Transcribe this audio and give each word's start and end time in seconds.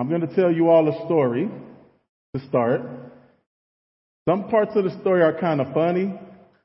I'm 0.00 0.08
going 0.08 0.22
to 0.22 0.34
tell 0.34 0.50
you 0.50 0.70
all 0.70 0.88
a 0.88 1.04
story 1.04 1.46
to 2.34 2.46
start. 2.48 2.80
Some 4.26 4.48
parts 4.48 4.74
of 4.74 4.84
the 4.84 4.98
story 5.02 5.20
are 5.20 5.38
kind 5.38 5.60
of 5.60 5.74
funny, 5.74 6.18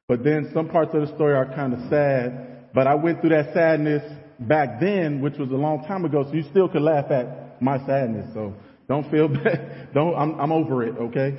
but 0.08 0.24
then 0.24 0.52
some 0.54 0.70
parts 0.70 0.94
of 0.94 1.02
the 1.02 1.14
story 1.16 1.34
are 1.34 1.46
kind 1.54 1.74
of 1.74 1.82
sad. 1.90 2.70
But 2.74 2.88
I 2.88 2.96
went 2.96 3.20
through 3.20 3.32
that 3.32 3.54
sadness 3.54 4.10
back 4.40 4.80
then, 4.80 5.20
which 5.20 5.38
was 5.38 5.52
a 5.52 5.56
long 5.56 5.84
time 5.84 6.06
ago, 6.06 6.24
so 6.24 6.34
you 6.34 6.44
still 6.44 6.70
could 6.70 6.82
laugh 6.82 7.12
at 7.12 7.62
my 7.62 7.78
sadness. 7.86 8.34
So 8.34 8.54
don't 8.88 9.12
feel 9.12 9.28
bad. 9.44 9.90
Don't, 9.94 10.16
I'm, 10.16 10.40
I'm 10.40 10.54
over 10.54 10.86
it, 10.86 10.96
okay? 10.98 11.36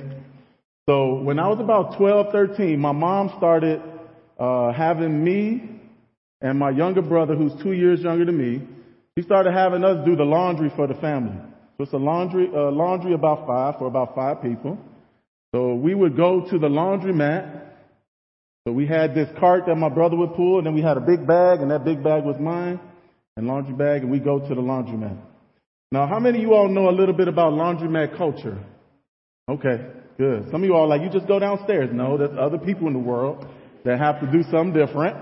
So 0.87 1.15
when 1.15 1.39
I 1.39 1.47
was 1.47 1.59
about 1.59 1.97
12, 1.97 2.27
13, 2.31 2.79
my 2.79 2.91
mom 2.91 3.33
started 3.39 3.81
uh, 4.37 4.71
having 4.71 5.23
me 5.23 5.81
and 6.41 6.59
my 6.59 6.69
younger 6.69 7.01
brother, 7.01 7.35
who's 7.35 7.53
two 7.63 7.71
years 7.71 8.01
younger 8.01 8.25
than 8.25 8.37
me, 8.37 8.67
he 9.15 9.23
started 9.23 9.51
having 9.51 9.83
us 9.83 10.05
do 10.05 10.15
the 10.15 10.25
laundry 10.25 10.71
for 10.75 10.85
the 10.85 10.93
family. 10.93 11.41
So 11.77 11.83
it's 11.83 11.93
a 11.93 11.97
laundry, 11.97 12.49
uh, 12.53 12.71
laundry 12.71 13.13
about 13.13 13.45
five 13.45 13.77
for 13.77 13.85
about 13.87 14.15
five 14.15 14.41
people. 14.41 14.77
So 15.53 15.75
we 15.75 15.93
would 15.93 16.17
go 16.17 16.41
to 16.49 16.57
the 16.57 16.67
laundromat. 16.67 17.65
So 18.67 18.73
we 18.73 18.87
had 18.87 19.13
this 19.13 19.29
cart 19.39 19.65
that 19.67 19.75
my 19.75 19.89
brother 19.89 20.17
would 20.17 20.33
pull, 20.33 20.57
and 20.57 20.65
then 20.67 20.73
we 20.73 20.81
had 20.81 20.97
a 20.97 21.01
big 21.01 21.25
bag, 21.25 21.61
and 21.61 21.71
that 21.71 21.85
big 21.85 22.03
bag 22.03 22.25
was 22.25 22.35
mine, 22.39 22.79
and 23.37 23.47
laundry 23.47 23.73
bag, 23.73 24.01
and 24.01 24.11
we 24.11 24.19
go 24.19 24.39
to 24.39 24.55
the 24.55 24.61
laundromat. 24.61 25.17
Now, 25.91 26.05
how 26.07 26.19
many 26.19 26.39
of 26.39 26.41
you 26.41 26.53
all 26.53 26.67
know 26.67 26.89
a 26.89 26.91
little 26.91 27.15
bit 27.15 27.29
about 27.29 27.53
laundromat 27.53 28.17
culture? 28.17 28.57
Okay, 29.47 29.85
good. 30.17 30.51
Some 30.51 30.63
of 30.63 30.67
you 30.67 30.75
all 30.75 30.89
like, 30.89 31.01
you 31.01 31.09
just 31.09 31.27
go 31.27 31.39
downstairs. 31.39 31.91
No, 31.93 32.17
there's 32.17 32.37
other 32.37 32.57
people 32.57 32.87
in 32.87 32.93
the 32.93 32.99
world 32.99 33.45
that 33.85 33.99
have 33.99 34.19
to 34.19 34.27
do 34.29 34.43
something 34.51 34.73
different. 34.73 35.15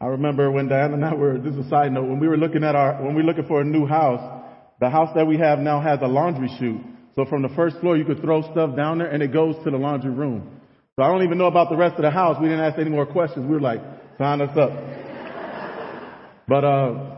I 0.00 0.06
remember 0.06 0.50
when 0.50 0.68
Diana 0.68 0.94
and 0.94 1.04
I 1.04 1.14
were, 1.14 1.38
this 1.38 1.54
is 1.54 1.66
a 1.66 1.68
side 1.70 1.92
note, 1.92 2.04
when 2.04 2.20
we 2.20 2.28
were 2.28 2.36
looking 2.36 2.64
at 2.64 2.74
our, 2.74 3.02
when 3.02 3.14
we 3.14 3.22
were 3.22 3.28
looking 3.28 3.46
for 3.46 3.62
a 3.62 3.64
new 3.64 3.86
house, 3.86 4.44
the 4.78 4.90
house 4.90 5.08
that 5.14 5.26
we 5.26 5.38
have 5.38 5.58
now 5.58 5.80
has 5.80 6.00
a 6.02 6.06
laundry 6.06 6.50
chute. 6.58 6.80
So 7.14 7.24
from 7.24 7.40
the 7.40 7.48
first 7.50 7.78
floor, 7.80 7.96
you 7.96 8.04
could 8.04 8.20
throw 8.20 8.42
stuff 8.52 8.76
down 8.76 8.98
there 8.98 9.08
and 9.08 9.22
it 9.22 9.32
goes 9.32 9.56
to 9.64 9.70
the 9.70 9.78
laundry 9.78 10.10
room. 10.10 10.60
So 10.96 11.02
I 11.02 11.08
don't 11.08 11.22
even 11.22 11.38
know 11.38 11.46
about 11.46 11.70
the 11.70 11.76
rest 11.76 11.96
of 11.96 12.02
the 12.02 12.10
house. 12.10 12.36
We 12.40 12.48
didn't 12.48 12.64
ask 12.64 12.78
any 12.78 12.90
more 12.90 13.06
questions. 13.06 13.46
We 13.46 13.54
were 13.54 13.60
like, 13.60 13.80
sign 14.18 14.42
us 14.42 14.54
up. 14.56 14.70
but, 16.48 16.64
uh, 16.64 17.16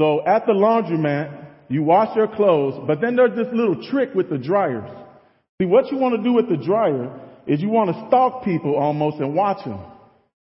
so 0.00 0.24
at 0.26 0.46
the 0.46 0.52
laundromat, 0.52 1.46
you 1.68 1.82
wash 1.82 2.16
your 2.16 2.28
clothes, 2.28 2.82
but 2.86 3.02
then 3.02 3.16
there's 3.16 3.36
this 3.36 3.48
little 3.52 3.86
trick 3.90 4.14
with 4.14 4.30
the 4.30 4.38
dryers. 4.38 4.90
See, 5.60 5.66
what 5.66 5.92
you 5.92 5.98
want 5.98 6.16
to 6.16 6.22
do 6.22 6.32
with 6.32 6.48
the 6.48 6.56
dryer 6.56 7.20
is 7.46 7.60
you 7.60 7.68
want 7.68 7.90
to 7.94 8.06
stalk 8.08 8.44
people 8.44 8.76
almost 8.76 9.18
and 9.18 9.34
watch 9.34 9.62
them. 9.64 9.78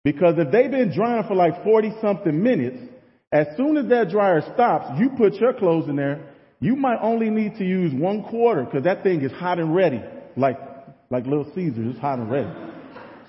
Because 0.05 0.35
if 0.37 0.51
they've 0.51 0.69
been 0.69 0.93
drying 0.93 1.27
for 1.27 1.33
like 1.33 1.63
40 1.63 1.93
something 1.99 2.43
minutes, 2.43 2.77
as 3.31 3.47
soon 3.57 3.75
as 3.75 3.89
that 3.89 4.09
dryer 4.11 4.41
stops, 4.53 4.99
you 4.99 5.09
put 5.17 5.33
your 5.33 5.51
clothes 5.51 5.89
in 5.89 5.95
there, 5.95 6.31
you 6.59 6.75
might 6.75 6.99
only 7.01 7.31
need 7.31 7.55
to 7.55 7.65
use 7.65 7.91
one 7.91 8.23
quarter 8.23 8.65
because 8.65 8.83
that 8.83 9.01
thing 9.01 9.23
is 9.23 9.31
hot 9.31 9.57
and 9.57 9.75
ready. 9.75 9.99
Like, 10.37 10.59
like 11.09 11.25
Little 11.25 11.51
Caesars, 11.55 11.87
it's 11.89 11.99
hot 11.99 12.19
and 12.19 12.29
ready. 12.29 12.47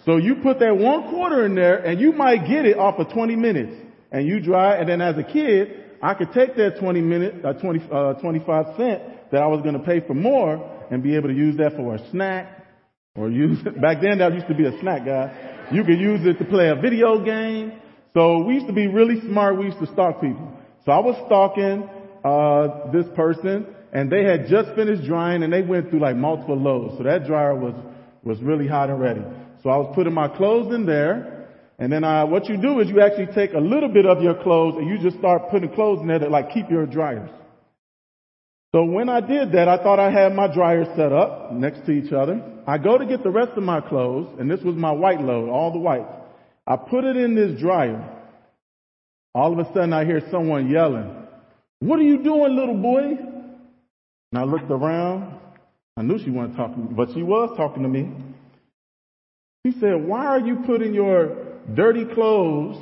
So 0.04 0.18
you 0.18 0.36
put 0.42 0.58
that 0.60 0.76
one 0.76 1.08
quarter 1.08 1.46
in 1.46 1.54
there 1.54 1.78
and 1.78 1.98
you 1.98 2.12
might 2.12 2.46
get 2.46 2.66
it 2.66 2.76
off 2.76 2.98
of 2.98 3.10
20 3.10 3.36
minutes 3.36 3.72
and 4.12 4.26
you 4.26 4.40
dry 4.40 4.76
and 4.76 4.86
then 4.86 5.00
as 5.00 5.16
a 5.16 5.24
kid, 5.24 5.82
I 6.02 6.12
could 6.12 6.32
take 6.34 6.56
that 6.56 6.78
20 6.78 7.00
minute, 7.00 7.42
uh, 7.42 7.54
20, 7.54 7.88
uh, 7.90 8.12
25 8.20 8.76
cent 8.76 9.32
that 9.32 9.42
I 9.42 9.46
was 9.46 9.62
going 9.62 9.78
to 9.78 9.82
pay 9.82 10.06
for 10.06 10.12
more 10.12 10.86
and 10.90 11.02
be 11.02 11.16
able 11.16 11.28
to 11.28 11.34
use 11.34 11.56
that 11.56 11.74
for 11.74 11.94
a 11.94 12.10
snack 12.10 12.66
or 13.16 13.30
use, 13.30 13.62
back 13.80 14.02
then 14.02 14.18
that 14.18 14.34
used 14.34 14.48
to 14.48 14.54
be 14.54 14.66
a 14.66 14.78
snack 14.80 15.06
guy. 15.06 15.55
You 15.72 15.82
could 15.84 15.98
use 15.98 16.20
it 16.24 16.38
to 16.38 16.44
play 16.44 16.68
a 16.68 16.76
video 16.76 17.24
game. 17.24 17.72
So 18.14 18.44
we 18.44 18.54
used 18.54 18.66
to 18.68 18.72
be 18.72 18.86
really 18.86 19.20
smart. 19.20 19.58
We 19.58 19.66
used 19.66 19.80
to 19.80 19.86
stalk 19.92 20.20
people. 20.20 20.52
So 20.84 20.92
I 20.92 20.98
was 21.00 21.16
stalking 21.26 21.88
uh, 22.24 22.90
this 22.92 23.06
person, 23.14 23.66
and 23.92 24.10
they 24.10 24.24
had 24.24 24.46
just 24.48 24.74
finished 24.74 25.04
drying, 25.04 25.42
and 25.42 25.52
they 25.52 25.62
went 25.62 25.90
through 25.90 26.00
like 26.00 26.16
multiple 26.16 26.56
loads. 26.56 26.96
So 26.96 27.04
that 27.04 27.26
dryer 27.26 27.54
was 27.54 27.74
was 28.22 28.40
really 28.42 28.66
hot 28.66 28.90
and 28.90 29.00
ready. 29.00 29.22
So 29.62 29.70
I 29.70 29.76
was 29.76 29.92
putting 29.94 30.14
my 30.14 30.28
clothes 30.28 30.74
in 30.74 30.86
there, 30.86 31.48
and 31.78 31.92
then 31.92 32.04
uh, 32.04 32.26
what 32.26 32.48
you 32.48 32.56
do 32.56 32.80
is 32.80 32.88
you 32.88 33.00
actually 33.00 33.34
take 33.34 33.52
a 33.52 33.60
little 33.60 33.88
bit 33.88 34.06
of 34.06 34.22
your 34.22 34.34
clothes 34.42 34.76
and 34.78 34.88
you 34.88 34.98
just 34.98 35.18
start 35.18 35.50
putting 35.50 35.72
clothes 35.74 36.00
in 36.00 36.08
there 36.08 36.18
to 36.20 36.28
like 36.28 36.50
keep 36.52 36.70
your 36.70 36.86
dryers. 36.86 37.30
So 38.74 38.84
when 38.84 39.08
I 39.08 39.20
did 39.20 39.52
that, 39.52 39.68
I 39.68 39.78
thought 39.78 40.00
I 40.00 40.10
had 40.10 40.34
my 40.34 40.52
dryers 40.52 40.88
set 40.96 41.12
up 41.12 41.52
next 41.52 41.86
to 41.86 41.92
each 41.92 42.12
other. 42.12 42.42
I 42.66 42.78
go 42.78 42.98
to 42.98 43.06
get 43.06 43.22
the 43.22 43.30
rest 43.30 43.52
of 43.56 43.62
my 43.62 43.80
clothes, 43.80 44.28
and 44.40 44.50
this 44.50 44.60
was 44.62 44.74
my 44.74 44.90
white 44.90 45.20
load, 45.20 45.48
all 45.48 45.72
the 45.72 45.78
whites. 45.78 46.12
I 46.66 46.76
put 46.76 47.04
it 47.04 47.16
in 47.16 47.34
this 47.34 47.60
dryer. 47.60 48.12
All 49.34 49.52
of 49.52 49.58
a 49.58 49.72
sudden 49.72 49.92
I 49.92 50.04
hear 50.04 50.20
someone 50.30 50.68
yelling, 50.68 51.26
what 51.80 51.98
are 51.98 52.02
you 52.02 52.22
doing, 52.22 52.56
little 52.56 52.76
boy? 52.76 53.18
And 54.32 54.38
I 54.38 54.44
looked 54.44 54.70
around. 54.70 55.38
I 55.96 56.02
knew 56.02 56.18
she 56.18 56.30
wasn't 56.30 56.56
talking 56.56 56.88
but 56.94 57.10
she 57.14 57.22
was 57.22 57.56
talking 57.56 57.82
to 57.82 57.88
me. 57.88 58.10
She 59.64 59.78
said, 59.80 60.06
why 60.06 60.26
are 60.26 60.40
you 60.40 60.56
putting 60.66 60.94
your 60.94 61.36
dirty 61.74 62.04
clothes 62.04 62.76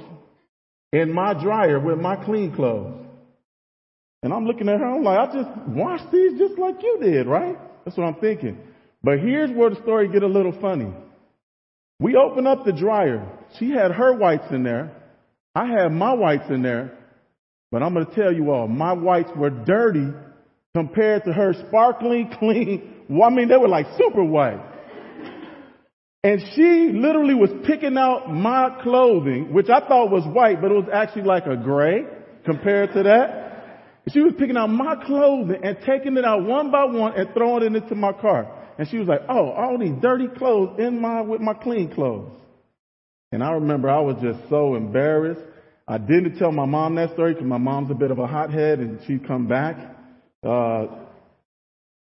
in 0.92 1.12
my 1.12 1.34
dryer 1.34 1.78
with 1.78 1.98
my 1.98 2.16
clean 2.16 2.54
clothes? 2.54 3.00
And 4.22 4.32
I'm 4.32 4.46
looking 4.46 4.68
at 4.68 4.80
her, 4.80 4.86
I'm 4.86 5.02
like, 5.02 5.18
I 5.18 5.32
just 5.32 5.50
washed 5.68 6.10
these 6.10 6.38
just 6.38 6.58
like 6.58 6.82
you 6.82 6.98
did, 7.00 7.26
right? 7.26 7.58
That's 7.84 7.96
what 7.96 8.04
I'm 8.04 8.14
thinking. 8.14 8.58
But 9.04 9.20
here's 9.20 9.50
where 9.50 9.68
the 9.68 9.76
story 9.82 10.08
get 10.08 10.22
a 10.22 10.26
little 10.26 10.58
funny. 10.62 10.90
We 12.00 12.16
open 12.16 12.46
up 12.46 12.64
the 12.64 12.72
dryer. 12.72 13.28
She 13.58 13.70
had 13.70 13.92
her 13.92 14.14
whites 14.14 14.50
in 14.50 14.62
there. 14.62 14.92
I 15.54 15.66
had 15.66 15.92
my 15.92 16.14
whites 16.14 16.48
in 16.48 16.62
there. 16.62 16.98
But 17.70 17.82
I'm 17.82 17.92
going 17.92 18.06
to 18.06 18.14
tell 18.14 18.32
you 18.32 18.50
all, 18.50 18.66
my 18.66 18.94
whites 18.94 19.30
were 19.36 19.50
dirty 19.50 20.08
compared 20.74 21.24
to 21.24 21.32
her 21.34 21.52
sparkling 21.68 22.30
clean. 22.38 23.04
Well, 23.10 23.28
I 23.28 23.30
mean, 23.30 23.48
they 23.48 23.58
were 23.58 23.68
like 23.68 23.86
super 23.98 24.24
white. 24.24 24.70
And 26.22 26.40
she 26.54 26.90
literally 26.94 27.34
was 27.34 27.50
picking 27.66 27.98
out 27.98 28.32
my 28.32 28.78
clothing, 28.82 29.52
which 29.52 29.68
I 29.68 29.80
thought 29.86 30.10
was 30.10 30.24
white, 30.26 30.62
but 30.62 30.70
it 30.70 30.74
was 30.74 30.88
actually 30.90 31.24
like 31.24 31.44
a 31.44 31.56
gray 31.56 32.06
compared 32.46 32.94
to 32.94 33.02
that. 33.02 33.44
She 34.10 34.20
was 34.20 34.32
picking 34.38 34.56
out 34.56 34.68
my 34.68 34.96
clothing 35.04 35.60
and 35.62 35.76
taking 35.84 36.16
it 36.16 36.24
out 36.24 36.42
one 36.44 36.70
by 36.70 36.84
one 36.84 37.12
and 37.14 37.28
throwing 37.34 37.64
it 37.64 37.82
into 37.82 37.94
my 37.94 38.12
car. 38.12 38.63
And 38.78 38.88
she 38.88 38.98
was 38.98 39.06
like, 39.06 39.20
oh, 39.28 39.50
all 39.50 39.78
these 39.78 39.94
dirty 40.00 40.28
clothes 40.28 40.78
in 40.78 41.00
my, 41.00 41.20
with 41.20 41.40
my 41.40 41.54
clean 41.54 41.92
clothes. 41.94 42.30
And 43.32 43.42
I 43.42 43.52
remember 43.52 43.88
I 43.90 44.00
was 44.00 44.16
just 44.22 44.48
so 44.48 44.74
embarrassed. 44.74 45.40
I 45.86 45.98
didn't 45.98 46.38
tell 46.38 46.50
my 46.50 46.66
mom 46.66 46.94
that 46.96 47.12
story 47.12 47.34
because 47.34 47.46
my 47.46 47.58
mom's 47.58 47.90
a 47.90 47.94
bit 47.94 48.10
of 48.10 48.18
a 48.18 48.26
hothead 48.26 48.78
and 48.78 49.00
she'd 49.06 49.26
come 49.26 49.46
back. 49.46 49.76
Uh, 50.42 50.86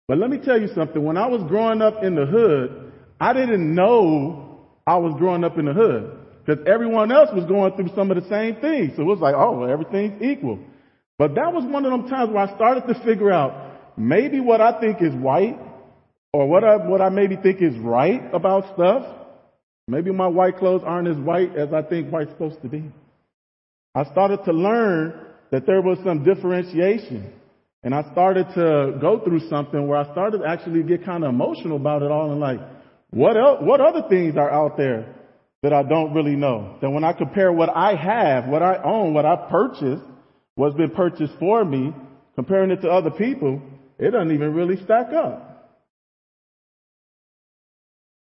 but 0.07 0.17
let 0.17 0.29
me 0.29 0.39
tell 0.43 0.59
you 0.59 0.69
something. 0.73 1.03
When 1.03 1.17
I 1.17 1.27
was 1.27 1.43
growing 1.43 1.81
up 1.81 2.03
in 2.03 2.15
the 2.15 2.25
hood, 2.25 2.91
I 3.19 3.33
didn't 3.33 3.75
know 3.75 4.67
I 4.87 4.97
was 4.97 5.13
growing 5.17 5.43
up 5.43 5.57
in 5.57 5.65
the 5.65 5.73
hood 5.73 6.17
because 6.45 6.65
everyone 6.65 7.11
else 7.11 7.29
was 7.33 7.45
going 7.45 7.75
through 7.75 7.95
some 7.95 8.09
of 8.11 8.21
the 8.21 8.27
same 8.27 8.55
things. 8.55 8.95
So 8.95 9.03
it 9.03 9.05
was 9.05 9.19
like, 9.19 9.35
oh, 9.35 9.59
well, 9.59 9.69
everything's 9.69 10.21
equal. 10.21 10.59
But 11.17 11.35
that 11.35 11.53
was 11.53 11.63
one 11.63 11.85
of 11.85 11.91
them 11.91 12.09
times 12.09 12.31
where 12.31 12.47
I 12.47 12.55
started 12.55 12.87
to 12.87 13.03
figure 13.03 13.31
out 13.31 13.97
maybe 13.97 14.39
what 14.39 14.61
I 14.61 14.79
think 14.79 15.01
is 15.01 15.13
white 15.13 15.59
or 16.33 16.47
what 16.47 16.63
I, 16.63 16.75
what 16.77 17.01
I 17.01 17.09
maybe 17.09 17.35
think 17.35 17.61
is 17.61 17.77
right 17.77 18.21
about 18.33 18.73
stuff. 18.75 19.15
Maybe 19.87 20.11
my 20.11 20.27
white 20.27 20.57
clothes 20.57 20.83
aren't 20.85 21.07
as 21.07 21.17
white 21.17 21.55
as 21.55 21.73
I 21.73 21.81
think 21.81 22.11
white's 22.11 22.29
supposed 22.31 22.61
to 22.61 22.67
be. 22.67 22.91
I 23.95 24.03
started 24.05 24.45
to 24.45 24.53
learn 24.53 25.19
that 25.51 25.65
there 25.65 25.81
was 25.81 25.97
some 26.05 26.23
differentiation. 26.23 27.33
And 27.81 27.95
I 27.95 28.03
started 28.11 28.45
to 28.55 28.97
go 28.99 29.21
through 29.23 29.49
something 29.49 29.87
where 29.87 29.97
I 29.97 30.11
started 30.11 30.39
to 30.39 30.45
actually 30.45 30.83
get 30.83 31.05
kind 31.05 31.23
of 31.23 31.29
emotional 31.29 31.77
about 31.77 32.03
it 32.03 32.11
all 32.11 32.31
and 32.31 32.39
like, 32.39 32.59
what 33.09 33.35
else, 33.35 33.59
what 33.61 33.81
other 33.81 34.03
things 34.09 34.35
are 34.37 34.51
out 34.51 34.77
there 34.77 35.15
that 35.63 35.73
I 35.73 35.81
don't 35.83 36.13
really 36.13 36.35
know? 36.35 36.77
That 36.81 36.89
when 36.91 37.03
I 37.03 37.13
compare 37.13 37.51
what 37.51 37.69
I 37.69 37.95
have, 37.95 38.47
what 38.47 38.61
I 38.61 38.79
own, 38.83 39.13
what 39.13 39.25
I 39.25 39.47
purchased, 39.49 40.03
what's 40.55 40.75
been 40.75 40.91
purchased 40.91 41.33
for 41.39 41.65
me, 41.65 41.93
comparing 42.35 42.69
it 42.69 42.81
to 42.81 42.89
other 42.89 43.11
people, 43.11 43.61
it 43.97 44.11
doesn't 44.11 44.31
even 44.31 44.53
really 44.53 44.75
stack 44.83 45.07
up. 45.13 45.48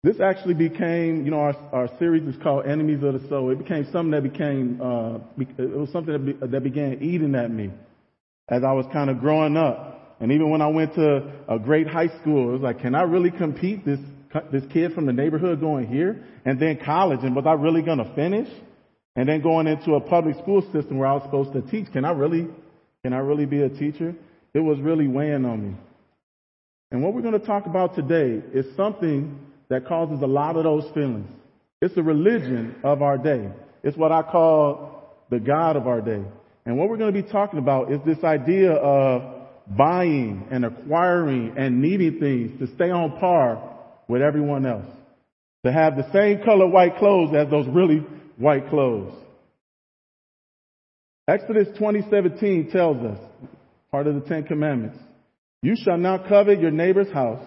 This 0.06 0.20
actually 0.20 0.54
became, 0.54 1.24
you 1.24 1.32
know, 1.32 1.40
our, 1.40 1.56
our 1.72 1.88
series 1.98 2.22
is 2.32 2.40
called 2.40 2.64
Enemies 2.64 3.02
of 3.02 3.20
the 3.20 3.28
Soul. 3.28 3.50
It 3.50 3.58
became 3.58 3.88
something 3.90 4.12
that 4.12 4.22
became, 4.22 4.80
uh, 4.80 5.18
it 5.36 5.76
was 5.76 5.90
something 5.90 6.12
that, 6.12 6.24
be, 6.24 6.46
that 6.46 6.62
began 6.62 7.02
eating 7.02 7.34
at 7.34 7.50
me 7.50 7.72
as 8.48 8.62
I 8.62 8.70
was 8.70 8.86
kind 8.92 9.10
of 9.10 9.18
growing 9.18 9.56
up. 9.56 10.16
And 10.20 10.30
even 10.30 10.48
when 10.48 10.62
I 10.62 10.68
went 10.68 10.94
to 10.94 11.32
a 11.48 11.58
great 11.58 11.88
high 11.88 12.06
school, 12.20 12.50
it 12.50 12.52
was 12.52 12.60
like, 12.60 12.82
can 12.82 12.94
I 12.94 13.02
really 13.02 13.32
compete 13.32 13.84
this, 13.84 13.98
this 14.52 14.62
kid 14.72 14.92
from 14.92 15.06
the 15.06 15.12
neighborhood 15.12 15.58
going 15.58 15.88
here? 15.88 16.22
And 16.44 16.60
then 16.60 16.78
college, 16.84 17.24
and 17.24 17.34
was 17.34 17.44
I 17.44 17.54
really 17.54 17.82
going 17.82 17.98
to 17.98 18.14
finish? 18.14 18.48
And 19.16 19.28
then 19.28 19.42
going 19.42 19.66
into 19.66 19.94
a 19.94 20.00
public 20.00 20.36
school 20.36 20.62
system 20.72 20.98
where 20.98 21.08
I 21.08 21.14
was 21.14 21.24
supposed 21.24 21.52
to 21.54 21.62
teach. 21.62 21.92
Can 21.92 22.04
I 22.04 22.12
really, 22.12 22.46
can 23.02 23.12
I 23.12 23.18
really 23.18 23.46
be 23.46 23.60
a 23.60 23.70
teacher? 23.70 24.14
It 24.54 24.60
was 24.60 24.78
really 24.78 25.08
weighing 25.08 25.44
on 25.44 25.66
me. 25.66 25.76
And 26.92 27.02
what 27.02 27.12
we're 27.12 27.22
going 27.22 27.40
to 27.40 27.44
talk 27.44 27.66
about 27.66 27.96
today 27.96 28.40
is 28.54 28.66
something 28.76 29.40
that 29.68 29.86
causes 29.86 30.22
a 30.22 30.26
lot 30.26 30.56
of 30.56 30.64
those 30.64 30.84
feelings. 30.94 31.28
It's 31.82 31.94
the 31.94 32.02
religion 32.02 32.76
of 32.84 33.02
our 33.02 33.18
day. 33.18 33.50
It's 33.82 33.96
what 33.96 34.12
I 34.12 34.22
call 34.22 35.14
the 35.30 35.38
God 35.38 35.76
of 35.76 35.86
our 35.86 36.00
day. 36.00 36.22
And 36.64 36.78
what 36.78 36.88
we're 36.88 36.96
going 36.96 37.14
to 37.14 37.22
be 37.22 37.28
talking 37.28 37.58
about 37.58 37.92
is 37.92 38.00
this 38.04 38.22
idea 38.24 38.72
of 38.72 39.48
buying 39.68 40.48
and 40.50 40.64
acquiring 40.64 41.54
and 41.56 41.80
needing 41.80 42.18
things 42.18 42.58
to 42.60 42.74
stay 42.74 42.90
on 42.90 43.18
par 43.18 43.76
with 44.08 44.22
everyone 44.22 44.66
else. 44.66 44.86
To 45.64 45.72
have 45.72 45.96
the 45.96 46.10
same 46.12 46.44
color 46.44 46.68
white 46.68 46.96
clothes 46.98 47.34
as 47.34 47.50
those 47.50 47.66
really 47.68 47.98
white 48.36 48.68
clothes. 48.68 49.12
Exodus 51.28 51.68
20:17 51.78 52.70
tells 52.70 52.98
us, 52.98 53.18
part 53.90 54.06
of 54.06 54.14
the 54.14 54.20
Ten 54.20 54.44
Commandments, 54.44 54.98
you 55.62 55.74
shall 55.76 55.98
not 55.98 56.28
covet 56.28 56.60
your 56.60 56.70
neighbor's 56.70 57.10
house. 57.10 57.44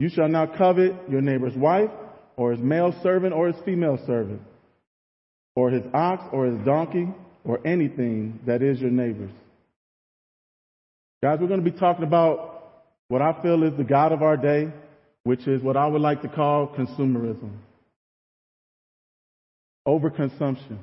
You 0.00 0.08
shall 0.08 0.28
not 0.28 0.56
covet 0.56 0.94
your 1.08 1.20
neighbor's 1.20 1.54
wife, 1.54 1.90
or 2.36 2.52
his 2.52 2.60
male 2.60 2.94
servant, 3.02 3.32
or 3.32 3.48
his 3.48 3.56
female 3.64 3.98
servant, 4.06 4.42
or 5.54 5.70
his 5.70 5.84
ox, 5.94 6.24
or 6.32 6.46
his 6.46 6.58
donkey, 6.64 7.08
or 7.44 7.64
anything 7.66 8.40
that 8.46 8.62
is 8.62 8.80
your 8.80 8.90
neighbor's. 8.90 9.30
Guys, 11.22 11.38
we're 11.40 11.48
going 11.48 11.64
to 11.64 11.70
be 11.70 11.78
talking 11.78 12.04
about 12.04 12.82
what 13.08 13.22
I 13.22 13.40
feel 13.42 13.62
is 13.62 13.76
the 13.76 13.84
God 13.84 14.12
of 14.12 14.22
our 14.22 14.36
day, 14.36 14.70
which 15.22 15.46
is 15.46 15.62
what 15.62 15.76
I 15.76 15.86
would 15.86 16.00
like 16.00 16.22
to 16.22 16.28
call 16.28 16.68
consumerism. 16.68 17.50
Overconsumption. 19.86 20.78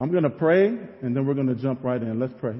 I'm 0.00 0.10
going 0.10 0.24
to 0.24 0.30
pray 0.30 0.66
and 0.66 1.16
then 1.16 1.26
we're 1.26 1.34
going 1.34 1.46
to 1.46 1.54
jump 1.54 1.82
right 1.82 2.00
in. 2.00 2.18
Let's 2.18 2.34
pray. 2.38 2.56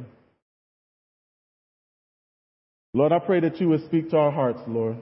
Lord, 2.92 3.12
I 3.12 3.18
pray 3.18 3.40
that 3.40 3.60
you 3.60 3.68
would 3.68 3.84
speak 3.84 4.10
to 4.10 4.16
our 4.16 4.30
hearts, 4.30 4.60
Lord. 4.68 4.96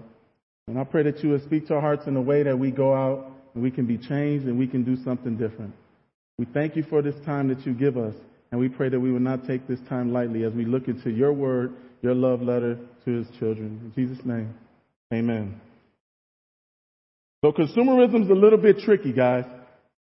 And 0.68 0.78
I 0.78 0.84
pray 0.84 1.02
that 1.04 1.22
you 1.22 1.30
would 1.30 1.42
speak 1.44 1.66
to 1.68 1.74
our 1.74 1.80
hearts 1.80 2.06
in 2.06 2.16
a 2.16 2.22
way 2.22 2.42
that 2.42 2.58
we 2.58 2.70
go 2.70 2.94
out 2.94 3.30
and 3.54 3.62
we 3.62 3.70
can 3.70 3.86
be 3.86 3.98
changed 3.98 4.46
and 4.46 4.58
we 4.58 4.66
can 4.66 4.84
do 4.84 4.96
something 5.02 5.36
different. 5.36 5.74
We 6.38 6.46
thank 6.46 6.76
you 6.76 6.84
for 6.84 7.02
this 7.02 7.14
time 7.24 7.48
that 7.48 7.66
you 7.66 7.74
give 7.74 7.96
us. 7.96 8.14
And 8.50 8.60
we 8.60 8.68
pray 8.68 8.90
that 8.90 9.00
we 9.00 9.10
will 9.10 9.20
not 9.20 9.46
take 9.46 9.66
this 9.66 9.80
time 9.88 10.12
lightly 10.12 10.44
as 10.44 10.52
we 10.52 10.64
look 10.64 10.86
into 10.86 11.10
your 11.10 11.32
word, 11.32 11.72
your 12.02 12.14
love 12.14 12.42
letter 12.42 12.78
to 13.04 13.10
his 13.10 13.26
children. 13.38 13.80
In 13.82 13.92
Jesus' 13.94 14.24
name, 14.26 14.54
amen. 15.12 15.60
So 17.42 17.50
consumerism 17.50 18.24
is 18.24 18.30
a 18.30 18.34
little 18.34 18.58
bit 18.58 18.78
tricky, 18.80 19.12
guys, 19.12 19.44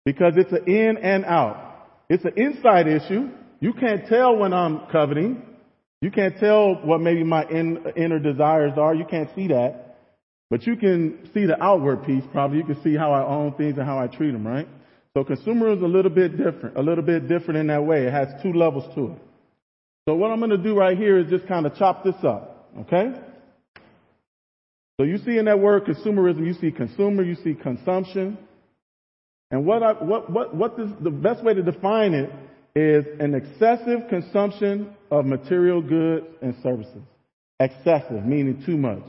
because 0.05 0.35
it's 0.37 0.53
an 0.53 0.65
in 0.67 0.99
and 0.99 1.25
out. 1.25 1.89
It's 2.09 2.25
an 2.25 2.35
inside 2.37 2.87
issue. 2.87 3.31
You 3.59 3.73
can't 3.73 4.07
tell 4.07 4.37
when 4.37 4.53
I'm 4.53 4.87
coveting. 4.93 5.43
You 6.03 6.11
can't 6.11 6.37
tell 6.39 6.75
what 6.85 7.01
maybe 7.01 7.25
my 7.25 7.45
in, 7.49 7.85
inner 7.97 8.19
desires 8.19 8.75
are. 8.77 8.95
You 8.95 9.07
can't 9.07 9.31
see 9.35 9.49
that. 9.49 9.96
But 10.51 10.67
you 10.67 10.77
can 10.77 11.29
see 11.35 11.47
the 11.47 11.61
outward 11.61 12.05
piece 12.05 12.23
probably. 12.33 12.59
You 12.59 12.65
can 12.65 12.83
see 12.83 12.95
how 12.95 13.13
I 13.13 13.27
own 13.27 13.55
things 13.55 13.79
and 13.79 13.87
how 13.87 13.99
I 13.99 14.07
treat 14.07 14.31
them, 14.31 14.47
right? 14.47 14.69
So 15.15 15.25
consumerism 15.25 15.79
is 15.79 15.83
a 15.83 15.87
little 15.87 16.11
bit 16.11 16.37
different, 16.37 16.77
a 16.77 16.83
little 16.83 17.03
bit 17.03 17.27
different 17.29 17.59
in 17.61 17.67
that 17.69 17.85
way. 17.85 18.07
It 18.07 18.13
has 18.13 18.29
two 18.43 18.53
levels 18.53 18.85
to 18.95 19.13
it. 19.13 19.19
So 20.09 20.15
what 20.15 20.31
I'm 20.31 20.39
going 20.39 20.51
to 20.51 20.59
do 20.59 20.77
right 20.77 20.97
here 20.97 21.19
is 21.19 21.29
just 21.29 21.49
kind 21.49 21.67
of 21.67 21.75
chop 21.75 22.05
this 22.05 22.15
up, 22.23 22.69
okay? 22.81 23.13
So 25.01 25.05
you 25.05 25.19
see 25.19 25.37
in 25.37 25.47
that 25.47 25.59
word 25.59 25.85
consumerism, 25.85 26.47
you 26.47 26.55
see 26.55 26.71
consumer, 26.71 27.23
you 27.23 27.35
see 27.43 27.55
consumption. 27.55 28.39
And 29.51 29.67
what 29.67 29.83
I, 29.83 29.93
what, 29.93 30.31
what, 30.31 30.55
what 30.55 30.77
this, 30.77 30.91
the 31.01 31.11
best 31.11 31.43
way 31.43 31.55
to 31.55 31.63
define 31.63 32.15
it 32.15 32.31
is 32.75 33.05
an 33.19 33.35
excessive 33.35 34.09
consumption 34.09 34.95
of 35.11 35.25
material 35.25 35.83
goods 35.83 36.27
and 36.41 36.55
services. 36.63 37.03
Excessive, 37.59 38.25
meaning 38.25 38.63
too 38.65 38.77
much. 38.77 39.03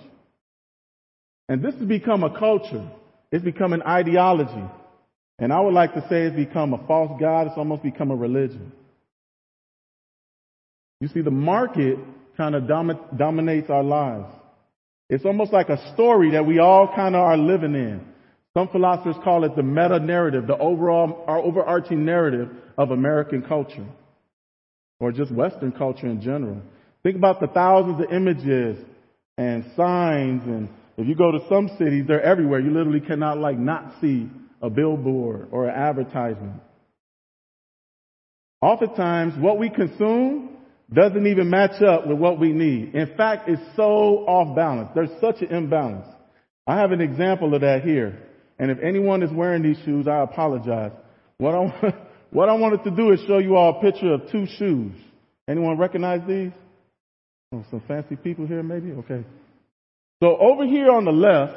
And 1.49 1.63
this 1.63 1.75
has 1.75 1.87
become 1.87 2.23
a 2.23 2.37
culture. 2.37 2.89
It's 3.31 3.43
become 3.43 3.73
an 3.73 3.81
ideology. 3.83 4.63
And 5.39 5.53
I 5.53 5.59
would 5.59 5.73
like 5.73 5.93
to 5.93 6.01
say 6.09 6.23
it's 6.23 6.35
become 6.35 6.73
a 6.73 6.85
false 6.87 7.19
God. 7.19 7.47
It's 7.47 7.57
almost 7.57 7.83
become 7.83 8.11
a 8.11 8.15
religion. 8.15 8.71
You 10.99 11.07
see, 11.09 11.21
the 11.21 11.31
market 11.31 11.99
kind 12.35 12.55
of 12.55 12.67
domi- 12.67 12.99
dominates 13.15 13.69
our 13.69 13.83
lives. 13.83 14.33
It's 15.09 15.25
almost 15.25 15.53
like 15.53 15.69
a 15.69 15.93
story 15.93 16.31
that 16.31 16.45
we 16.45 16.59
all 16.59 16.91
kind 16.93 17.15
of 17.15 17.21
are 17.21 17.37
living 17.37 17.75
in. 17.75 18.01
Some 18.55 18.69
philosophers 18.69 19.15
call 19.23 19.43
it 19.43 19.55
the 19.55 19.63
meta 19.63 19.99
narrative, 19.99 20.47
the 20.47 20.57
overall, 20.57 21.23
our 21.27 21.37
overarching 21.37 22.03
narrative 22.03 22.49
of 22.77 22.91
American 22.91 23.43
culture, 23.43 23.85
or 24.99 25.11
just 25.11 25.31
Western 25.31 25.71
culture 25.71 26.07
in 26.07 26.21
general. 26.21 26.61
Think 27.03 27.15
about 27.15 27.39
the 27.39 27.47
thousands 27.47 28.01
of 28.01 28.11
images 28.11 28.83
and 29.37 29.63
signs, 29.75 30.41
and 30.43 30.69
if 30.97 31.07
you 31.07 31.15
go 31.15 31.31
to 31.31 31.39
some 31.47 31.69
cities, 31.77 32.05
they're 32.07 32.21
everywhere. 32.21 32.59
You 32.59 32.71
literally 32.71 33.01
cannot 33.01 33.37
like 33.37 33.57
not 33.57 33.93
see 34.01 34.29
a 34.61 34.69
billboard 34.69 35.49
or 35.51 35.67
an 35.67 35.75
advertisement. 35.75 36.61
Oftentimes, 38.61 39.35
what 39.39 39.59
we 39.59 39.69
consume 39.69 40.57
doesn't 40.91 41.27
even 41.27 41.49
match 41.49 41.81
up 41.83 42.07
with 42.07 42.17
what 42.17 42.39
we 42.39 42.53
need. 42.53 42.95
In 42.95 43.15
fact, 43.15 43.47
it's 43.47 43.61
so 43.75 44.25
off 44.25 44.55
balance. 44.55 44.89
There's 44.95 45.11
such 45.21 45.41
an 45.41 45.55
imbalance. 45.55 46.07
I 46.65 46.77
have 46.77 46.91
an 46.91 47.01
example 47.01 47.53
of 47.53 47.61
that 47.61 47.83
here. 47.83 48.23
And 48.57 48.71
if 48.71 48.79
anyone 48.79 49.21
is 49.21 49.31
wearing 49.31 49.61
these 49.61 49.77
shoes, 49.85 50.07
I 50.07 50.21
apologize. 50.21 50.91
What 51.37 51.53
I, 51.53 51.93
what 52.31 52.49
I 52.49 52.53
wanted 52.53 52.83
to 52.85 52.91
do 52.91 53.11
is 53.11 53.19
show 53.27 53.37
you 53.37 53.55
all 53.55 53.77
a 53.77 53.81
picture 53.81 54.13
of 54.13 54.31
two 54.31 54.47
shoes. 54.57 54.93
Anyone 55.47 55.77
recognize 55.77 56.21
these? 56.27 56.51
Oh, 57.53 57.63
some 57.69 57.81
fancy 57.87 58.15
people 58.15 58.47
here 58.47 58.63
maybe? 58.63 58.91
Okay. 58.91 59.23
So 60.21 60.35
over 60.37 60.65
here 60.65 60.89
on 60.89 61.05
the 61.05 61.11
left, 61.11 61.53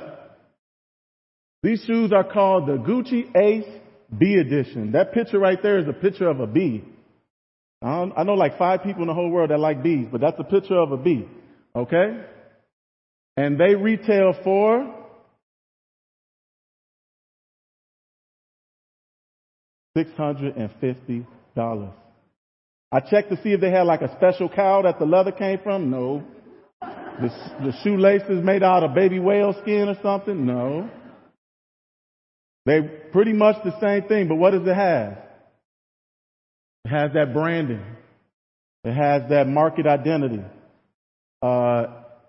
these 1.62 1.82
shoes 1.86 2.12
are 2.12 2.24
called 2.24 2.66
the 2.66 2.76
Gucci 2.76 3.34
Ace 3.36 3.80
B 4.16 4.34
edition. 4.34 4.92
That 4.92 5.12
picture 5.12 5.38
right 5.38 5.58
there 5.62 5.78
is 5.78 5.88
a 5.88 5.92
picture 5.92 6.28
of 6.28 6.40
a 6.40 6.46
bee. 6.46 6.84
I, 7.82 8.10
I 8.16 8.22
know 8.24 8.34
like 8.34 8.58
five 8.58 8.82
people 8.82 9.02
in 9.02 9.08
the 9.08 9.14
whole 9.14 9.30
world 9.30 9.50
that 9.50 9.58
like 9.58 9.82
bees, 9.82 10.08
but 10.10 10.20
that's 10.20 10.38
a 10.38 10.44
picture 10.44 10.78
of 10.78 10.92
a 10.92 10.96
bee. 10.96 11.26
Okay? 11.74 12.24
And 13.36 13.58
they 13.58 13.74
retail 13.74 14.34
for 14.44 14.94
$650. 19.96 21.26
I 22.92 23.00
checked 23.00 23.30
to 23.30 23.40
see 23.42 23.52
if 23.52 23.60
they 23.60 23.70
had 23.70 23.82
like 23.82 24.02
a 24.02 24.14
special 24.16 24.48
cow 24.48 24.82
that 24.82 24.98
the 24.98 25.06
leather 25.06 25.32
came 25.32 25.60
from. 25.62 25.90
No. 25.90 26.24
The, 27.20 27.28
the 27.64 27.72
shoelaces 27.82 28.44
made 28.44 28.62
out 28.62 28.82
of 28.82 28.94
baby 28.94 29.18
whale 29.18 29.54
skin 29.62 29.88
or 29.88 29.96
something. 30.02 30.46
No. 30.46 30.88
They 32.66 32.80
pretty 33.12 33.32
much 33.32 33.56
the 33.64 33.78
same 33.80 34.08
thing, 34.08 34.28
but 34.28 34.36
what 34.36 34.52
does 34.52 34.66
it 34.66 34.74
have? 34.74 35.18
It 36.84 36.88
has 36.88 37.12
that 37.14 37.32
branding. 37.32 37.84
It 38.84 38.92
has 38.92 39.28
that 39.30 39.46
market 39.46 39.86
identity. 39.86 40.42
Uh, 41.42 41.86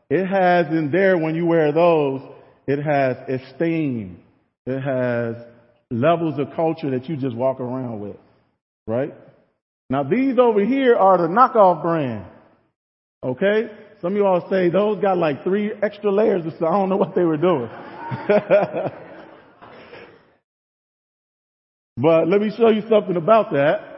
it 0.09 0.25
has 0.25 0.67
in 0.67 0.89
there 0.91 1.17
when 1.17 1.35
you 1.35 1.45
wear 1.45 1.71
those, 1.71 2.21
it 2.67 2.79
has 2.79 3.17
esteem. 3.29 4.19
It 4.65 4.79
has 4.79 5.35
levels 5.89 6.39
of 6.39 6.55
culture 6.55 6.91
that 6.91 7.07
you 7.07 7.17
just 7.17 7.35
walk 7.35 7.59
around 7.59 7.99
with, 7.99 8.17
right? 8.87 9.13
Now 9.89 10.03
these 10.03 10.37
over 10.39 10.63
here 10.63 10.95
are 10.95 11.17
the 11.17 11.27
knockoff 11.27 11.81
brand. 11.81 12.25
Okay? 13.23 13.69
Some 14.01 14.13
of 14.13 14.17
you 14.17 14.25
all 14.25 14.49
say 14.49 14.69
those 14.69 14.99
got 14.99 15.17
like 15.17 15.43
three 15.43 15.71
extra 15.81 16.11
layers 16.11 16.43
so. 16.59 16.65
I 16.65 16.71
don't 16.71 16.89
know 16.89 16.97
what 16.97 17.13
they 17.13 17.23
were 17.23 17.37
doing. 17.37 17.69
but 21.97 22.27
let 22.27 22.41
me 22.41 22.51
show 22.57 22.69
you 22.69 22.81
something 22.89 23.15
about 23.15 23.51
that. 23.53 23.91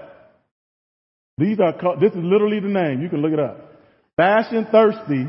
These 1.38 1.60
are 1.60 1.74
called, 1.74 2.02
this 2.02 2.12
is 2.12 2.22
literally 2.22 2.60
the 2.60 2.68
name. 2.68 3.02
You 3.02 3.10
can 3.10 3.22
look 3.22 3.32
it 3.32 3.40
up. 3.40 3.72
Fashion 4.18 4.68
thirsty 4.72 5.26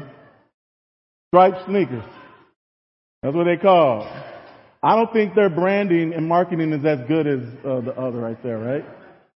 striped 1.28 1.66
sneakers. 1.66 2.04
That's 3.22 3.34
what 3.34 3.44
they 3.44 3.56
call. 3.56 4.02
I 4.82 4.96
don't 4.96 5.12
think 5.12 5.34
their 5.34 5.48
branding 5.48 6.12
and 6.14 6.28
marketing 6.28 6.72
is 6.72 6.84
as 6.84 6.98
good 7.08 7.26
as 7.26 7.40
uh, 7.64 7.80
the 7.80 7.94
other 7.98 8.18
right 8.18 8.42
there, 8.42 8.58
right? 8.58 8.84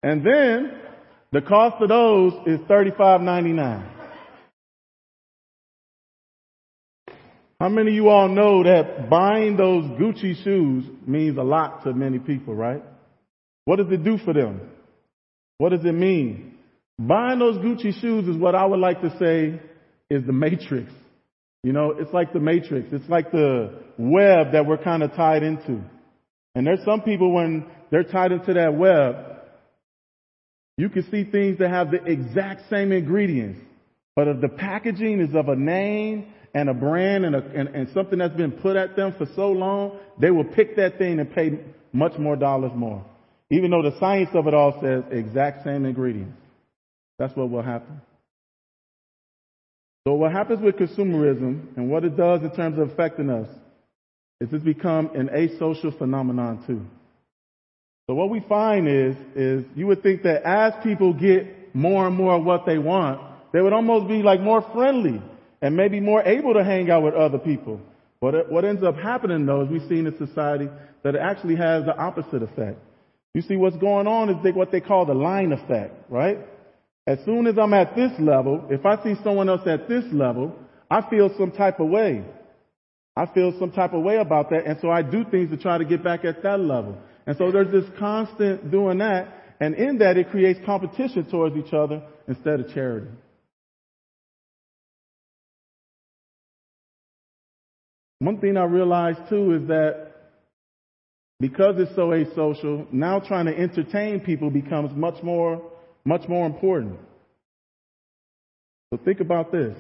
And 0.02 0.26
then 0.26 0.82
the 1.32 1.42
cost 1.42 1.82
of 1.82 1.90
those 1.90 2.34
is 2.48 2.60
thirty-five 2.68 3.22
ninety-nine. 3.22 3.95
How 7.66 7.70
many 7.70 7.90
of 7.90 7.96
you 7.96 8.10
all 8.10 8.28
know 8.30 8.64
that 8.64 9.10
buying 9.10 9.58
those 9.58 9.86
Gucci 10.00 10.44
shoes 10.44 10.86
means 11.08 11.36
a 11.36 11.42
lot 11.42 11.84
to 11.84 11.94
many 11.94 12.20
people, 12.20 12.54
right? 12.54 12.84
What 13.64 13.78
does 13.78 13.88
it 13.90 14.04
do 14.04 14.20
for 14.20 14.36
them? 14.36 14.62
What 15.58 15.70
does 15.70 15.84
it 15.84 15.96
mean? 15.96 16.60
Buying 17.00 17.40
those 17.40 17.58
Gucci 17.58 18.00
shoes 18.00 18.28
is 18.28 18.38
what 18.38 18.54
I 18.54 18.66
would 18.66 18.80
like 18.80 19.02
to 19.02 19.10
say 19.18 19.60
is 20.12 20.24
the 20.28 20.32
matrix 20.32 20.92
you 21.66 21.74
know, 21.74 21.96
it's 21.98 22.14
like 22.14 22.32
the 22.32 22.40
matrix. 22.40 22.90
It's 22.92 23.10
like 23.10 23.32
the 23.32 23.82
web 23.98 24.52
that 24.52 24.68
we're 24.68 24.78
kind 24.78 25.02
of 25.02 25.16
tied 25.16 25.42
into. 25.42 25.82
And 26.54 26.68
there's 26.68 26.86
some 26.86 27.02
people 27.02 27.34
when 27.34 27.66
they're 27.90 28.04
tied 28.04 28.32
into 28.32 28.54
that 28.54 28.76
web, 28.76 29.16
you 30.78 30.90
can 30.90 31.10
see 31.10 31.24
things 31.24 31.58
that 31.58 31.72
have 31.72 31.90
the 31.90 32.04
exact 32.06 32.70
same 32.70 32.92
ingredients. 32.92 33.60
But 34.16 34.28
if 34.28 34.42
the 34.42 34.50
packaging 34.50 35.20
is 35.22 35.34
of 35.34 35.48
a 35.48 35.56
name 35.56 36.28
and 36.56 36.70
a 36.70 36.74
brand 36.74 37.26
and, 37.26 37.36
a, 37.36 37.44
and, 37.54 37.68
and 37.76 37.90
something 37.94 38.18
that's 38.18 38.34
been 38.34 38.54
put 38.54 38.78
at 38.78 38.96
them 38.96 39.14
for 39.18 39.28
so 39.36 39.52
long, 39.52 40.00
they 40.20 40.32
will 40.32 40.46
pick 40.46 40.78
that 40.78 40.98
thing 40.98 41.20
and 41.20 41.30
pay 41.30 41.60
much 41.92 42.18
more 42.18 42.38
dollars 42.38 42.72
more. 42.74 43.06
Even 43.52 43.72
though 43.72 43.84
the 43.84 44.00
science 44.00 44.30
of 44.34 44.48
it 44.48 44.54
all 44.54 44.80
says 44.82 45.04
exact 45.12 45.66
same 45.66 45.86
ingredients. 45.86 46.38
That's 47.20 47.36
what 47.36 47.50
will 47.50 47.62
happen. 47.62 48.02
So 50.08 50.14
what 50.14 50.32
happens 50.32 50.62
with 50.62 50.76
consumerism 50.76 51.76
and 51.76 51.92
what 51.92 52.06
it 52.06 52.16
does 52.16 52.42
in 52.42 52.52
terms 52.52 52.80
of 52.80 52.90
affecting 52.90 53.30
us 53.30 53.50
is 54.40 54.48
it's 54.54 54.64
become 54.64 55.10
an 55.14 55.28
asocial 55.28 55.96
phenomenon 55.98 56.64
too. 56.66 56.86
So 58.08 58.16
what 58.16 58.30
we 58.30 58.40
find 58.48 58.88
is, 58.88 59.16
is 59.36 59.66
you 59.76 59.88
would 59.88 60.02
think 60.04 60.24
that 60.24 60.44
as 60.44 60.74
people 60.84 61.14
get 61.14 61.76
more 61.76 62.08
and 62.08 62.16
more 62.16 62.36
of 62.36 62.46
what 62.46 62.66
they 62.66 62.78
want, 62.78 63.20
they 63.52 63.60
would 63.60 63.74
almost 63.74 64.08
be 64.08 64.24
like 64.24 64.40
more 64.40 64.62
friendly 64.74 65.22
and 65.62 65.76
maybe 65.76 66.00
more 66.00 66.22
able 66.24 66.54
to 66.54 66.64
hang 66.64 66.90
out 66.90 67.04
with 67.04 67.14
other 67.14 67.38
people. 67.38 67.80
But 68.22 68.52
what 68.52 68.66
ends 68.66 68.84
up 68.84 68.96
happening 68.96 69.46
though 69.46 69.64
is 69.64 69.70
we 69.70 69.80
see 69.88 70.00
in 70.00 70.08
a 70.08 70.18
society 70.18 70.70
that 71.04 71.16
it 71.16 71.22
actually 71.22 71.56
has 71.56 71.86
the 71.86 71.96
opposite 71.96 72.42
effect. 72.44 72.80
You 73.34 73.42
see 73.42 73.56
what's 73.56 73.78
going 73.78 74.08
on 74.08 74.30
is 74.30 74.56
what 74.56 74.72
they 74.72 74.82
call 74.82 75.06
the 75.06 75.14
line 75.14 75.52
effect, 75.52 75.94
right? 76.10 76.40
As 77.06 77.20
soon 77.26 77.46
as 77.46 77.58
I'm 77.58 77.74
at 77.74 77.96
this 77.96 78.12
level, 78.20 78.66
if 78.70 78.86
I 78.86 79.04
see 79.04 79.14
someone 79.24 79.50
else 79.50 79.68
at 79.68 79.88
this 79.88 80.06
level, 80.12 80.56
I 80.90 81.08
feel 81.10 81.30
some 81.38 81.52
type 81.52 81.80
of 81.80 81.90
way. 81.90 82.24
I 83.16 83.26
feel 83.28 83.54
some 83.60 83.72
type 83.72 83.94
of 83.94 84.04
way 84.04 84.18
about 84.18 84.50
that, 84.50 84.66
and 84.66 84.78
so 84.82 84.90
I 84.90 85.02
do 85.02 85.24
things 85.24 85.50
to 85.52 85.58
try 85.58 85.78
to 85.78 85.86
get 85.86 86.04
back 86.04 86.26
at 86.26 86.44
that 86.44 86.60
level. 86.60 86.98
And 87.26 87.38
so 87.38 87.52
there's 87.52 87.72
this 87.72 87.86
constant 87.98 88.72
doing 88.72 88.98
that, 88.98 89.28
and 89.60 89.76
in 89.76 90.00
that 90.00 90.18
it 90.18 90.32
creates 90.32 90.60
competition 90.66 91.30
towards 91.30 91.56
each 91.56 91.74
other 91.74 92.02
instead 92.28 92.60
of 92.60 92.74
charity. 92.74 93.08
One 98.20 98.40
thing 98.40 98.58
I 98.58 98.64
realized 98.64 99.30
too 99.30 99.54
is 99.54 99.68
that 99.68 100.12
because 101.40 101.76
it's 101.78 101.94
so 101.96 102.10
asocial, 102.10 102.92
now 102.94 103.20
trying 103.20 103.46
to 103.48 103.58
entertain 103.58 104.22
people 104.22 104.50
becomes 104.50 104.96
much 104.96 105.22
more, 105.22 105.62
much 106.06 106.28
more 106.30 106.46
important. 106.46 106.98
So 108.92 109.00
think 109.04 109.20
about 109.20 109.52
this. 109.52 109.76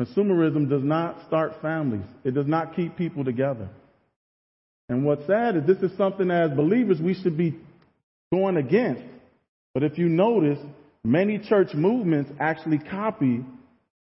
Consumerism 0.00 0.68
does 0.68 0.82
not 0.82 1.26
start 1.26 1.60
families. 1.60 2.06
It 2.24 2.34
does 2.34 2.46
not 2.46 2.74
keep 2.74 2.96
people 2.96 3.24
together. 3.24 3.68
And 4.88 5.04
what's 5.04 5.26
sad 5.26 5.56
is 5.56 5.66
this 5.66 5.78
is 5.78 5.96
something 5.96 6.30
as 6.30 6.50
believers 6.50 7.00
we 7.00 7.14
should 7.14 7.36
be 7.36 7.54
going 8.32 8.56
against. 8.56 9.02
But 9.72 9.82
if 9.82 9.98
you 9.98 10.08
notice, 10.08 10.58
many 11.04 11.38
church 11.38 11.74
movements 11.74 12.30
actually 12.40 12.78
copy 12.78 13.44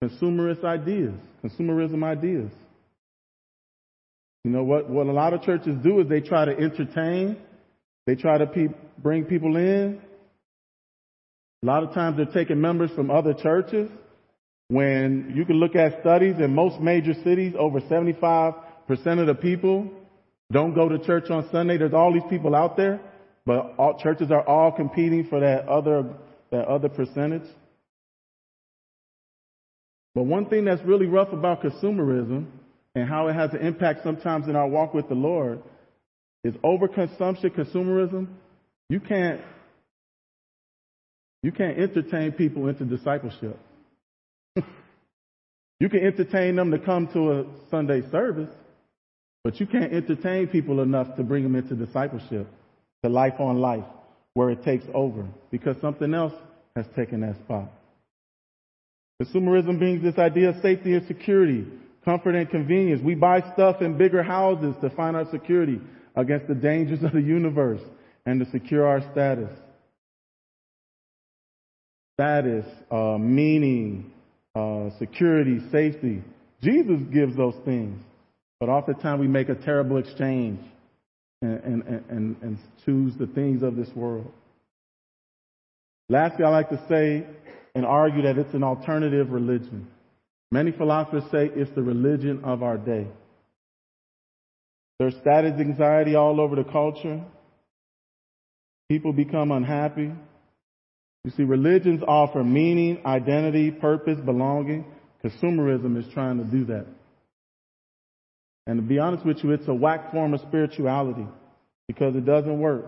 consumerist 0.03 0.65
ideas, 0.65 1.15
consumerism 1.45 2.05
ideas. 2.05 2.51
You 4.45 4.51
know 4.51 4.65
what, 4.65 4.91
what 4.91 5.07
a 5.07 5.13
lot 5.13 5.35
of 5.35 5.43
churches 5.43 5.77
do 5.83 6.01
is 6.01 6.09
they 6.09 6.21
try 6.21 6.45
to 6.45 6.53
entertain. 6.53 7.37
They 8.07 8.17
try 8.17 8.39
to 8.39 8.47
pe- 8.47 8.75
bring 8.99 9.25
people 9.25 9.57
in. 9.57 10.01
A 11.63 11.67
lot 11.67 11.85
of 11.85 11.95
times 11.95 12.17
they're 12.17 12.27
taking 12.27 12.61
members 12.61 12.91
from 12.91 13.11
other 13.11 13.35
churches. 13.35 13.89
When 14.67 15.33
you 15.37 15.45
can 15.45 15.57
look 15.57 15.77
at 15.77 16.01
studies 16.01 16.37
in 16.41 16.55
most 16.55 16.81
major 16.81 17.15
cities, 17.23 17.55
over 17.57 17.81
75% 17.81 18.55
of 18.89 19.27
the 19.27 19.35
people 19.41 19.89
don't 20.51 20.75
go 20.75 20.89
to 20.89 20.99
church 20.99 21.31
on 21.31 21.49
Sunday. 21.53 21.79
There's 21.79 21.95
all 21.95 22.13
these 22.13 22.29
people 22.29 22.57
out 22.57 22.77
there, 22.77 23.01
but 23.47 23.75
all, 23.79 23.99
churches 24.03 24.33
are 24.33 24.47
all 24.47 24.73
competing 24.73 25.29
for 25.29 25.39
that 25.39 25.69
other, 25.69 26.15
that 26.51 26.67
other 26.67 26.89
percentage. 26.89 27.49
But 30.17 30.25
one 30.25 30.47
thing 30.47 30.65
that's 30.65 30.83
really 30.83 31.07
rough 31.07 31.33
about 31.33 31.63
consumerism 31.63 32.47
and 32.95 33.09
how 33.09 33.29
it 33.29 33.35
has 33.35 33.53
an 33.53 33.61
impact 33.61 34.03
sometimes 34.03 34.49
in 34.49 34.57
our 34.57 34.69
walk 34.69 34.95
with 34.95 35.09
the 35.09 35.15
Lord 35.15 35.63
is 36.45 36.55
overconsumption, 36.57 37.57
consumerism. 37.57 38.29
You 38.89 39.01
can't, 39.01 39.41
you 41.43 41.53
can't 41.53 41.79
entertain 41.79 42.33
people 42.33 42.69
into 42.69 42.85
discipleship. 42.85 43.59
you 45.81 45.89
can 45.89 46.01
entertain 46.01 46.57
them 46.57 46.71
to 46.71 46.79
come 46.79 47.09
to 47.15 47.33
a 47.33 47.45
Sunday 47.71 48.03
service, 48.11 48.51
but 49.45 49.59
you 49.59 49.67
can't 49.67 49.93
entertain 49.93 50.49
people 50.49 50.81
enough 50.83 51.17
to 51.17 51.23
bring 51.23 51.45
them 51.45 51.57
into 51.57 51.75
discipleship, 51.75 52.47
to 53.03 53.09
life 53.09 53.35
on 53.39 53.59
life, 53.59 53.85
where 54.35 54.51
it 54.51 54.65
takes 54.65 54.85
over, 54.93 55.27
because 55.51 55.77
something 55.81 56.13
else 56.13 56.35
has 56.77 56.87
taken 56.95 57.21
that 57.21 57.37
spot. 57.37 57.71
Consumerism 59.23 59.79
brings 59.79 60.03
this 60.03 60.19
idea 60.19 60.51
of 60.51 60.57
safety 60.63 60.95
and 60.95 61.07
security, 61.07 61.67
comfort 62.05 62.35
and 62.35 62.49
convenience. 62.49 63.01
We 63.03 63.15
buy 63.15 63.41
stuff 63.53 63.81
in 63.81 63.97
bigger 63.97 64.23
houses 64.23 64.75
to 64.81 64.91
find 64.91 65.17
our 65.17 65.31
security 65.31 65.81
against 66.17 66.49
the 66.49 66.55
dangers 66.55 67.03
of 67.03 67.13
the 67.13 67.21
universe 67.21 67.81
and 68.27 68.45
to 68.45 68.51
secure 68.51 68.87
our 68.87 69.01
status. 69.13 69.51
Status, 72.15 72.67
uh, 72.91 73.17
meaning, 73.19 74.13
uh, 74.55 74.91
security, 74.99 75.61
safety. 75.71 76.23
Jesus 76.63 77.01
gives 77.13 77.37
those 77.37 77.57
things, 77.65 78.01
but 78.61 78.69
oftentimes 78.69 79.21
we 79.21 79.27
make 79.29 79.49
a 79.49 79.55
terrible 79.55 79.97
exchange 79.97 80.61
and, 81.41 81.63
and, 81.63 82.05
and, 82.09 82.37
and 82.43 82.59
choose 82.85 83.15
the 83.19 83.27
things 83.27 83.63
of 83.63 83.77
this 83.77 83.89
world. 83.95 84.31
Lastly, 86.09 86.45
I 86.45 86.51
like 86.51 86.69
to 86.69 86.85
say 86.89 87.27
and 87.75 87.87
argue 87.87 88.23
that 88.23 88.39
it's 88.39 88.55
an 88.55 88.63
alternative 88.63 89.31
religion. 89.31 89.89
Many 90.53 90.71
philosophers 90.71 91.23
say 91.33 91.51
it's 91.57 91.71
the 91.75 91.83
religion 91.83 92.43
of 92.45 92.63
our 92.63 92.77
day. 92.77 93.07
There's 94.99 95.17
status 95.23 95.59
anxiety 95.59 96.15
all 96.15 96.43
over 96.43 96.57
the 96.57 96.65
culture. 96.65 97.25
People 98.91 99.15
become 99.15 99.51
unhappy. 99.51 100.13
You 101.25 101.31
see, 101.39 101.45
religions 101.45 102.03
offer 102.07 102.45
meaning, 102.45 103.01
identity, 103.07 103.71
purpose, 103.71 104.19
belonging. 104.23 104.85
Consumerism 105.25 105.97
is 105.97 106.05
trying 106.13 106.37
to 106.37 106.45
do 106.45 106.67
that. 106.67 106.85
And 108.67 108.77
to 108.77 108.83
be 108.83 108.99
honest 108.99 109.25
with 109.25 109.43
you, 109.43 109.53
it's 109.53 109.67
a 109.69 109.75
whack 109.75 110.13
form 110.13 110.35
of 110.35 110.41
spirituality 110.43 111.27
because 111.89 112.15
it 112.15 112.27
doesn't 112.27 112.61
work. 112.61 112.85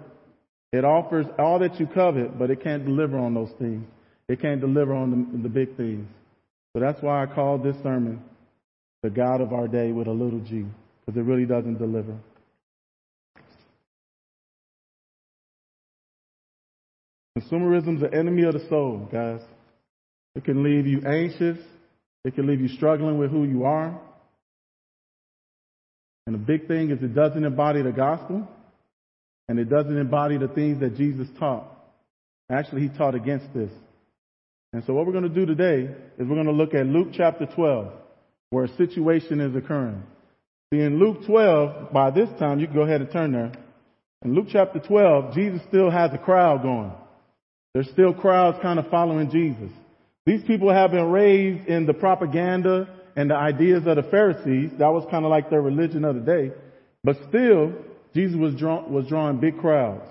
It 0.70 0.84
offers 0.84 1.24
all 1.38 1.60
that 1.60 1.80
you 1.80 1.86
covet, 1.86 2.38
but 2.38 2.50
it 2.50 2.62
can't 2.62 2.84
deliver 2.84 3.18
on 3.18 3.32
those 3.32 3.52
things. 3.58 3.86
It 4.28 4.42
can't 4.42 4.60
deliver 4.60 4.92
on 4.92 5.10
the, 5.32 5.42
the 5.44 5.48
big 5.48 5.78
things. 5.78 6.06
So 6.74 6.80
that's 6.80 7.00
why 7.00 7.22
I 7.22 7.26
called 7.26 7.62
this 7.62 7.76
sermon 7.82 8.20
The 9.02 9.10
God 9.10 9.40
of 9.40 9.52
Our 9.52 9.68
Day 9.68 9.92
with 9.92 10.08
a 10.08 10.12
little 10.12 10.40
g, 10.40 10.64
because 11.06 11.18
it 11.18 11.24
really 11.24 11.46
doesn't 11.46 11.78
deliver. 11.78 12.16
Consumerism 17.38 17.96
is 17.96 18.00
the 18.00 18.16
enemy 18.16 18.44
of 18.44 18.54
the 18.54 18.66
soul, 18.68 19.08
guys. 19.10 19.40
It 20.34 20.44
can 20.44 20.62
leave 20.62 20.86
you 20.86 21.02
anxious. 21.06 21.58
It 22.24 22.34
can 22.34 22.46
leave 22.46 22.60
you 22.60 22.68
struggling 22.68 23.18
with 23.18 23.30
who 23.30 23.44
you 23.44 23.64
are. 23.64 24.00
And 26.26 26.34
the 26.34 26.38
big 26.38 26.66
thing 26.66 26.90
is 26.90 27.02
it 27.02 27.14
doesn't 27.14 27.44
embody 27.44 27.82
the 27.82 27.92
gospel 27.92 28.48
and 29.48 29.58
it 29.58 29.68
doesn't 29.68 29.96
embody 29.96 30.38
the 30.38 30.48
things 30.48 30.80
that 30.80 30.96
Jesus 30.96 31.28
taught. 31.38 31.70
Actually, 32.50 32.82
he 32.82 32.88
taught 32.88 33.14
against 33.14 33.52
this. 33.54 33.70
And 34.74 34.82
so 34.86 34.92
what 34.92 35.06
we're 35.06 35.12
going 35.12 35.22
to 35.22 35.30
do 35.30 35.46
today 35.46 35.84
is 36.18 36.26
we're 36.26 36.34
going 36.34 36.46
to 36.46 36.52
look 36.52 36.74
at 36.74 36.84
Luke 36.84 37.10
chapter 37.12 37.46
12, 37.46 37.92
where 38.50 38.64
a 38.64 38.76
situation 38.76 39.40
is 39.40 39.54
occurring. 39.54 40.02
See, 40.72 40.80
in 40.80 40.98
Luke 40.98 41.24
12, 41.26 41.92
by 41.92 42.10
this 42.10 42.28
time, 42.40 42.58
you 42.58 42.66
can 42.66 42.74
go 42.74 42.82
ahead 42.82 43.00
and 43.00 43.08
turn 43.12 43.30
there. 43.30 43.52
In 44.24 44.34
Luke 44.34 44.48
chapter 44.50 44.80
12, 44.80 45.32
Jesus 45.32 45.60
still 45.68 45.92
has 45.92 46.10
a 46.12 46.18
crowd 46.18 46.62
going. 46.62 46.90
There's 47.72 47.88
still 47.90 48.12
crowds 48.12 48.58
kind 48.62 48.80
of 48.80 48.90
following 48.90 49.30
Jesus. 49.30 49.70
These 50.26 50.42
people 50.42 50.72
have 50.72 50.90
been 50.90 51.08
raised 51.08 51.68
in 51.68 51.86
the 51.86 51.94
propaganda 51.94 52.88
and 53.14 53.30
the 53.30 53.36
ideas 53.36 53.86
of 53.86 53.94
the 53.94 54.02
Pharisees. 54.02 54.72
That 54.80 54.88
was 54.88 55.06
kind 55.08 55.24
of 55.24 55.30
like 55.30 55.50
their 55.50 55.62
religion 55.62 56.04
of 56.04 56.16
the 56.16 56.20
day. 56.20 56.50
But 57.04 57.18
still, 57.28 57.74
Jesus 58.12 58.36
was, 58.36 58.56
draw, 58.56 58.84
was 58.88 59.06
drawing 59.06 59.38
big 59.38 59.56
crowds. 59.60 60.08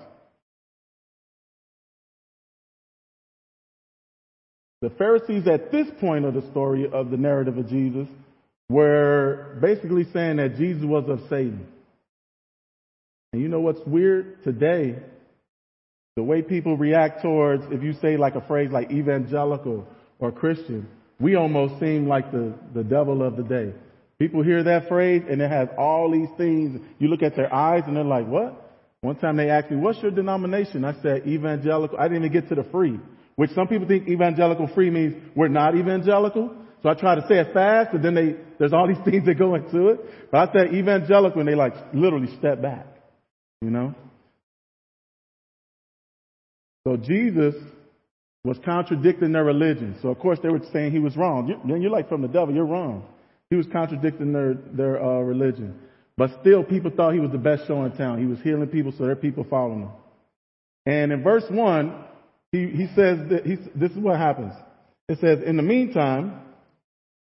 The 4.84 4.90
Pharisees 4.90 5.48
at 5.48 5.72
this 5.72 5.86
point 5.98 6.26
of 6.26 6.34
the 6.34 6.42
story 6.50 6.86
of 6.92 7.10
the 7.10 7.16
narrative 7.16 7.56
of 7.56 7.70
Jesus 7.70 8.06
were 8.68 9.56
basically 9.62 10.04
saying 10.12 10.36
that 10.36 10.58
Jesus 10.58 10.84
was 10.84 11.08
of 11.08 11.20
Satan. 11.30 11.66
And 13.32 13.40
you 13.40 13.48
know 13.48 13.60
what's 13.60 13.80
weird? 13.86 14.44
Today, 14.44 14.96
the 16.16 16.22
way 16.22 16.42
people 16.42 16.76
react 16.76 17.22
towards, 17.22 17.64
if 17.70 17.82
you 17.82 17.94
say 18.02 18.18
like 18.18 18.34
a 18.34 18.42
phrase 18.42 18.68
like 18.70 18.90
evangelical 18.90 19.86
or 20.18 20.30
Christian, 20.30 20.86
we 21.18 21.34
almost 21.34 21.80
seem 21.80 22.06
like 22.06 22.30
the, 22.30 22.52
the 22.74 22.84
devil 22.84 23.26
of 23.26 23.38
the 23.38 23.42
day. 23.42 23.72
People 24.18 24.42
hear 24.42 24.62
that 24.64 24.88
phrase 24.88 25.22
and 25.30 25.40
it 25.40 25.50
has 25.50 25.68
all 25.78 26.10
these 26.12 26.28
things. 26.36 26.78
You 26.98 27.08
look 27.08 27.22
at 27.22 27.36
their 27.36 27.52
eyes 27.54 27.84
and 27.86 27.96
they're 27.96 28.04
like, 28.04 28.26
what? 28.26 28.76
One 29.00 29.16
time 29.16 29.38
they 29.38 29.48
asked 29.48 29.70
me, 29.70 29.78
what's 29.78 30.02
your 30.02 30.10
denomination? 30.10 30.84
I 30.84 31.00
said, 31.00 31.26
evangelical. 31.26 31.98
I 31.98 32.02
didn't 32.02 32.26
even 32.26 32.32
get 32.32 32.50
to 32.50 32.54
the 32.54 32.64
free 32.64 33.00
which 33.36 33.50
some 33.50 33.66
people 33.66 33.88
think 33.88 34.08
evangelical 34.08 34.68
free 34.74 34.90
means 34.90 35.14
we're 35.34 35.48
not 35.48 35.76
evangelical. 35.76 36.54
So 36.82 36.88
I 36.88 36.94
try 36.94 37.14
to 37.14 37.22
say 37.28 37.38
it 37.38 37.52
fast, 37.54 37.94
and 37.94 38.04
then 38.04 38.14
they, 38.14 38.36
there's 38.58 38.72
all 38.72 38.86
these 38.86 39.02
things 39.04 39.24
that 39.26 39.38
go 39.38 39.54
into 39.54 39.88
it. 39.88 40.30
But 40.30 40.48
I 40.48 40.52
said 40.52 40.74
evangelical, 40.74 41.40
and 41.40 41.48
they 41.48 41.54
like 41.54 41.74
literally 41.92 42.34
step 42.38 42.60
back, 42.60 42.86
you 43.62 43.70
know? 43.70 43.94
So 46.86 46.96
Jesus 46.98 47.54
was 48.44 48.58
contradicting 48.62 49.32
their 49.32 49.44
religion. 49.44 49.96
So 50.02 50.08
of 50.08 50.18
course 50.18 50.38
they 50.42 50.50
were 50.50 50.60
saying 50.72 50.92
he 50.92 50.98
was 50.98 51.16
wrong. 51.16 51.48
You, 51.48 51.76
you're 51.76 51.90
like 51.90 52.08
from 52.10 52.20
the 52.20 52.28
devil. 52.28 52.54
You're 52.54 52.66
wrong. 52.66 53.06
He 53.50 53.56
was 53.56 53.66
contradicting 53.72 54.32
their 54.32 54.54
their 54.54 55.02
uh, 55.02 55.20
religion, 55.20 55.78
but 56.16 56.30
still 56.40 56.62
people 56.62 56.90
thought 56.90 57.14
he 57.14 57.20
was 57.20 57.30
the 57.30 57.38
best 57.38 57.66
show 57.66 57.84
in 57.84 57.92
town. 57.92 58.18
He 58.18 58.26
was 58.26 58.38
healing 58.42 58.68
people, 58.68 58.92
so 58.96 59.04
their 59.04 59.16
people 59.16 59.46
following 59.48 59.82
him. 59.82 59.90
And 60.86 61.12
in 61.12 61.22
verse 61.22 61.44
one, 61.48 62.04
he 62.54 62.68
he 62.68 62.86
says 62.94 63.18
that 63.30 63.42
he, 63.44 63.56
this 63.74 63.90
is 63.90 63.98
what 63.98 64.16
happens. 64.16 64.52
It 65.08 65.18
says, 65.20 65.40
in 65.44 65.56
the 65.56 65.62
meantime, 65.62 66.40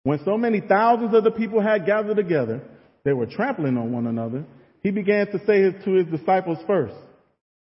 when 0.04 0.20
so 0.24 0.36
many 0.36 0.60
thousands 0.60 1.14
of 1.14 1.24
the 1.24 1.30
people 1.30 1.60
had 1.60 1.86
gathered 1.86 2.16
together, 2.16 2.60
they 3.04 3.14
were 3.14 3.26
trampling 3.26 3.78
on 3.78 3.92
one 3.92 4.06
another. 4.06 4.44
He 4.82 4.90
began 4.90 5.26
to 5.28 5.38
say 5.46 5.72
to 5.72 5.92
his 5.92 6.06
disciples 6.06 6.58
first. 6.66 6.94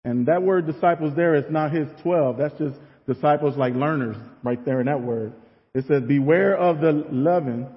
And 0.03 0.27
that 0.27 0.43
word 0.43 0.67
disciples 0.67 1.13
there 1.15 1.35
is 1.35 1.45
not 1.49 1.71
his 1.71 1.87
12. 2.03 2.37
That's 2.37 2.57
just 2.57 2.75
disciples 3.07 3.57
like 3.57 3.73
learners 3.73 4.17
right 4.43 4.63
there 4.65 4.81
in 4.81 4.85
that 4.85 5.01
word. 5.01 5.33
It 5.73 5.85
says, 5.87 6.03
beware 6.03 6.55
of 6.55 6.79
the 6.79 6.91
leaven 7.11 7.67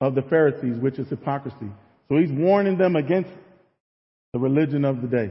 of 0.00 0.14
the 0.14 0.22
Pharisees, 0.22 0.76
which 0.76 0.98
is 0.98 1.08
hypocrisy. 1.08 1.70
So 2.08 2.16
he's 2.18 2.32
warning 2.32 2.78
them 2.78 2.96
against 2.96 3.30
the 4.32 4.38
religion 4.38 4.84
of 4.84 5.00
the 5.00 5.08
day. 5.08 5.30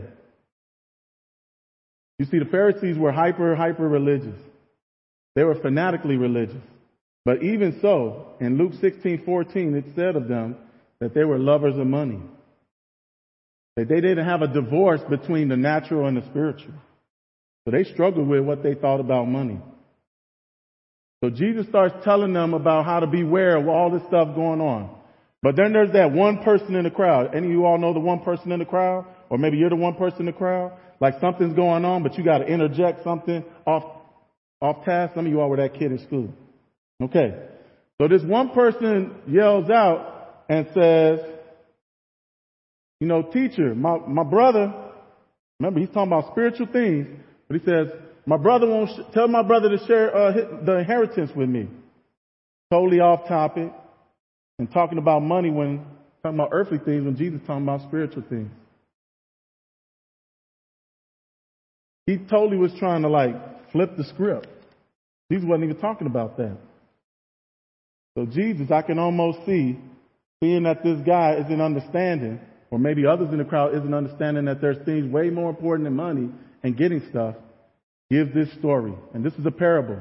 You 2.20 2.26
see, 2.26 2.40
the 2.40 2.46
Pharisees 2.46 2.98
were 2.98 3.12
hyper, 3.12 3.56
hyper 3.56 3.88
religious. 3.88 4.40
They 5.36 5.44
were 5.44 5.56
fanatically 5.56 6.18
religious. 6.18 6.62
But 7.26 7.42
even 7.42 7.80
so, 7.82 8.28
in 8.40 8.58
Luke 8.58 8.74
16:14, 8.74 9.76
it 9.76 9.86
said 9.96 10.16
of 10.16 10.28
them 10.28 10.58
that 11.00 11.14
they 11.14 11.24
were 11.24 11.40
lovers 11.40 11.78
of 11.78 11.88
money. 11.88 12.20
That 13.76 13.88
they 13.88 14.02
didn't 14.02 14.26
have 14.26 14.42
a 14.42 14.48
divorce 14.48 15.02
between 15.10 15.48
the 15.48 15.58
natural 15.58 16.08
and 16.08 16.18
the 16.18 16.26
spiritual. 16.26 16.74
So 17.66 17.72
they 17.72 17.84
struggled 17.86 18.28
with 18.28 18.42
what 18.42 18.62
they 18.62 18.76
thought 18.76 19.00
about 19.00 19.26
money. 19.26 19.60
So 21.24 21.30
Jesus 21.30 21.66
starts 21.68 21.96
telling 22.04 22.34
them 22.34 22.54
about 22.54 22.86
how 22.86 23.00
to 23.00 23.08
beware 23.08 23.56
of 23.56 23.68
all 23.68 23.90
this 23.90 24.06
stuff 24.08 24.36
going 24.36 24.60
on. 24.60 24.90
But 25.42 25.56
then 25.56 25.72
there's 25.72 25.94
that 25.94 26.12
one 26.12 26.44
person 26.44 26.76
in 26.76 26.84
the 26.84 26.92
crowd. 26.92 27.34
Any 27.34 27.48
of 27.48 27.54
you 27.54 27.66
all 27.66 27.78
know 27.78 27.94
the 27.94 28.00
one 28.00 28.20
person 28.20 28.52
in 28.52 28.60
the 28.60 28.66
crowd? 28.66 29.06
Or 29.30 29.38
maybe 29.38 29.58
you're 29.58 29.70
the 29.70 29.76
one 29.76 29.96
person 29.96 30.22
in 30.22 30.26
the 30.28 30.34
crowd? 30.34 30.74
Like 31.04 31.20
something's 31.20 31.54
going 31.54 31.84
on, 31.84 32.02
but 32.02 32.18
you 32.18 32.24
got 32.24 32.38
to 32.38 32.46
interject 32.46 33.04
something 33.04 33.44
off, 33.68 33.84
off 34.62 34.86
task. 34.86 35.16
Some 35.16 35.26
of 35.26 35.32
you 35.34 35.42
all 35.42 35.50
were 35.50 35.58
that 35.58 35.74
kid 35.74 35.92
in 35.92 36.00
school. 36.00 36.30
Okay. 37.04 37.36
So 38.00 38.08
this 38.08 38.22
one 38.24 38.52
person 38.52 39.14
yells 39.28 39.70
out 39.70 40.46
and 40.48 40.66
says, 40.74 41.20
you 43.02 43.08
know, 43.08 43.22
teacher, 43.22 43.76
my, 43.76 43.98
my 44.08 44.24
brother, 44.24 44.74
remember 45.60 45.82
he's 45.82 45.90
talking 45.90 46.08
about 46.08 46.32
spiritual 46.32 46.68
things, 46.68 47.08
but 47.50 47.60
he 47.60 47.66
says, 47.66 47.88
my 48.26 48.38
brother 48.38 48.66
won't, 48.66 48.90
sh- 48.92 49.14
tell 49.14 49.28
my 49.28 49.44
brother 49.44 49.78
to 49.78 49.86
share 49.86 50.16
uh, 50.16 50.32
the 50.64 50.78
inheritance 50.78 51.32
with 51.36 51.50
me. 51.50 51.68
Totally 52.72 53.02
off 53.02 53.28
topic 53.28 53.74
and 54.58 54.72
talking 54.72 55.00
about 55.00 55.22
money 55.22 55.52
when 55.52 55.86
talking 56.24 56.40
about 56.40 56.52
earthly 56.54 56.78
things 56.78 57.04
when 57.04 57.18
Jesus 57.18 57.42
talking 57.46 57.64
about 57.64 57.82
spiritual 57.82 58.24
things. 58.30 58.50
He 62.06 62.18
totally 62.18 62.58
was 62.58 62.74
trying 62.78 63.04
to 63.04 63.10
like 63.10 63.72
flip 63.72 63.96
the 63.98 64.04
script. 64.06 64.48
Jesus 65.32 65.48
wasn't 65.48 65.66
even 65.70 65.82
talking 65.82 66.08
about 66.08 66.38
that. 66.38 66.58
So 68.18 68.26
Jesus, 68.26 68.70
I 68.72 68.82
can 68.82 69.00
almost 69.00 69.40
see, 69.46 69.80
seeing 70.44 70.64
that 70.64 70.84
this 70.84 71.00
guy 71.06 71.38
isn't 71.44 71.62
understanding, 71.62 72.40
or 72.70 72.78
maybe 72.78 73.06
others 73.06 73.30
in 73.32 73.38
the 73.38 73.46
crowd 73.46 73.76
isn't 73.76 73.94
understanding 73.94 74.46
that 74.46 74.62
there's 74.62 74.84
things 74.86 75.12
way 75.12 75.30
more 75.30 75.50
important 75.50 75.86
than 75.86 75.96
money 75.96 76.30
and 76.64 76.78
getting 76.78 77.02
stuff, 77.10 77.36
give 78.12 78.34
this 78.34 78.52
story. 78.60 78.94
And 79.14 79.26
this 79.26 79.34
is 79.34 79.46
a 79.46 79.52
parable. 79.52 80.00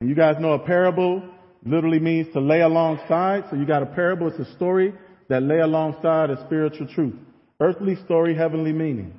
And 0.00 0.08
you 0.08 0.16
guys 0.16 0.36
know 0.38 0.52
a 0.52 0.58
parable 0.58 1.22
literally 1.64 1.98
means 1.98 2.32
to 2.32 2.40
lay 2.40 2.60
alongside. 2.60 3.44
So 3.50 3.56
you 3.56 3.66
got 3.66 3.82
a 3.82 3.86
parable, 3.86 4.28
it's 4.28 4.38
a 4.38 4.54
story 4.56 4.94
that 5.28 5.42
lay 5.42 5.58
alongside 5.58 6.30
a 6.30 6.44
spiritual 6.46 6.86
truth. 6.88 7.14
Earthly 7.60 7.96
story, 8.04 8.34
heavenly 8.34 8.72
meaning. 8.72 9.18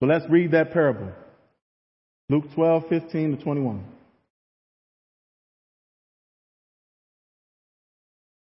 So 0.00 0.06
let's 0.06 0.24
read 0.30 0.52
that 0.52 0.72
parable. 0.72 1.10
Luke 2.28 2.44
12, 2.54 2.88
15 2.88 3.36
to 3.36 3.42
21. 3.42 3.84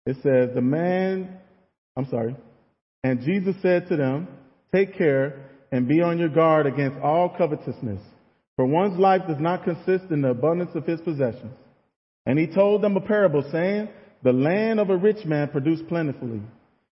It 0.06 0.18
says, 0.22 0.50
the 0.54 0.62
man, 0.62 1.38
I'm 1.96 2.08
sorry, 2.10 2.36
and 3.04 3.22
Jesus 3.22 3.56
said 3.62 3.88
to 3.88 3.96
them, 3.96 4.28
take 4.74 4.98
care 4.98 5.50
and 5.72 5.88
be 5.88 6.02
on 6.02 6.20
your 6.20 6.30
guard 6.30 6.66
against 6.66 6.98
all 7.00 7.30
covetousness, 7.38 8.02
for 8.56 8.66
one's 8.66 9.00
life 9.00 9.22
does 9.28 9.40
not 9.40 9.64
consist 9.64 10.12
in 10.12 10.22
the 10.22 10.30
abundance 10.30 10.72
of 10.76 10.86
his 10.86 11.02
possessions. 11.02 11.54
And 12.26 12.38
he 12.38 12.48
told 12.48 12.82
them 12.82 12.96
a 12.96 13.02
parable 13.02 13.44
saying, 13.52 13.90
the 14.24 14.34
land 14.34 14.80
of 14.80 14.90
a 14.90 14.98
rich 14.98 15.26
man 15.26 15.50
produced 15.50 15.88
plentifully. 15.88 16.42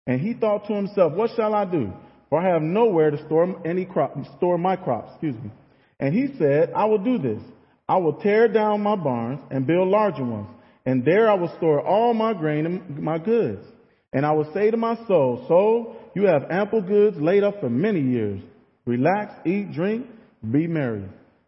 And 0.07 0.21
he 0.21 0.33
thought 0.33 0.65
to 0.67 0.73
himself, 0.73 1.13
what 1.13 1.31
shall 1.35 1.53
I 1.53 1.65
do? 1.65 1.91
For 2.29 2.39
I 2.39 2.53
have 2.53 2.61
nowhere 2.61 3.11
to 3.11 3.25
store 3.25 3.61
any 3.65 3.85
crop, 3.85 4.15
store 4.37 4.57
my 4.57 4.75
crops, 4.75 5.11
excuse 5.13 5.35
me. 5.35 5.51
And 5.99 6.13
he 6.13 6.37
said, 6.37 6.71
I 6.75 6.85
will 6.85 7.03
do 7.03 7.17
this. 7.17 7.41
I 7.87 7.97
will 7.97 8.13
tear 8.13 8.47
down 8.47 8.81
my 8.81 8.95
barns 8.95 9.41
and 9.49 9.65
build 9.65 9.87
larger 9.87 10.23
ones 10.23 10.49
and 10.89 11.05
there 11.05 11.29
I 11.29 11.35
will 11.35 11.55
store 11.57 11.85
all 11.85 12.15
my 12.15 12.33
grain 12.33 12.65
and 12.65 12.99
my 12.99 13.19
goods. 13.19 13.63
And 14.11 14.25
I 14.25 14.31
will 14.31 14.51
say 14.55 14.71
to 14.71 14.77
my 14.77 14.95
soul, 15.07 15.45
soul, 15.47 15.97
you 16.15 16.23
have 16.23 16.49
ample 16.49 16.81
goods 16.81 17.17
laid 17.19 17.43
up 17.43 17.59
for 17.59 17.69
many 17.69 18.01
years. 18.01 18.41
Relax, 18.85 19.33
eat, 19.45 19.71
drink, 19.71 20.07
be 20.51 20.65
merry. 20.65 21.05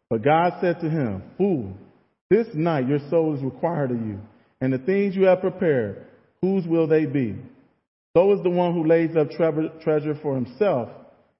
But 0.09 0.23
God 0.23 0.53
said 0.61 0.79
to 0.81 0.89
him, 0.89 1.23
fool, 1.39 1.73
this 2.29 2.45
night 2.53 2.87
your 2.87 2.99
soul 3.09 3.35
is 3.35 3.43
required 3.43 3.89
of 3.89 3.97
you. 3.97 4.19
And 4.59 4.71
the 4.71 4.77
things 4.77 5.15
you 5.15 5.25
have 5.25 5.41
prepared, 5.41 6.05
whose 6.41 6.67
will 6.67 6.85
they 6.85 7.05
be? 7.05 7.35
So 8.15 8.33
is 8.33 8.43
the 8.43 8.49
one 8.49 8.73
who 8.73 8.85
lays 8.85 9.15
up 9.15 9.29
treasure 9.31 10.19
for 10.21 10.35
himself 10.35 10.89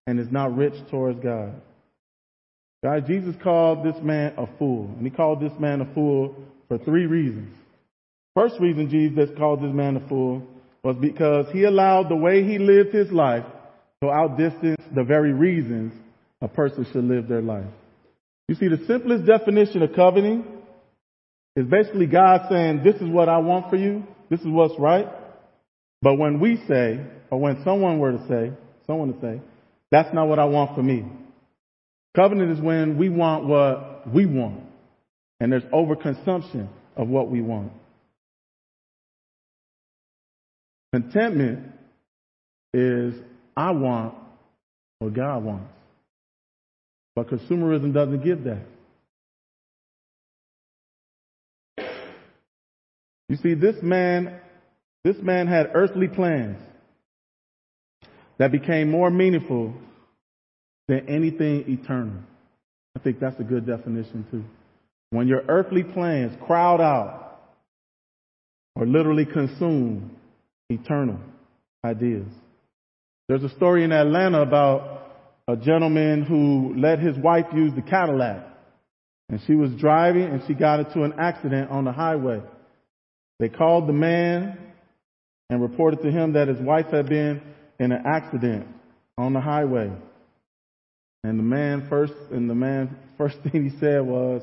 and 0.08 0.20
is 0.20 0.32
not 0.32 0.56
rich 0.56 0.74
towards 0.90 1.20
God. 1.20 1.54
God, 2.84 3.06
Jesus 3.06 3.36
called 3.44 3.86
this 3.86 4.02
man 4.02 4.34
a 4.38 4.48
fool. 4.58 4.90
And 4.98 5.06
he 5.06 5.12
called 5.12 5.42
this 5.42 5.52
man 5.60 5.82
a 5.82 5.94
fool 5.94 6.36
for 6.68 6.78
three 6.80 7.06
reasons. 7.06 7.54
First 8.36 8.56
reason 8.60 8.90
Jesus 8.90 9.30
called 9.38 9.62
this 9.62 9.74
man 9.74 9.98
a 9.98 10.08
fool 10.08 10.48
was 10.84 10.96
because 11.00 11.48
he 11.52 11.66
allowed 11.66 12.10
the 12.10 12.16
way 12.16 12.44
he 12.44 12.58
lived 12.58 12.94
his 12.94 13.12
life 13.12 13.46
to 14.02 14.10
outdistance 14.10 14.82
the 14.96 15.04
very 15.04 15.34
reasons 15.34 15.94
a 16.42 16.48
person 16.48 16.88
should 16.92 17.04
live 17.04 17.28
their 17.28 17.42
life. 17.42 17.68
You 18.48 18.56
see, 18.56 18.68
the 18.68 18.84
simplest 18.88 19.26
definition 19.26 19.84
of 19.84 19.94
coveting 19.94 20.44
is 21.56 21.68
basically 21.68 22.08
God 22.08 22.48
saying, 22.50 22.82
this 22.84 22.96
is 22.96 23.08
what 23.08 23.30
I 23.30 23.38
want 23.38 23.70
for 23.70 23.76
you. 23.76 24.04
This 24.30 24.40
is 24.40 24.48
what's 24.48 24.80
right. 24.80 25.08
But 26.02 26.16
when 26.16 26.40
we 26.40 26.58
say, 26.68 27.00
or 27.30 27.40
when 27.40 27.64
someone 27.64 28.00
were 28.00 28.14
to 28.14 28.28
say, 28.28 28.52
someone 28.88 29.14
to 29.14 29.22
say, 29.22 29.42
that's 29.92 30.14
not 30.14 30.28
what 30.28 30.40
I 30.40 30.46
want 30.46 30.76
for 30.76 30.82
me. 30.82 31.06
Covenant 32.16 32.52
is 32.52 32.60
when 32.60 32.98
we 32.98 33.10
want 33.10 33.46
what 33.46 34.12
we 34.12 34.26
want. 34.26 34.64
And 35.40 35.52
there's 35.52 35.64
overconsumption 35.64 36.68
of 36.96 37.08
what 37.08 37.30
we 37.30 37.42
want. 37.42 37.72
Contentment 40.94 41.72
is 42.74 43.14
I 43.56 43.72
want 43.72 44.16
what 45.00 45.14
God 45.14 45.44
wants. 45.44 45.74
But 47.16 47.30
consumerism 47.30 47.94
doesn't 47.94 48.24
give 48.24 48.44
that. 48.46 48.66
You 53.30 53.38
see, 53.38 53.54
this 53.54 53.78
man, 53.82 54.42
this 55.04 55.18
man 55.22 55.48
had 55.48 55.72
earthly 55.74 56.08
plans 56.08 56.58
that 58.38 58.52
became 58.52 58.90
more 58.90 59.10
meaningful 59.10 59.74
than 60.88 61.08
anything 61.10 61.66
eternal. 61.68 62.22
I 62.96 63.00
think 63.00 63.20
that's 63.20 63.40
a 63.40 63.44
good 63.44 63.66
definition 63.66 64.26
too. 64.30 64.44
When 65.12 65.28
your 65.28 65.44
earthly 65.48 65.84
plans 65.84 66.38
crowd 66.46 66.82
out 66.82 67.40
or 68.76 68.86
literally 68.86 69.26
consume 69.26 70.12
eternal 70.70 71.20
ideas. 71.84 72.28
There's 73.28 73.44
a 73.44 73.50
story 73.56 73.84
in 73.84 73.92
Atlanta 73.92 74.42
about 74.42 75.04
a 75.48 75.56
gentleman 75.56 76.24
who 76.24 76.80
let 76.80 77.00
his 77.00 77.18
wife 77.18 77.46
use 77.54 77.74
the 77.76 77.82
Cadillac. 77.82 78.48
And 79.30 79.40
she 79.48 79.56
was 79.56 79.72
driving 79.72 80.24
and 80.24 80.42
she 80.48 80.54
got 80.54 80.80
into 80.80 81.04
an 81.04 81.14
accident 81.18 81.70
on 81.70 81.86
the 81.86 81.92
highway. 81.92 82.42
They 83.40 83.50
called 83.50 83.88
the 83.88 83.94
man 83.94 84.58
and 85.52 85.62
reported 85.62 86.02
to 86.02 86.10
him 86.10 86.34
that 86.34 86.48
his 86.48 86.60
wife 86.60 86.88
had 86.92 87.10
been 87.10 87.42
in 87.78 87.92
an 87.92 88.02
accident 88.06 88.66
on 89.18 89.34
the 89.34 89.42
highway. 89.42 89.92
And 91.26 91.38
the 91.38 91.44
man 91.44 91.88
first, 91.90 92.14
and 92.32 92.50
the 92.50 92.56
man 92.56 92.96
first 93.18 93.38
thing 93.44 93.70
he 93.70 93.78
said 93.80 94.02
was, 94.02 94.42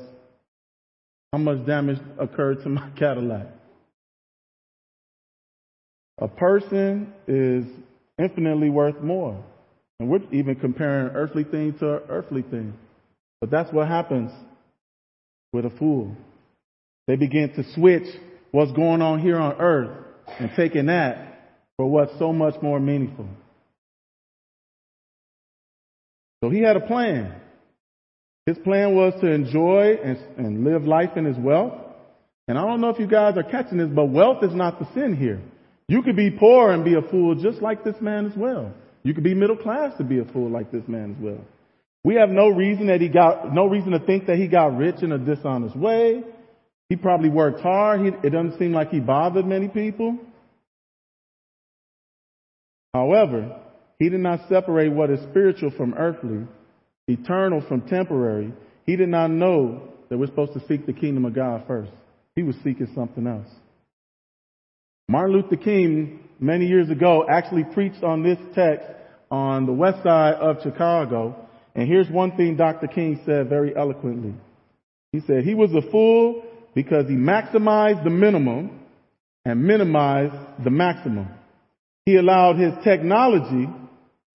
how 1.33 1.39
much 1.39 1.65
damage 1.65 1.97
occurred 2.19 2.63
to 2.63 2.69
my 2.69 2.89
Cadillac? 2.99 3.47
A 6.19 6.27
person 6.27 7.11
is 7.27 7.65
infinitely 8.19 8.69
worth 8.69 9.01
more. 9.01 9.43
And 9.99 10.09
we're 10.09 10.21
even 10.31 10.55
comparing 10.55 11.15
earthly 11.15 11.43
thing 11.43 11.73
to 11.79 12.03
earthly 12.07 12.43
thing. 12.43 12.73
But 13.41 13.49
that's 13.49 13.73
what 13.73 13.87
happens 13.87 14.31
with 15.53 15.65
a 15.65 15.71
fool. 15.71 16.15
They 17.07 17.15
begin 17.15 17.51
to 17.55 17.63
switch 17.73 18.07
what's 18.51 18.71
going 18.73 19.01
on 19.01 19.19
here 19.19 19.37
on 19.37 19.55
earth 19.59 20.05
and 20.39 20.51
taking 20.55 20.87
that 20.87 21.29
for 21.77 21.89
what's 21.89 22.17
so 22.19 22.33
much 22.33 22.61
more 22.61 22.79
meaningful. 22.79 23.27
So 26.43 26.49
he 26.49 26.61
had 26.61 26.75
a 26.75 26.81
plan. 26.81 27.35
His 28.45 28.57
plan 28.59 28.95
was 28.95 29.13
to 29.21 29.27
enjoy 29.27 29.97
and, 30.03 30.17
and 30.37 30.63
live 30.63 30.83
life 30.83 31.11
in 31.15 31.25
his 31.25 31.37
wealth. 31.37 31.73
And 32.47 32.57
I 32.57 32.65
don't 32.65 32.81
know 32.81 32.89
if 32.89 32.99
you 32.99 33.07
guys 33.07 33.37
are 33.37 33.43
catching 33.43 33.77
this, 33.77 33.89
but 33.89 34.05
wealth 34.05 34.43
is 34.43 34.53
not 34.53 34.79
the 34.79 34.87
sin 34.93 35.15
here. 35.15 35.41
You 35.87 36.01
could 36.01 36.15
be 36.15 36.31
poor 36.31 36.71
and 36.71 36.83
be 36.83 36.95
a 36.95 37.01
fool 37.01 37.35
just 37.35 37.61
like 37.61 37.83
this 37.83 37.95
man 38.01 38.25
as 38.25 38.35
well. 38.35 38.73
You 39.03 39.13
could 39.13 39.23
be 39.23 39.33
middle 39.33 39.57
class 39.57 39.97
to 39.97 40.03
be 40.03 40.19
a 40.19 40.25
fool 40.25 40.49
like 40.49 40.71
this 40.71 40.87
man 40.87 41.15
as 41.17 41.23
well. 41.23 41.39
We 42.03 42.15
have 42.15 42.29
no 42.29 42.47
reason 42.47 42.87
that 42.87 43.01
he 43.01 43.09
got, 43.09 43.53
no 43.53 43.67
reason 43.67 43.91
to 43.91 43.99
think 43.99 44.27
that 44.27 44.37
he 44.37 44.47
got 44.47 44.77
rich 44.77 45.01
in 45.01 45.11
a 45.11 45.17
dishonest 45.17 45.75
way. 45.75 46.23
He 46.89 46.95
probably 46.95 47.29
worked 47.29 47.61
hard. 47.61 48.01
He, 48.01 48.07
it 48.07 48.31
doesn't 48.31 48.57
seem 48.57 48.73
like 48.73 48.89
he 48.89 48.99
bothered 48.99 49.45
many 49.45 49.67
people. 49.67 50.17
However, 52.93 53.59
he 53.99 54.09
did 54.09 54.19
not 54.19 54.49
separate 54.49 54.91
what 54.91 55.11
is 55.11 55.19
spiritual 55.29 55.71
from 55.77 55.93
earthly, 55.93 56.47
eternal 57.07 57.61
from 57.61 57.81
temporary. 57.81 58.51
He 58.85 58.95
did 58.95 59.09
not 59.09 59.29
know 59.29 59.93
that 60.09 60.17
we're 60.17 60.25
supposed 60.25 60.53
to 60.53 60.65
seek 60.67 60.87
the 60.87 60.93
kingdom 60.93 61.25
of 61.25 61.35
God 61.35 61.65
first. 61.67 61.91
He 62.35 62.41
was 62.41 62.55
seeking 62.63 62.87
something 62.95 63.27
else. 63.27 63.49
Martin 65.07 65.35
Luther 65.35 65.57
King, 65.57 66.21
many 66.39 66.65
years 66.65 66.89
ago, 66.89 67.25
actually 67.29 67.65
preached 67.65 68.03
on 68.03 68.23
this 68.23 68.37
text 68.55 68.87
on 69.29 69.67
the 69.67 69.73
west 69.73 70.01
side 70.03 70.35
of 70.35 70.63
Chicago. 70.63 71.35
And 71.75 71.87
here's 71.87 72.09
one 72.09 72.35
thing 72.35 72.55
Dr. 72.55 72.87
King 72.87 73.21
said 73.25 73.49
very 73.49 73.75
eloquently. 73.75 74.33
He 75.11 75.21
said, 75.21 75.43
he 75.43 75.53
was 75.53 75.71
a 75.73 75.89
fool 75.91 76.43
because 76.73 77.07
he 77.07 77.15
maximized 77.15 78.03
the 78.03 78.09
minimum 78.09 78.79
and 79.45 79.63
minimized 79.63 80.63
the 80.63 80.69
maximum. 80.69 81.27
He 82.05 82.15
allowed 82.15 82.57
his 82.57 82.73
technology 82.83 83.69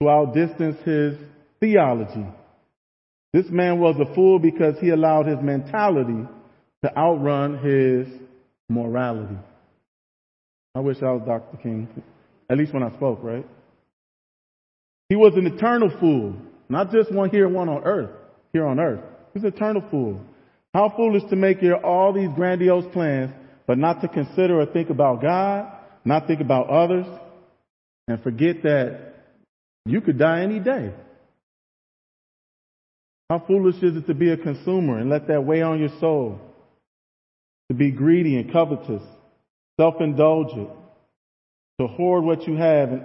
to 0.00 0.08
outdistance 0.08 0.76
his 0.84 1.14
theology. 1.60 2.26
This 3.32 3.46
man 3.50 3.80
was 3.80 3.96
a 3.98 4.14
fool 4.14 4.38
because 4.38 4.76
he 4.80 4.90
allowed 4.90 5.26
his 5.26 5.38
mentality 5.42 6.28
to 6.84 6.96
outrun 6.96 7.58
his 7.58 8.06
morality. 8.68 9.36
I 10.74 10.80
wish 10.80 10.98
I 11.02 11.12
was 11.12 11.22
Dr. 11.26 11.56
King, 11.62 11.88
at 12.50 12.58
least 12.58 12.74
when 12.74 12.82
I 12.82 12.90
spoke, 12.94 13.20
right? 13.22 13.46
He 15.08 15.16
was 15.16 15.34
an 15.36 15.46
eternal 15.46 15.90
fool, 16.00 16.34
not 16.68 16.90
just 16.90 17.12
one 17.12 17.30
here, 17.30 17.48
one 17.48 17.68
on 17.68 17.84
earth, 17.84 18.10
here 18.52 18.66
on 18.66 18.80
earth. 18.80 19.00
He's 19.32 19.42
an 19.42 19.52
eternal 19.52 19.82
fool. 19.90 20.20
How 20.74 20.92
foolish 20.94 21.22
to 21.30 21.36
make 21.36 21.58
all 21.84 22.12
these 22.12 22.30
grandiose 22.34 22.92
plans, 22.92 23.32
but 23.64 23.78
not 23.78 24.02
to 24.02 24.08
consider 24.08 24.60
or 24.60 24.66
think 24.66 24.90
about 24.90 25.22
God, 25.22 25.72
not 26.04 26.26
think 26.26 26.40
about 26.40 26.68
others, 26.68 27.06
and 28.08 28.20
forget 28.22 28.64
that 28.64 29.14
you 29.86 30.00
could 30.00 30.18
die 30.18 30.40
any 30.40 30.58
day. 30.58 30.92
How 33.30 33.38
foolish 33.46 33.76
is 33.76 33.96
it 33.96 34.06
to 34.08 34.14
be 34.14 34.30
a 34.30 34.36
consumer 34.36 34.98
and 34.98 35.08
let 35.08 35.28
that 35.28 35.44
weigh 35.44 35.62
on 35.62 35.78
your 35.78 35.90
soul? 36.00 36.40
To 37.68 37.74
be 37.74 37.92
greedy 37.92 38.36
and 38.36 38.52
covetous, 38.52 39.02
self-indulgent, 39.80 40.68
to 41.80 41.86
hoard 41.86 42.24
what 42.24 42.46
you 42.46 42.56
have 42.56 42.92
and, 42.92 43.02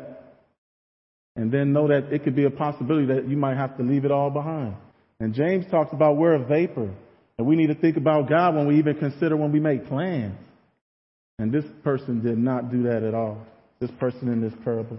and 1.35 1.51
then 1.51 1.71
know 1.71 1.87
that 1.87 2.11
it 2.11 2.23
could 2.23 2.35
be 2.35 2.45
a 2.45 2.49
possibility 2.49 3.05
that 3.13 3.29
you 3.29 3.37
might 3.37 3.57
have 3.57 3.77
to 3.77 3.83
leave 3.83 4.05
it 4.05 4.11
all 4.11 4.31
behind. 4.31 4.75
And 5.19 5.33
James 5.33 5.65
talks 5.69 5.93
about 5.93 6.17
we're 6.17 6.33
a 6.33 6.45
vapor. 6.45 6.93
And 7.39 7.47
we 7.47 7.55
need 7.55 7.67
to 7.67 7.75
think 7.75 7.95
about 7.95 8.27
God 8.27 8.53
when 8.53 8.67
we 8.67 8.79
even 8.79 8.95
consider 8.95 9.37
when 9.37 9.53
we 9.53 9.61
make 9.61 9.87
plans. 9.87 10.35
And 11.39 11.53
this 11.53 11.63
person 11.85 12.21
did 12.21 12.37
not 12.37 12.69
do 12.69 12.83
that 12.83 13.01
at 13.01 13.13
all. 13.13 13.47
This 13.79 13.89
person 13.91 14.27
in 14.27 14.41
this 14.41 14.53
parable. 14.61 14.97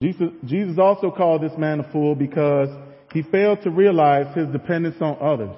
Jesus, 0.00 0.28
Jesus 0.44 0.78
also 0.78 1.10
called 1.10 1.42
this 1.42 1.58
man 1.58 1.80
a 1.80 1.90
fool 1.90 2.14
because 2.14 2.68
he 3.12 3.22
failed 3.22 3.62
to 3.62 3.70
realize 3.70 4.36
his 4.36 4.46
dependence 4.46 4.94
on 5.00 5.18
others. 5.20 5.56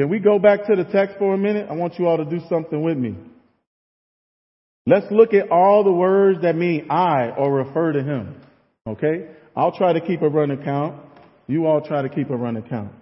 Can 0.00 0.08
we 0.08 0.18
go 0.18 0.38
back 0.38 0.64
to 0.64 0.76
the 0.76 0.84
text 0.84 1.18
for 1.18 1.34
a 1.34 1.38
minute? 1.38 1.66
I 1.68 1.74
want 1.74 1.98
you 1.98 2.06
all 2.06 2.16
to 2.16 2.24
do 2.24 2.40
something 2.48 2.82
with 2.82 2.96
me. 2.96 3.14
Let's 4.86 5.10
look 5.10 5.34
at 5.34 5.50
all 5.50 5.84
the 5.84 5.92
words 5.92 6.40
that 6.40 6.56
mean 6.56 6.90
I 6.90 7.32
or 7.36 7.52
refer 7.52 7.92
to 7.92 8.02
him. 8.02 8.40
Okay? 8.86 9.28
I'll 9.54 9.76
try 9.76 9.92
to 9.92 10.00
keep 10.00 10.22
a 10.22 10.28
running 10.28 10.62
count. 10.64 11.02
You 11.46 11.66
all 11.66 11.82
try 11.82 12.00
to 12.00 12.08
keep 12.08 12.30
a 12.30 12.36
running 12.36 12.62
count. 12.62 12.92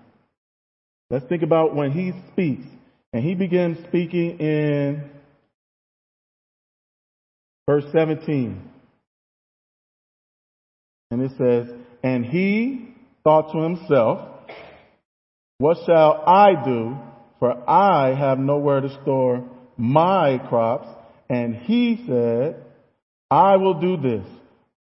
Let's 1.12 1.26
think 1.26 1.42
about 1.42 1.76
when 1.76 1.92
he 1.92 2.12
speaks. 2.32 2.64
And 3.12 3.22
he 3.22 3.34
begins 3.34 3.76
speaking 3.86 4.38
in 4.40 5.10
verse 7.68 7.84
17. 7.92 8.70
And 11.10 11.20
it 11.20 11.32
says, 11.36 11.76
And 12.02 12.24
he 12.24 12.94
thought 13.22 13.52
to 13.52 13.58
himself, 13.58 14.26
What 15.58 15.76
shall 15.84 16.24
I 16.26 16.64
do? 16.64 16.96
For 17.38 17.68
I 17.68 18.14
have 18.14 18.38
nowhere 18.38 18.80
to 18.80 18.88
store 19.02 19.46
my 19.76 20.38
crops. 20.48 20.88
And 21.28 21.56
he 21.56 22.04
said, 22.06 22.64
I 23.30 23.56
will 23.56 23.78
do 23.78 23.98
this. 23.98 24.26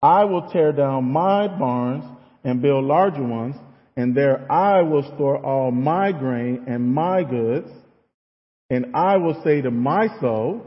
I 0.01 0.27
will 0.27 0.49
tear 0.51 0.71
down 0.71 1.11
my 1.11 1.49
barns 1.49 2.05
and 2.45 2.63
build 2.63 2.85
larger 2.85 3.25
ones 3.25 3.57
and 4.01 4.17
there 4.17 4.51
I 4.51 4.81
will 4.81 5.03
store 5.15 5.45
all 5.45 5.71
my 5.71 6.11
grain 6.13 6.65
and 6.67 6.95
my 6.95 7.23
goods, 7.23 7.69
and 8.71 8.97
I 8.97 9.19
will 9.19 9.43
say 9.45 9.61
to 9.61 9.71
my 9.71 10.09
soul, 10.21 10.63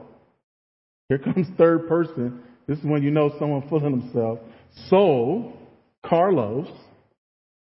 here 1.10 1.18
comes 1.18 1.48
third 1.58 1.88
person. 1.88 2.42
This 2.68 2.78
is 2.78 2.86
when 2.86 3.02
you 3.02 3.10
know 3.10 3.32
someone 3.40 3.68
full 3.68 3.80
of 3.80 3.92
himself. 3.92 4.40
Soul, 4.88 5.58
Carlos, 6.06 6.68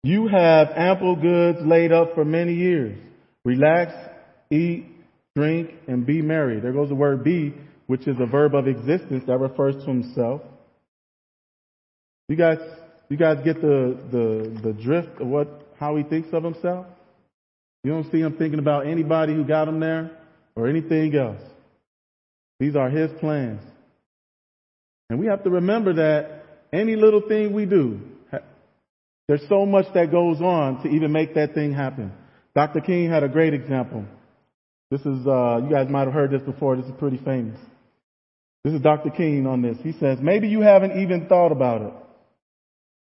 you 0.04 0.28
have 0.28 0.68
ample 0.76 1.16
goods 1.16 1.58
laid 1.62 1.90
up 1.90 2.14
for 2.14 2.24
many 2.24 2.54
years. 2.54 2.96
Relax, 3.44 3.92
eat, 4.50 4.86
drink, 5.34 5.70
and 5.88 6.06
be 6.06 6.22
merry. 6.22 6.60
There 6.60 6.72
goes 6.72 6.88
the 6.88 6.94
word 6.94 7.24
be, 7.24 7.52
which 7.88 8.06
is 8.06 8.16
a 8.20 8.26
verb 8.26 8.54
of 8.54 8.68
existence 8.68 9.24
that 9.26 9.38
refers 9.38 9.74
to 9.74 9.90
himself. 9.90 10.42
You 12.28 12.36
guys 12.36 12.58
you 13.08 13.16
guys 13.16 13.38
get 13.44 13.60
the, 13.60 13.98
the, 14.10 14.60
the 14.62 14.72
drift 14.72 15.20
of 15.20 15.26
what, 15.26 15.48
how 15.78 15.96
he 15.96 16.02
thinks 16.02 16.28
of 16.32 16.44
himself? 16.44 16.86
You 17.84 17.92
don't 17.92 18.10
see 18.10 18.20
him 18.20 18.36
thinking 18.36 18.58
about 18.58 18.86
anybody 18.86 19.34
who 19.34 19.44
got 19.44 19.68
him 19.68 19.80
there 19.80 20.10
or 20.56 20.68
anything 20.68 21.14
else. 21.14 21.40
These 22.60 22.76
are 22.76 22.90
his 22.90 23.10
plans. 23.20 23.62
And 25.08 25.18
we 25.18 25.26
have 25.26 25.44
to 25.44 25.50
remember 25.50 25.94
that 25.94 26.44
any 26.72 26.96
little 26.96 27.22
thing 27.26 27.52
we 27.52 27.64
do, 27.64 28.00
there's 29.28 29.46
so 29.48 29.64
much 29.64 29.86
that 29.94 30.10
goes 30.10 30.40
on 30.40 30.82
to 30.82 30.88
even 30.88 31.12
make 31.12 31.34
that 31.34 31.54
thing 31.54 31.72
happen. 31.72 32.12
Dr. 32.54 32.80
King 32.80 33.10
had 33.10 33.22
a 33.22 33.28
great 33.28 33.54
example. 33.54 34.04
This 34.90 35.00
is, 35.02 35.26
uh, 35.26 35.60
you 35.62 35.70
guys 35.70 35.88
might 35.88 36.04
have 36.04 36.14
heard 36.14 36.30
this 36.30 36.42
before. 36.42 36.76
This 36.76 36.86
is 36.86 36.92
pretty 36.98 37.18
famous. 37.18 37.60
This 38.64 38.74
is 38.74 38.80
Dr. 38.80 39.10
King 39.10 39.46
on 39.46 39.62
this. 39.62 39.76
He 39.82 39.92
says, 39.92 40.18
maybe 40.20 40.48
you 40.48 40.62
haven't 40.62 41.00
even 41.00 41.26
thought 41.26 41.52
about 41.52 41.82
it. 41.82 41.92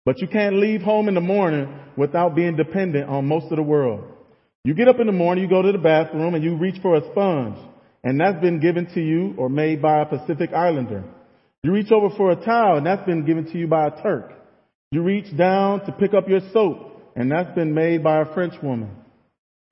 But 0.06 0.20
you 0.20 0.28
can't 0.28 0.60
leave 0.60 0.82
home 0.82 1.08
in 1.08 1.14
the 1.14 1.20
morning 1.20 1.68
without 1.96 2.36
being 2.36 2.56
dependent 2.56 3.10
on 3.10 3.26
most 3.26 3.50
of 3.50 3.56
the 3.56 3.62
world. 3.62 4.04
You 4.64 4.72
get 4.72 4.86
up 4.86 5.00
in 5.00 5.08
the 5.08 5.12
morning, 5.12 5.42
you 5.42 5.50
go 5.50 5.62
to 5.62 5.72
the 5.72 5.78
bathroom, 5.78 6.34
and 6.34 6.44
you 6.44 6.56
reach 6.56 6.80
for 6.80 6.94
a 6.94 7.10
sponge. 7.10 7.58
And 8.04 8.20
that's 8.20 8.40
been 8.40 8.60
given 8.60 8.86
to 8.94 9.00
you 9.00 9.34
or 9.36 9.48
made 9.48 9.82
by 9.82 10.02
a 10.02 10.06
Pacific 10.06 10.52
Islander. 10.52 11.02
You 11.64 11.72
reach 11.72 11.90
over 11.90 12.14
for 12.16 12.30
a 12.30 12.36
towel, 12.36 12.76
and 12.76 12.86
that's 12.86 13.04
been 13.04 13.26
given 13.26 13.50
to 13.50 13.58
you 13.58 13.66
by 13.66 13.88
a 13.88 14.02
Turk. 14.02 14.32
You 14.92 15.02
reach 15.02 15.36
down 15.36 15.84
to 15.86 15.92
pick 15.92 16.14
up 16.14 16.28
your 16.28 16.40
soap, 16.52 17.12
and 17.16 17.30
that's 17.30 17.52
been 17.56 17.74
made 17.74 18.04
by 18.04 18.20
a 18.20 18.32
French 18.32 18.54
woman. 18.62 18.90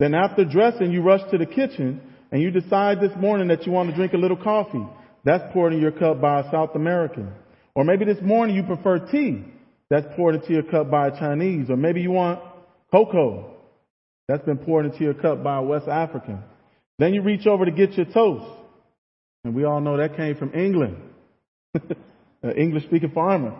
Then 0.01 0.14
after 0.14 0.44
dressing, 0.44 0.90
you 0.90 1.03
rush 1.03 1.31
to 1.31 1.38
the 1.38 1.47
kitchen, 1.47 2.01
and 2.33 2.42
you 2.42 2.51
decide 2.51 3.01
this 3.01 3.16
morning 3.16 3.47
that 3.49 3.64
you 3.66 3.70
want 3.70 3.90
to 3.90 3.94
drink 3.94 4.12
a 4.14 4.18
little 4.18 4.37
coffee. 4.37 4.85
That's 5.25 5.44
poured 5.53 5.75
in 5.75 5.81
your 5.81 5.92
cup 5.92 6.20
by 6.20 6.40
a 6.40 6.51
South 6.51 6.75
American. 6.75 7.33
Or 7.77 7.85
maybe 7.85 8.05
this 8.05 8.20
morning 8.20 8.57
you 8.57 8.64
prefer 8.64 8.99
tea 8.99 9.44
that's 9.90 10.07
poured 10.16 10.37
into 10.37 10.53
your 10.53 10.62
cup 10.62 10.90
by 10.90 11.09
a 11.09 11.11
Chinese. 11.11 11.70
Or 11.70 11.77
maybe 11.77 12.01
you 12.01 12.11
want 12.11 12.40
cocoa 12.90 13.55
that's 14.29 14.44
been 14.44 14.59
poured 14.59 14.87
into 14.87 15.05
your 15.05 15.14
cup 15.14 15.42
by 15.42 15.59
a 15.59 15.62
West 15.62 15.88
African. 15.88 16.42
Then 16.99 17.12
you 17.12 17.23
reach 17.23 17.47
over 17.47 17.64
to 17.64 17.70
get 17.70 17.92
your 17.92 18.07
toast. 18.07 18.47
And 19.44 19.55
we 19.55 19.64
all 19.64 19.81
know 19.81 19.99
that 19.99 20.16
came 20.16 20.37
from 20.37 20.55
England. 20.55 20.97
An 22.42 22.57
English 22.57 22.85
speaking 22.85 23.11
farmer. 23.11 23.55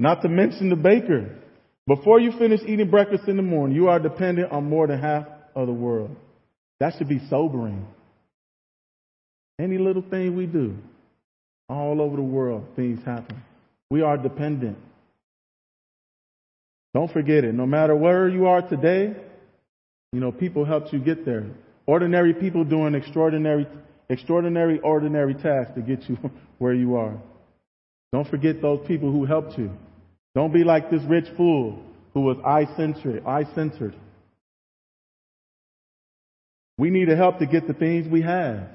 Not 0.00 0.22
to 0.22 0.28
mention 0.28 0.70
the 0.70 0.76
baker. 0.76 1.36
Before 1.86 2.20
you 2.20 2.32
finish 2.38 2.60
eating 2.66 2.90
breakfast 2.90 3.28
in 3.28 3.36
the 3.36 3.42
morning, 3.42 3.76
you 3.76 3.88
are 3.88 3.98
dependent 3.98 4.52
on 4.52 4.68
more 4.68 4.86
than 4.86 5.00
half 5.00 5.26
of 5.54 5.66
the 5.66 5.72
world. 5.72 6.14
That 6.80 6.94
should 6.98 7.08
be 7.08 7.20
sobering. 7.30 7.86
Any 9.58 9.78
little 9.78 10.02
thing 10.02 10.36
we 10.36 10.46
do, 10.46 10.76
all 11.68 12.00
over 12.00 12.16
the 12.16 12.22
world, 12.22 12.66
things 12.76 13.04
happen. 13.04 13.42
We 13.90 14.02
are 14.02 14.16
dependent. 14.16 14.78
Don't 16.94 17.12
forget 17.12 17.44
it. 17.44 17.54
No 17.54 17.66
matter 17.66 17.94
where 17.94 18.28
you 18.28 18.46
are 18.46 18.62
today, 18.62 19.14
You 20.12 20.20
know, 20.20 20.32
people 20.32 20.64
helped 20.64 20.92
you 20.92 21.00
get 21.00 21.24
there. 21.24 21.44
Ordinary 21.86 22.32
people 22.32 22.64
doing 22.64 22.94
extraordinary, 22.94 23.66
extraordinary, 24.08 24.80
ordinary 24.80 25.34
tasks 25.34 25.74
to 25.74 25.82
get 25.82 26.08
you 26.08 26.16
where 26.58 26.72
you 26.72 26.96
are. 26.96 27.20
Don't 28.12 28.28
forget 28.28 28.62
those 28.62 28.86
people 28.86 29.12
who 29.12 29.26
helped 29.26 29.58
you. 29.58 29.70
Don't 30.34 30.52
be 30.52 30.64
like 30.64 30.90
this 30.90 31.02
rich 31.04 31.26
fool 31.36 31.82
who 32.14 32.22
was 32.22 32.38
eye-centered, 32.44 33.22
eye-centered. 33.26 33.94
We 36.78 36.90
need 36.90 37.06
to 37.06 37.16
help 37.16 37.38
to 37.40 37.46
get 37.46 37.66
the 37.66 37.74
things 37.74 38.08
we 38.08 38.22
have. 38.22 38.68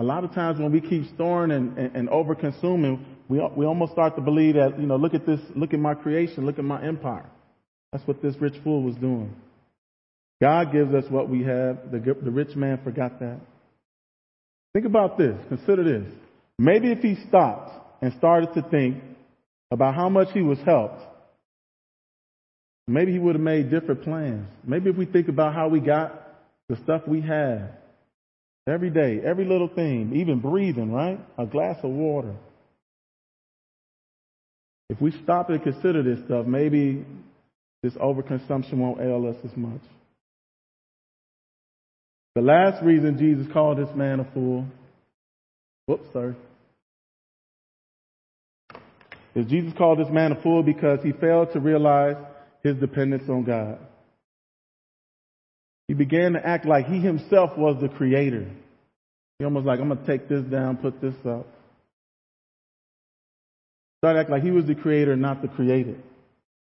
A 0.00 0.04
lot 0.04 0.22
of 0.22 0.32
times 0.32 0.60
when 0.60 0.70
we 0.70 0.80
keep 0.80 1.12
storing 1.14 1.50
and, 1.50 1.76
and, 1.76 1.96
and 1.96 2.08
over 2.08 2.34
consuming, 2.34 3.04
we, 3.28 3.40
we 3.56 3.66
almost 3.66 3.92
start 3.92 4.14
to 4.14 4.22
believe 4.22 4.54
that, 4.54 4.78
you 4.78 4.86
know, 4.86 4.96
look 4.96 5.12
at 5.12 5.26
this, 5.26 5.40
look 5.56 5.74
at 5.74 5.80
my 5.80 5.94
creation, 5.94 6.46
look 6.46 6.58
at 6.58 6.64
my 6.64 6.82
empire. 6.86 7.26
That's 7.92 8.06
what 8.06 8.22
this 8.22 8.36
rich 8.40 8.54
fool 8.62 8.82
was 8.82 8.94
doing. 8.96 9.34
God 10.40 10.72
gives 10.72 10.94
us 10.94 11.04
what 11.10 11.28
we 11.28 11.42
have. 11.42 11.90
The, 11.90 11.98
the 12.22 12.30
rich 12.30 12.54
man 12.54 12.80
forgot 12.84 13.18
that. 13.18 13.40
Think 14.72 14.86
about 14.86 15.18
this. 15.18 15.34
Consider 15.48 15.82
this. 15.82 16.12
Maybe 16.58 16.92
if 16.92 17.00
he 17.00 17.16
stopped 17.28 17.72
and 18.00 18.12
started 18.18 18.54
to 18.54 18.62
think 18.62 19.02
about 19.72 19.96
how 19.96 20.08
much 20.08 20.28
he 20.32 20.42
was 20.42 20.58
helped, 20.64 21.02
maybe 22.86 23.10
he 23.12 23.18
would 23.18 23.34
have 23.34 23.42
made 23.42 23.68
different 23.68 24.02
plans. 24.02 24.46
Maybe 24.64 24.90
if 24.90 24.96
we 24.96 25.06
think 25.06 25.26
about 25.26 25.54
how 25.54 25.68
we 25.68 25.80
got 25.80 26.38
the 26.68 26.76
stuff 26.84 27.02
we 27.08 27.20
have 27.22 27.70
every 28.68 28.90
day, 28.90 29.20
every 29.24 29.44
little 29.44 29.68
thing, 29.68 30.12
even 30.14 30.40
breathing, 30.40 30.92
right? 30.92 31.18
A 31.38 31.46
glass 31.46 31.76
of 31.82 31.90
water. 31.90 32.34
If 34.90 35.00
we 35.00 35.12
stop 35.22 35.50
and 35.50 35.62
consider 35.62 36.02
this 36.02 36.24
stuff, 36.24 36.46
maybe 36.46 37.04
this 37.82 37.94
overconsumption 37.94 38.74
won't 38.74 39.00
ail 39.00 39.26
us 39.28 39.36
as 39.44 39.56
much. 39.56 39.80
The 42.34 42.42
last 42.42 42.82
reason 42.82 43.18
Jesus 43.18 43.52
called 43.52 43.78
this 43.78 43.94
man 43.94 44.20
a 44.20 44.32
fool, 44.32 44.64
whoops, 45.86 46.06
sorry, 46.12 46.36
is 49.34 49.46
Jesus 49.46 49.72
called 49.76 49.98
this 49.98 50.08
man 50.10 50.32
a 50.32 50.42
fool 50.42 50.62
because 50.62 51.00
he 51.02 51.12
failed 51.12 51.52
to 51.52 51.60
realize 51.60 52.16
his 52.62 52.76
dependence 52.76 53.28
on 53.28 53.44
God. 53.44 53.78
He 55.88 55.94
began 55.94 56.34
to 56.34 56.46
act 56.46 56.66
like 56.66 56.86
he 56.86 57.00
himself 57.00 57.56
was 57.56 57.80
the 57.80 57.88
creator. 57.88 58.46
He 59.38 59.44
almost 59.44 59.66
like, 59.66 59.80
I'm 59.80 59.88
going 59.88 60.00
to 60.00 60.06
take 60.06 60.28
this 60.28 60.42
down, 60.42 60.76
put 60.76 61.00
this 61.00 61.14
up. 61.26 61.46
Started 64.00 64.20
acting 64.20 64.34
like 64.34 64.42
he 64.42 64.50
was 64.50 64.66
the 64.66 64.74
creator, 64.74 65.16
not 65.16 65.42
the 65.42 65.48
created. 65.48 66.00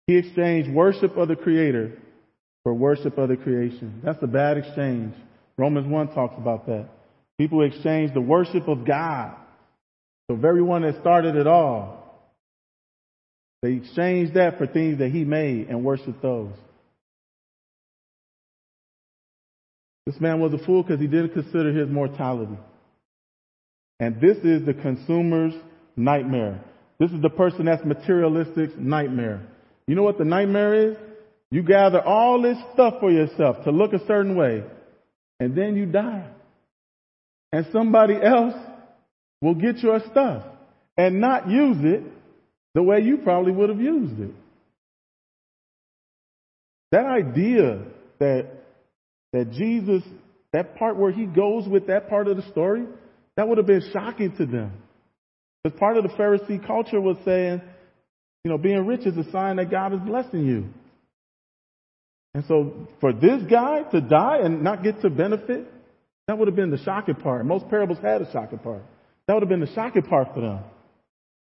He 0.07 0.17
exchanged 0.17 0.71
worship 0.71 1.17
of 1.17 1.27
the 1.27 1.35
creator 1.35 1.97
for 2.63 2.73
worship 2.73 3.17
of 3.17 3.29
the 3.29 3.35
creation. 3.35 4.01
That's 4.03 4.21
a 4.21 4.27
bad 4.27 4.57
exchange. 4.57 5.13
Romans 5.57 5.87
1 5.87 6.13
talks 6.13 6.35
about 6.37 6.67
that. 6.67 6.87
People 7.37 7.63
exchange 7.63 8.13
the 8.13 8.21
worship 8.21 8.67
of 8.67 8.85
God, 8.85 9.35
the 10.27 10.35
very 10.35 10.61
one 10.61 10.83
that 10.83 10.99
started 11.01 11.35
it 11.35 11.47
all. 11.47 11.99
They 13.61 13.73
exchanged 13.73 14.35
that 14.35 14.57
for 14.57 14.67
things 14.67 14.99
that 14.99 15.11
he 15.11 15.25
made 15.25 15.67
and 15.69 15.83
worshiped 15.83 16.21
those. 16.21 16.53
This 20.05 20.19
man 20.19 20.39
was 20.39 20.53
a 20.53 20.65
fool 20.65 20.83
because 20.83 20.99
he 20.99 21.07
didn't 21.07 21.33
consider 21.33 21.71
his 21.71 21.89
mortality. 21.89 22.57
And 23.99 24.19
this 24.21 24.38
is 24.38 24.65
the 24.65 24.73
consumer's 24.73 25.53
nightmare. 25.95 26.63
This 26.99 27.12
is 27.12 27.21
the 27.21 27.29
person 27.29 27.65
that's 27.65 27.83
materialistic's 27.83 28.73
nightmare. 28.77 29.41
You 29.88 29.95
know 29.95 30.03
what 30.03 30.17
the 30.17 30.25
nightmare 30.25 30.91
is? 30.91 30.97
You 31.51 31.63
gather 31.63 32.01
all 32.01 32.41
this 32.41 32.57
stuff 32.73 32.95
for 32.99 33.12
yourself 33.12 33.63
to 33.63 33.71
look 33.71 33.93
a 33.93 34.05
certain 34.05 34.35
way, 34.35 34.63
and 35.39 35.55
then 35.55 35.75
you 35.75 35.85
die. 35.85 36.27
And 37.51 37.65
somebody 37.73 38.15
else 38.21 38.53
will 39.41 39.55
get 39.55 39.77
your 39.77 39.99
stuff 40.12 40.43
and 40.95 41.19
not 41.19 41.49
use 41.49 41.77
it 41.81 42.03
the 42.75 42.83
way 42.83 43.01
you 43.01 43.17
probably 43.17 43.51
would 43.51 43.69
have 43.69 43.79
used 43.79 44.19
it. 44.19 44.31
That 46.91 47.05
idea 47.05 47.83
that 48.19 48.47
that 49.33 49.51
Jesus, 49.51 50.03
that 50.53 50.75
part 50.77 50.97
where 50.97 51.11
he 51.11 51.25
goes 51.25 51.67
with 51.67 51.87
that 51.87 52.09
part 52.09 52.27
of 52.27 52.37
the 52.37 52.43
story, 52.51 52.85
that 53.35 53.47
would 53.47 53.57
have 53.57 53.67
been 53.67 53.89
shocking 53.93 54.35
to 54.37 54.45
them. 54.45 54.73
Because 55.63 55.79
part 55.79 55.97
of 55.97 56.03
the 56.03 56.09
Pharisee 56.09 56.65
culture 56.65 57.01
was 57.01 57.17
saying, 57.25 57.61
you 58.43 58.51
know, 58.51 58.57
being 58.57 58.85
rich 58.85 59.05
is 59.05 59.17
a 59.17 59.29
sign 59.31 59.57
that 59.57 59.69
God 59.69 59.93
is 59.93 59.99
blessing 59.99 60.45
you. 60.45 60.65
And 62.33 62.45
so 62.47 62.87
for 63.01 63.11
this 63.11 63.43
guy 63.49 63.83
to 63.91 64.01
die 64.01 64.39
and 64.43 64.63
not 64.63 64.83
get 64.83 65.01
to 65.01 65.09
benefit, 65.09 65.67
that 66.27 66.37
would 66.37 66.47
have 66.47 66.55
been 66.55 66.69
the 66.69 66.77
shocking 66.77 67.15
part. 67.15 67.45
Most 67.45 67.69
parables 67.69 67.97
had 68.01 68.21
a 68.21 68.31
shocking 68.31 68.59
part. 68.59 68.83
That 69.27 69.33
would 69.33 69.43
have 69.43 69.49
been 69.49 69.59
the 69.59 69.73
shocking 69.73 70.03
part 70.03 70.33
for 70.33 70.41
them. 70.41 70.59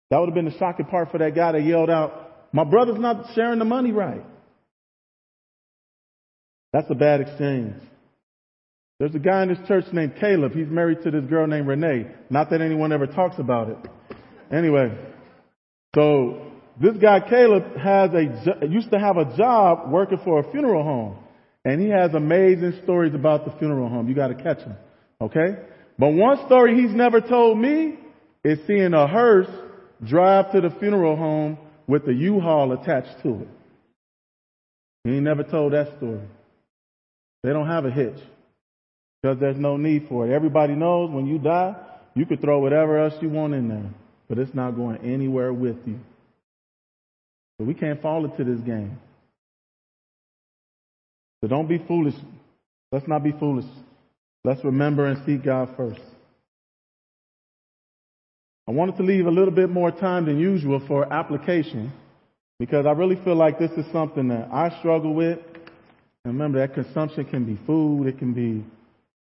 That 0.10 0.19
would 0.19 0.28
have 0.28 0.36
been 0.36 0.46
the 0.46 0.58
shocking 0.58 0.86
part 0.86 1.12
for 1.12 1.17
that 1.19 1.34
guy 1.34 1.54
that 1.54 1.63
yelled 1.63 1.89
out, 1.89 2.52
my 2.54 2.63
brother's 2.63 3.00
not 3.00 3.34
sharing 3.34 3.60
the 3.60 3.65
money 3.65 3.91
right. 3.91 4.24
That's 6.74 6.90
a 6.90 6.96
bad 6.96 7.22
exchange. 7.22 7.76
There's 9.00 9.16
a 9.16 9.20
guy 9.20 9.44
in 9.44 9.50
this 9.50 9.68
church 9.68 9.86
named 9.94 10.16
Caleb. 10.20 10.54
He's 10.54 10.68
married 10.68 11.04
to 11.04 11.12
this 11.12 11.26
girl 11.26 11.46
named 11.48 11.68
Renee. 11.68 12.08
Not 12.30 12.50
that 12.50 12.62
anyone 12.62 12.92
ever 12.92 13.08
talks 13.08 13.38
about 13.38 13.70
it. 13.70 13.78
Anyway, 14.52 14.98
so 15.96 16.52
this 16.82 16.98
guy 16.98 17.20
Caleb 17.20 17.78
has 17.78 18.12
a 18.14 18.68
used 18.68 18.92
to 18.92 19.00
have 19.00 19.18
a 19.18 19.36
job 19.38 19.92
working 19.92 20.20
for 20.24 20.40
a 20.40 20.52
funeral 20.52 20.84
home, 20.84 21.18
and 21.64 21.82
he 21.82 21.90
has 21.90 22.14
amazing 22.14 22.80
stories 22.84 23.14
about 23.14 23.46
the 23.46 23.52
funeral 23.60 23.90
home. 23.90 24.08
You 24.10 24.16
got 24.16 24.30
to 24.30 24.36
catch 24.36 24.60
him, 24.60 24.76
okay? 25.22 25.58
But 26.00 26.10
one 26.14 26.46
story 26.48 26.82
he's 26.82 26.96
never 26.96 27.22
told 27.22 27.58
me 27.60 28.00
is 28.44 28.60
seeing 28.66 28.94
a 28.94 29.08
hearse 29.08 29.50
drive 30.04 30.52
to 30.54 30.62
the 30.62 30.72
funeral 30.80 31.16
home 31.16 31.58
with 31.88 32.08
a 32.08 32.14
U-Haul 32.14 32.72
attached 32.74 33.22
to 33.24 33.42
it. 33.42 33.48
He 35.04 35.12
ain't 35.12 35.24
never 35.24 35.44
told 35.44 35.74
that 35.74 35.98
story. 35.98 36.22
They 37.44 37.52
don't 37.52 37.68
have 37.68 37.86
a 37.86 37.92
hitch 37.92 38.20
because 39.22 39.40
there's 39.40 39.58
no 39.58 39.78
need 39.78 40.08
for 40.08 40.28
it. 40.28 40.34
Everybody 40.34 40.76
knows 40.76 41.12
when 41.12 41.28
you 41.28 41.38
die, 41.38 41.76
you 42.16 42.26
could 42.26 42.42
throw 42.42 42.60
whatever 42.60 42.98
else 42.98 43.14
you 43.22 43.30
want 43.30 43.54
in 43.54 43.68
there, 43.68 43.90
but 44.30 44.38
it's 44.38 44.54
not 44.54 44.72
going 44.72 44.98
anywhere 44.98 45.54
with 45.54 45.78
you. 45.86 46.00
So 47.60 47.66
we 47.66 47.74
can't 47.74 48.02
fall 48.02 48.26
into 48.26 48.44
this 48.44 48.60
game. 48.62 48.98
So 51.42 51.48
don't 51.48 51.68
be 51.68 51.78
foolish. 51.78 52.16
Let's 52.92 53.08
not 53.08 53.24
be 53.24 53.34
foolish. 53.34 53.66
Let's 54.46 54.64
remember 54.64 55.06
and 55.06 55.26
seek 55.26 55.44
God 55.44 55.74
first. 55.76 56.02
I 58.68 58.72
wanted 58.72 58.96
to 58.98 59.04
leave 59.04 59.26
a 59.26 59.32
little 59.32 59.54
bit 59.54 59.70
more 59.70 59.92
time 59.92 60.26
than 60.26 60.40
usual 60.40 60.82
for 60.88 61.12
application 61.12 61.92
because 62.60 62.86
I 62.86 62.92
really 62.92 63.18
feel 63.24 63.36
like 63.36 63.60
this 63.60 63.72
is 63.72 63.86
something 63.92 64.30
that 64.30 64.50
I 64.52 64.78
struggle 64.80 65.14
with 65.14 65.40
and 66.26 66.34
remember 66.34 66.60
that 66.60 66.74
consumption 66.74 67.26
can 67.26 67.46
be 67.46 67.60
food, 67.66 68.08
it 68.08 68.18
can 68.18 68.34
be 68.34 68.66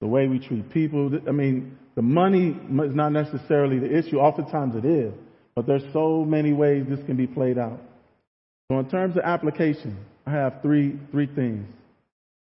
the 0.02 0.08
way 0.08 0.28
we 0.28 0.40
treat 0.40 0.72
people. 0.72 1.12
I 1.28 1.32
mean, 1.32 1.78
the 1.96 2.02
money 2.02 2.50
is 2.50 2.96
not 2.96 3.12
necessarily 3.12 3.80
the 3.80 3.98
issue. 3.98 4.18
Oftentimes 4.18 4.76
it 4.76 4.86
is. 4.86 5.14
But 5.56 5.66
there's 5.66 5.84
so 5.94 6.24
many 6.24 6.54
ways 6.54 6.86
this 6.88 7.04
can 7.06 7.16
be 7.16 7.26
played 7.26 7.58
out. 7.58 7.82
So 8.70 8.80
in 8.80 8.90
terms 8.90 9.16
of 9.18 9.24
application, 9.24 9.98
I 10.26 10.32
have 10.32 10.62
three, 10.62 11.00
three 11.12 11.28
things. 11.28 11.68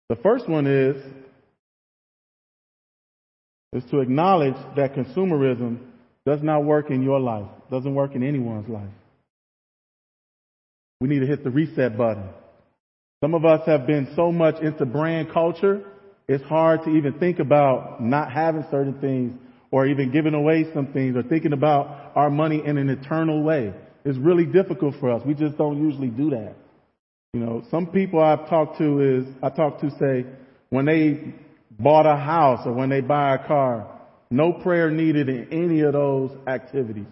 The 0.10 0.15
first 0.15 0.47
one 0.47 0.65
is, 0.65 0.95
is 3.73 3.84
to 3.91 3.99
acknowledge 3.99 4.55
that 4.75 4.95
consumerism 4.95 5.79
does 6.25 6.41
not 6.41 6.63
work 6.63 6.89
in 6.89 7.03
your 7.03 7.19
life, 7.19 7.47
doesn't 7.69 7.93
work 7.93 8.15
in 8.15 8.23
anyone's 8.23 8.69
life. 8.69 8.89
We 11.01 11.10
need 11.10 11.19
to 11.19 11.27
hit 11.27 11.43
the 11.43 11.49
reset 11.49 11.97
button. 11.97 12.23
Some 13.21 13.34
of 13.34 13.45
us 13.45 13.62
have 13.65 13.88
been 13.88 14.10
so 14.15 14.32
much 14.32 14.62
into 14.62 14.86
brand 14.86 15.32
culture, 15.32 15.84
it's 16.28 16.43
hard 16.45 16.84
to 16.84 16.89
even 16.89 17.19
think 17.19 17.39
about 17.39 18.01
not 18.01 18.32
having 18.32 18.65
certain 18.71 18.99
things 18.99 19.34
or 19.71 19.86
even 19.86 20.12
giving 20.12 20.34
away 20.34 20.65
some 20.73 20.88
things 20.88 21.15
or 21.15 21.23
thinking 21.23 21.54
about 21.54 22.12
our 22.15 22.30
money 22.30 22.62
in 22.65 22.78
an 22.78 22.89
eternal 22.89 23.43
way. 23.43 23.73
It's 24.04 24.17
really 24.17 24.45
difficult 24.45 24.95
for 24.99 25.12
us. 25.12 25.21
We 25.25 25.34
just 25.34 25.58
don't 25.58 25.84
usually 25.84 26.10
do 26.10 26.32
that. 26.32 26.56
You 27.34 27.41
know, 27.41 27.63
some 27.69 27.88
people 27.88 28.21
I've 28.21 28.49
talked 28.49 28.78
to 28.78 29.01
is, 29.01 29.25
I 29.43 29.49
talk 29.49 29.82
to 29.82 29.89
say, 29.99 30.25
when 30.69 30.86
they 30.86 31.34
bought 31.71 32.06
a 32.06 32.15
house 32.15 32.62
or 32.65 32.73
when 32.73 32.89
they 32.89 33.01
buy 33.01 33.36
a 33.36 33.47
car, 33.47 33.88
no 34.32 34.54
prayer 34.54 34.89
needed 34.89 35.30
in 35.30 35.47
any 35.51 35.82
of 35.82 35.93
those 35.93 36.32
activities. 36.47 37.12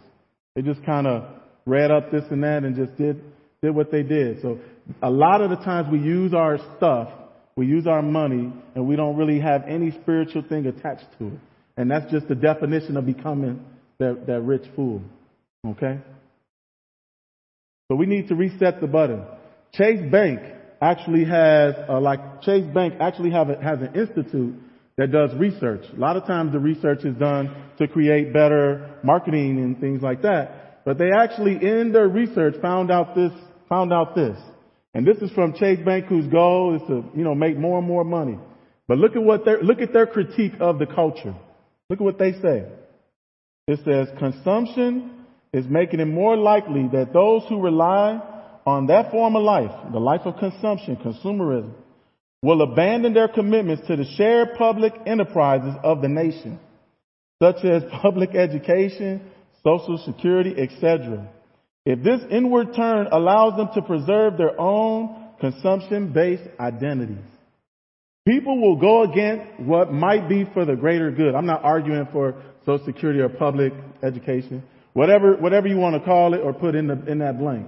They 0.56 0.62
just 0.62 0.84
kind 0.86 1.08
of 1.08 1.26
read 1.66 1.92
up 1.92 2.12
this 2.12 2.24
and 2.32 2.44
that 2.44 2.64
and 2.64 2.76
just 2.76 2.98
did, 2.98 3.22
did 3.64 3.74
what 3.74 3.92
they 3.92 4.04
did. 4.04 4.42
So 4.42 4.60
a 5.02 5.10
lot 5.10 5.42
of 5.42 5.50
the 5.50 5.56
times 5.56 5.88
we 5.92 6.00
use 6.00 6.34
our 6.34 6.58
stuff, 6.78 7.10
we 7.56 7.66
use 7.66 7.88
our 7.88 8.02
money, 8.02 8.52
and 8.76 8.88
we 8.88 8.96
don't 8.96 9.16
really 9.16 9.40
have 9.40 9.64
any 9.68 9.92
spiritual 9.92 10.44
thing 10.44 10.66
attached 10.66 11.06
to 11.20 11.28
it. 11.28 11.40
And 11.78 11.90
that's 11.90 12.12
just 12.12 12.28
the 12.28 12.36
definition 12.36 12.98
of 12.98 13.06
becoming 13.06 13.66
that, 14.00 14.28
that 14.28 14.42
rich 14.42 14.66
fool. 14.76 15.02
Okay? 15.66 16.00
So 17.90 17.96
we 17.96 18.06
need 18.06 18.28
to 18.28 18.36
reset 18.36 18.82
the 18.82 18.88
button. 18.88 19.24
Chase 19.74 20.12
Bank 20.12 20.42
actually 20.82 21.26
has, 21.26 21.74
uh, 21.88 22.00
like 22.00 22.42
Chase 22.42 22.66
Bank 22.74 22.96
actually 23.00 23.32
have 23.32 23.50
a, 23.50 23.62
has 23.62 23.80
an 23.80 23.96
institute 23.96 24.56
that 24.98 25.12
does 25.12 25.32
research. 25.36 25.86
A 25.96 26.00
lot 26.00 26.18
of 26.18 26.26
times 26.26 26.52
the 26.52 26.60
research 26.60 27.04
is 27.06 27.16
done 27.16 27.56
to 27.80 27.88
create 27.88 28.34
better 28.34 29.00
marketing 29.04 29.60
and 29.60 29.80
things 29.80 30.02
like 30.02 30.22
that. 30.22 30.84
But 30.86 30.98
they 30.98 31.10
actually 31.16 31.54
in 31.54 31.92
their 31.94 32.08
research 32.08 32.56
found 32.62 32.92
out 32.92 33.16
this, 33.16 33.32
found 33.70 33.94
out 33.94 34.16
this. 34.16 34.38
And 34.94 35.08
this 35.08 35.18
is 35.18 35.32
from 35.32 35.54
Chase 35.54 35.80
Bank 35.84 36.06
whose 36.06 36.28
goal 36.28 36.76
is 36.76 36.82
to, 36.88 37.04
you 37.16 37.24
know, 37.24 37.34
make 37.34 37.58
more 37.58 37.80
and 37.80 37.88
more 37.88 38.04
money. 38.04 38.38
But 38.88 38.98
look 38.98 39.16
at 39.16 39.24
what 39.24 39.46
look 39.64 39.80
at 39.80 39.94
their 39.94 40.06
critique 40.06 40.54
of 40.60 40.78
the 40.78 40.86
culture. 40.86 41.36
Look 41.90 42.00
at 42.00 42.04
what 42.04 42.20
they 42.20 42.34
say. 42.34 42.66
It 43.68 43.80
says 43.86 44.08
consumption 44.20 45.26
is 45.54 45.66
making 45.68 46.00
it 46.00 46.06
more 46.06 46.36
likely 46.36 46.90
that 46.92 47.14
those 47.14 47.44
who 47.48 47.62
rely 47.62 48.22
on 48.66 48.88
that 48.88 49.12
form 49.12 49.36
of 49.36 49.44
life, 49.44 49.72
the 49.92 50.00
life 50.00 50.22
of 50.26 50.38
consumption, 50.38 50.96
consumerism, 50.98 51.72
will 52.42 52.62
abandon 52.62 53.14
their 53.14 53.30
commitments 53.30 53.88
to 53.88 53.96
the 53.96 54.06
shared 54.18 54.50
public 54.58 54.94
enterprises 55.06 55.74
of 55.84 56.02
the 56.02 56.10
nation, 56.10 56.60
such 57.42 57.64
as 57.64 57.84
public 58.02 58.36
education, 58.36 59.22
social 59.64 59.98
security, 60.06 60.54
etc. 60.58 61.28
If 61.86 62.02
this 62.02 62.22
inward 62.30 62.74
turn 62.76 63.08
allows 63.12 63.58
them 63.58 63.70
to 63.76 63.82
preserve 63.82 64.38
their 64.38 64.60
own 64.60 65.34
consumption-based 65.40 66.60
identities, 66.60 67.26
people 68.26 68.62
will 68.62 68.78
go 68.78 69.04
against 69.04 69.60
what 69.60 69.92
might 69.92 70.30
be 70.30 70.46
for 70.54 70.66
the 70.66 70.76
greater 70.76 71.12
good. 71.12 71.36
I'm 71.36 71.46
not 71.46 71.64
arguing 71.64 72.08
for 72.12 72.42
social 72.66 72.86
security 72.86 73.20
or 73.20 73.28
public 73.28 73.74
education, 74.02 74.64
whatever, 74.94 75.36
whatever 75.36 75.68
you 75.68 75.78
want 75.78 75.96
to 75.96 76.06
call 76.06 76.34
it 76.34 76.40
or 76.40 76.54
put 76.54 76.76
in 76.76 76.88
the, 76.88 77.12
in 77.12 77.20
that 77.20 77.38
blank. 77.38 77.68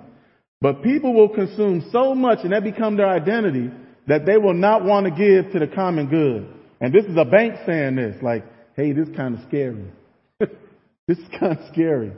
But 0.61 0.81
people 0.81 1.13
will 1.13 1.29
consume 1.29 1.89
so 1.91 2.15
much 2.15 2.39
and 2.43 2.53
that 2.53 2.63
become 2.63 2.95
their 2.95 3.09
identity 3.09 3.69
that 4.07 4.25
they 4.25 4.37
will 4.37 4.53
not 4.53 4.85
want 4.85 5.05
to 5.05 5.11
give 5.11 5.51
to 5.51 5.59
the 5.59 5.67
common 5.67 6.07
good. 6.07 6.47
And 6.79 6.93
this 6.93 7.05
is 7.05 7.17
a 7.17 7.25
bank 7.25 7.55
saying 7.65 7.95
this, 7.95 8.21
like, 8.21 8.45
hey, 8.75 8.93
this 8.93 9.09
is 9.09 9.15
kind 9.15 9.35
of 9.35 9.41
scary. 9.47 9.85
this 10.39 11.17
is 11.17 11.27
kind 11.37 11.57
of 11.57 11.65
scary. 11.73 12.13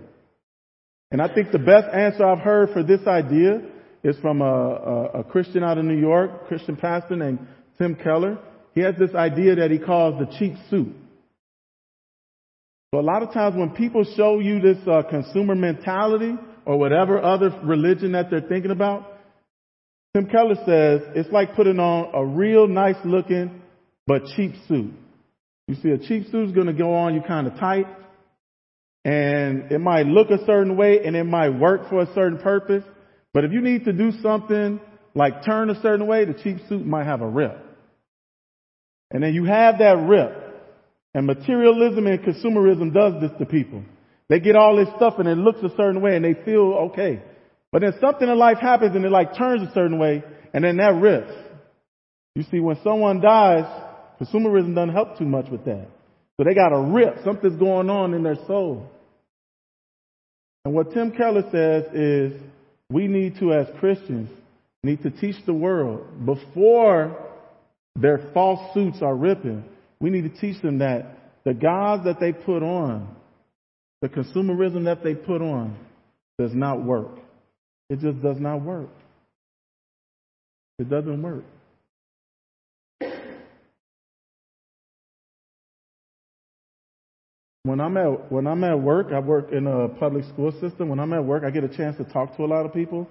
And 1.12 1.22
I 1.22 1.34
think 1.34 1.52
the 1.52 1.60
best 1.60 1.88
answer 1.94 2.26
I've 2.26 2.40
heard 2.40 2.72
for 2.72 2.84
this 2.84 3.06
idea 3.08 3.62
is 4.04 4.18
from 4.20 4.42
a, 4.42 4.46
a, 4.46 5.06
a 5.20 5.24
Christian 5.24 5.64
out 5.64 5.78
of 5.78 5.86
New 5.86 5.98
York, 5.98 6.48
Christian 6.48 6.76
pastor 6.76 7.16
named 7.16 7.40
Tim 7.78 7.96
Keller. 7.96 8.38
He 8.76 8.82
has 8.82 8.96
this 8.98 9.16
idea 9.16 9.56
that 9.56 9.72
he 9.72 9.80
calls 9.80 10.20
the 10.20 10.38
cheap 10.38 10.54
suit. 10.70 10.94
So 12.94 13.00
a 13.00 13.02
lot 13.02 13.24
of 13.24 13.34
times 13.34 13.56
when 13.56 13.72
people 13.72 14.06
show 14.16 14.40
you 14.40 14.62
this 14.62 14.78
uh, 14.88 15.04
consumer 15.10 15.56
mentality 15.56 16.36
or 16.66 16.78
whatever 16.78 17.22
other 17.22 17.50
religion 17.64 18.14
that 18.14 18.30
they're 18.30 18.42
thinking 18.42 18.72
about, 18.72 19.18
Tim 20.14 20.28
Keller 20.28 20.56
says 20.66 21.02
it's 21.16 21.32
like 21.32 21.56
putting 21.56 21.80
on 21.80 22.12
a 22.14 22.26
real 22.26 22.68
nice 22.68 22.96
looking 23.04 23.62
but 24.06 24.24
cheap 24.36 24.54
suit. 24.68 24.94
You 25.68 25.76
see, 25.76 25.90
a 25.90 25.98
cheap 25.98 26.32
suit 26.32 26.48
is 26.48 26.56
going 26.56 26.68
to 26.68 26.74
go 26.74 26.94
on 26.94 27.14
you 27.14 27.22
kind 27.22 27.46
of 27.46 27.60
tight, 27.60 27.88
and 29.08 29.72
it 29.72 29.80
might 29.80 30.06
look 30.06 30.32
a 30.32 30.46
certain 30.46 30.76
way 30.76 31.00
and 31.06 31.16
it 31.16 31.24
might 31.24 31.52
work 31.52 31.90
for 31.90 32.02
a 32.02 32.14
certain 32.14 32.40
purpose. 32.40 32.84
But 33.34 33.46
if 33.46 33.54
you 33.54 33.62
need 33.62 33.86
to 33.86 33.94
do 33.94 34.12
something 34.22 34.82
like 35.16 35.46
turn 35.46 35.70
a 35.70 35.82
certain 35.82 36.08
way, 36.08 36.26
the 36.26 36.34
cheap 36.34 36.58
suit 36.68 36.86
might 36.86 37.06
have 37.06 37.22
a 37.22 37.28
rip. 37.28 37.58
And 39.10 39.24
then 39.24 39.34
you 39.34 39.46
have 39.46 39.80
that 39.80 39.96
rip. 40.10 40.44
And 41.14 41.26
materialism 41.26 42.06
and 42.06 42.20
consumerism 42.20 42.94
does 42.94 43.22
this 43.22 43.32
to 43.40 43.46
people. 43.46 43.82
They 44.28 44.42
get 44.42 44.58
all 44.58 44.76
this 44.76 44.90
stuff 44.98 45.14
and 45.20 45.30
it 45.30 45.38
looks 45.38 45.60
a 45.64 45.70
certain 45.78 46.02
way 46.02 46.18
and 46.18 46.26
they 46.26 46.34
feel 46.44 46.90
okay. 46.92 47.24
But 47.72 47.84
then 47.84 47.94
something 48.02 48.28
in 48.28 48.38
life 48.38 48.58
happens 48.60 48.94
and 48.94 49.06
it 49.06 49.10
like 49.10 49.38
turns 49.38 49.62
a 49.62 49.72
certain 49.74 50.00
way 50.00 50.22
and 50.54 50.66
then 50.66 50.76
that 50.78 50.96
rips. 50.96 51.32
You 52.36 52.44
see, 52.52 52.60
when 52.60 52.78
someone 52.84 53.22
dies, 53.22 53.64
consumerism 54.20 54.76
doesn't 54.76 54.94
help 54.94 55.18
too 55.18 55.26
much 55.26 55.50
with 55.50 55.64
that. 55.64 55.88
So 56.36 56.44
they 56.44 56.54
got 56.54 56.74
a 56.74 56.82
rip. 56.82 57.24
Something's 57.24 57.58
going 57.58 57.90
on 57.90 58.14
in 58.14 58.24
their 58.24 58.36
soul. 58.46 58.92
And 60.68 60.76
what 60.76 60.92
Tim 60.92 61.12
Keller 61.12 61.44
says 61.50 61.86
is 61.94 62.42
we 62.90 63.08
need 63.08 63.40
to, 63.40 63.54
as 63.54 63.68
Christians, 63.80 64.30
need 64.84 65.02
to 65.04 65.10
teach 65.10 65.38
the 65.46 65.54
world 65.54 66.26
before 66.26 67.26
their 67.96 68.30
false 68.34 68.74
suits 68.74 68.98
are 69.02 69.16
ripping. 69.16 69.64
We 70.02 70.10
need 70.10 70.24
to 70.24 70.42
teach 70.42 70.62
them 70.62 70.80
that 70.80 71.20
the 71.46 71.54
gods 71.54 72.04
that 72.04 72.20
they 72.20 72.34
put 72.34 72.64
on, 72.64 73.16
the 74.02 74.10
consumerism 74.10 74.84
that 74.84 75.06
they 75.06 75.16
put 75.16 75.42
on, 75.42 75.78
does 76.38 76.54
not 76.54 76.84
work. 76.84 77.18
It 77.90 78.02
just 78.02 78.22
does 78.22 78.38
not 78.38 78.62
work. 78.62 78.90
It 80.80 80.90
doesn't 80.90 81.22
work. 81.22 81.46
When 87.68 87.82
I'm 87.82 87.98
at 87.98 88.32
when 88.32 88.48
I'm 88.48 88.64
at 88.64 88.80
work, 88.80 89.08
I 89.12 89.20
work 89.20 89.52
in 89.52 89.68
a 89.68 89.90
public 89.90 90.24
school 90.26 90.54
system. 90.62 90.88
When 90.88 91.00
I'm 91.00 91.12
at 91.12 91.26
work, 91.26 91.44
I 91.44 91.50
get 91.50 91.66
a 91.66 91.68
chance 91.68 91.98
to 91.98 92.06
talk 92.06 92.38
to 92.38 92.46
a 92.46 92.50
lot 92.56 92.66
of 92.66 92.74
people. 92.74 93.10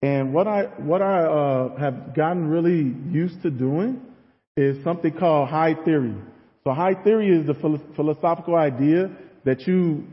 And 0.00 0.32
what 0.32 0.46
I 0.48 0.62
what 0.78 1.02
I 1.02 1.24
uh, 1.24 1.78
have 1.78 2.16
gotten 2.16 2.48
really 2.48 2.96
used 3.10 3.42
to 3.42 3.50
doing 3.50 4.00
is 4.56 4.82
something 4.84 5.12
called 5.12 5.50
high 5.50 5.74
theory. 5.84 6.14
So 6.64 6.72
high 6.72 6.94
theory 7.04 7.28
is 7.28 7.46
the 7.46 7.54
philosophical 7.94 8.56
idea 8.56 9.10
that 9.44 9.66
you 9.66 10.06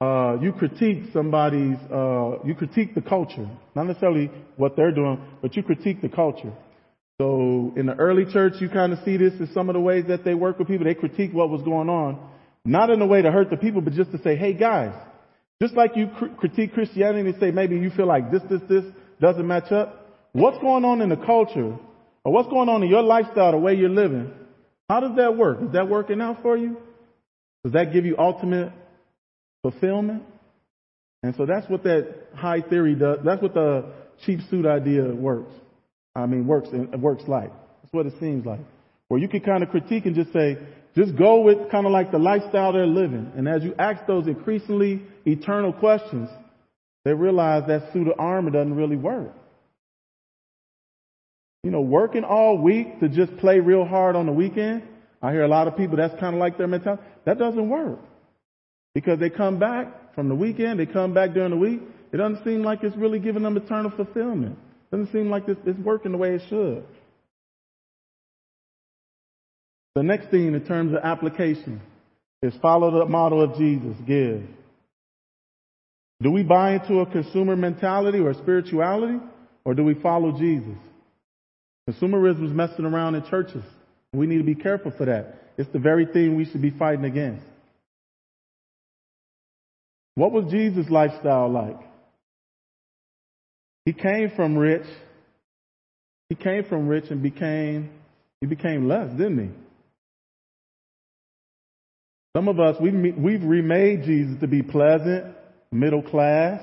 uh, 0.00 0.36
you 0.40 0.52
critique 0.52 1.04
somebody's, 1.12 1.78
uh, 1.92 2.38
you 2.44 2.54
critique 2.56 2.94
the 2.94 3.02
culture, 3.02 3.48
not 3.74 3.86
necessarily 3.86 4.30
what 4.56 4.76
they're 4.76 4.94
doing, 4.94 5.20
but 5.40 5.56
you 5.56 5.64
critique 5.64 6.00
the 6.00 6.08
culture. 6.08 6.52
So 7.20 7.72
in 7.76 7.86
the 7.86 7.94
early 7.94 8.24
church, 8.32 8.54
you 8.60 8.68
kind 8.68 8.92
of 8.92 8.98
see 9.04 9.16
this 9.16 9.32
in 9.38 9.48
some 9.52 9.68
of 9.68 9.74
the 9.74 9.80
ways 9.80 10.04
that 10.08 10.24
they 10.24 10.34
work 10.34 10.58
with 10.58 10.66
people. 10.66 10.86
They 10.86 10.94
critique 10.94 11.32
what 11.32 11.50
was 11.50 11.62
going 11.62 11.88
on, 11.88 12.18
not 12.64 12.90
in 12.90 13.00
a 13.00 13.06
way 13.06 13.22
to 13.22 13.30
hurt 13.30 13.50
the 13.50 13.56
people, 13.56 13.80
but 13.80 13.92
just 13.92 14.12
to 14.12 14.22
say, 14.22 14.36
hey 14.36 14.52
guys, 14.52 14.94
just 15.60 15.74
like 15.74 15.96
you 15.96 16.08
cr- 16.18 16.34
critique 16.38 16.74
Christianity 16.74 17.30
and 17.30 17.40
say 17.40 17.50
maybe 17.50 17.76
you 17.76 17.90
feel 17.90 18.06
like 18.06 18.30
this, 18.30 18.42
this, 18.50 18.60
this 18.68 18.84
doesn't 19.20 19.46
match 19.46 19.70
up. 19.72 20.06
What's 20.32 20.58
going 20.58 20.84
on 20.84 21.00
in 21.00 21.08
the 21.08 21.16
culture, 21.16 21.76
or 22.24 22.32
what's 22.32 22.48
going 22.48 22.68
on 22.68 22.82
in 22.82 22.88
your 22.88 23.02
lifestyle, 23.02 23.52
the 23.52 23.58
way 23.58 23.74
you're 23.74 23.90
living? 23.90 24.32
How 24.88 25.00
does 25.00 25.16
that 25.16 25.36
work? 25.36 25.58
Is 25.62 25.72
that 25.72 25.88
working 25.88 26.20
out 26.20 26.42
for 26.42 26.56
you? 26.56 26.76
Does 27.64 27.74
that 27.74 27.92
give 27.92 28.04
you 28.04 28.16
ultimate 28.18 28.72
fulfillment. 29.62 30.22
And 31.22 31.34
so 31.36 31.46
that's 31.46 31.68
what 31.70 31.84
that 31.84 32.14
high 32.34 32.60
theory 32.60 32.94
does. 32.96 33.18
That's 33.24 33.40
what 33.40 33.54
the 33.54 33.92
cheap 34.26 34.40
suit 34.50 34.66
idea 34.66 35.04
works. 35.04 35.52
I 36.14 36.26
mean, 36.26 36.46
works, 36.46 36.68
it 36.72 36.98
works 36.98 37.22
like. 37.26 37.50
That's 37.82 37.92
what 37.92 38.06
it 38.06 38.14
seems 38.20 38.44
like. 38.44 38.60
Where 39.08 39.20
you 39.20 39.28
can 39.28 39.40
kind 39.40 39.62
of 39.62 39.70
critique 39.70 40.04
and 40.04 40.14
just 40.14 40.32
say, 40.32 40.58
just 40.94 41.16
go 41.16 41.40
with 41.40 41.70
kind 41.70 41.86
of 41.86 41.92
like 41.92 42.10
the 42.12 42.18
lifestyle 42.18 42.72
they're 42.72 42.86
living. 42.86 43.32
And 43.36 43.48
as 43.48 43.62
you 43.62 43.74
ask 43.78 44.06
those 44.06 44.26
increasingly 44.26 45.02
eternal 45.24 45.72
questions, 45.72 46.28
they 47.04 47.14
realize 47.14 47.64
that 47.68 47.92
suit 47.92 48.08
of 48.08 48.14
armor 48.18 48.50
doesn't 48.50 48.74
really 48.74 48.96
work. 48.96 49.32
You 51.64 51.70
know, 51.70 51.80
working 51.80 52.24
all 52.24 52.58
week 52.58 53.00
to 53.00 53.08
just 53.08 53.36
play 53.38 53.60
real 53.60 53.84
hard 53.84 54.16
on 54.16 54.26
the 54.26 54.32
weekend. 54.32 54.82
I 55.22 55.30
hear 55.30 55.44
a 55.44 55.48
lot 55.48 55.68
of 55.68 55.76
people 55.76 55.96
that's 55.96 56.18
kind 56.20 56.34
of 56.34 56.40
like 56.40 56.58
their 56.58 56.66
mentality. 56.66 57.02
That 57.24 57.38
doesn't 57.38 57.68
work. 57.68 58.00
Because 58.94 59.18
they 59.18 59.30
come 59.30 59.58
back 59.58 60.14
from 60.14 60.28
the 60.28 60.34
weekend, 60.34 60.78
they 60.78 60.86
come 60.86 61.14
back 61.14 61.32
during 61.32 61.50
the 61.50 61.56
week. 61.56 61.80
It 62.12 62.18
doesn't 62.18 62.44
seem 62.44 62.62
like 62.62 62.82
it's 62.82 62.96
really 62.96 63.18
giving 63.18 63.42
them 63.42 63.56
eternal 63.56 63.90
fulfillment. 63.90 64.58
It 64.58 64.96
doesn't 64.96 65.12
seem 65.12 65.30
like 65.30 65.44
it's 65.46 65.78
working 65.78 66.12
the 66.12 66.18
way 66.18 66.34
it 66.34 66.42
should. 66.48 66.84
The 69.94 70.02
next 70.02 70.30
thing 70.30 70.54
in 70.54 70.64
terms 70.64 70.92
of 70.92 71.00
application 71.02 71.80
is 72.42 72.54
follow 72.62 73.00
the 73.00 73.06
model 73.06 73.42
of 73.42 73.56
Jesus, 73.56 73.96
give. 74.06 74.42
Do 76.22 76.30
we 76.30 76.42
buy 76.42 76.74
into 76.74 77.00
a 77.00 77.06
consumer 77.06 77.56
mentality 77.56 78.18
or 78.18 78.32
spirituality, 78.34 79.18
or 79.64 79.74
do 79.74 79.84
we 79.84 79.94
follow 79.94 80.38
Jesus? 80.38 80.78
Consumerism 81.88 82.46
is 82.46 82.52
messing 82.52 82.84
around 82.84 83.16
in 83.16 83.24
churches. 83.28 83.64
We 84.12 84.26
need 84.26 84.38
to 84.38 84.44
be 84.44 84.54
careful 84.54 84.92
for 84.96 85.06
that. 85.06 85.38
It's 85.58 85.70
the 85.72 85.78
very 85.78 86.06
thing 86.06 86.36
we 86.36 86.44
should 86.44 86.62
be 86.62 86.70
fighting 86.70 87.04
against. 87.04 87.44
What 90.14 90.32
was 90.32 90.50
Jesus' 90.50 90.90
lifestyle 90.90 91.50
like? 91.50 91.80
He 93.84 93.92
came 93.92 94.30
from 94.36 94.56
rich. 94.56 94.86
He 96.28 96.36
came 96.36 96.64
from 96.64 96.88
rich 96.88 97.04
and 97.10 97.22
became, 97.22 97.90
he 98.40 98.46
became 98.46 98.88
less, 98.88 99.10
didn't 99.10 99.38
he? 99.38 99.61
Some 102.36 102.48
of 102.48 102.58
us, 102.58 102.76
we've, 102.80 103.42
remade 103.42 104.04
Jesus 104.04 104.40
to 104.40 104.46
be 104.46 104.62
pleasant, 104.62 105.34
middle 105.70 106.02
class. 106.02 106.62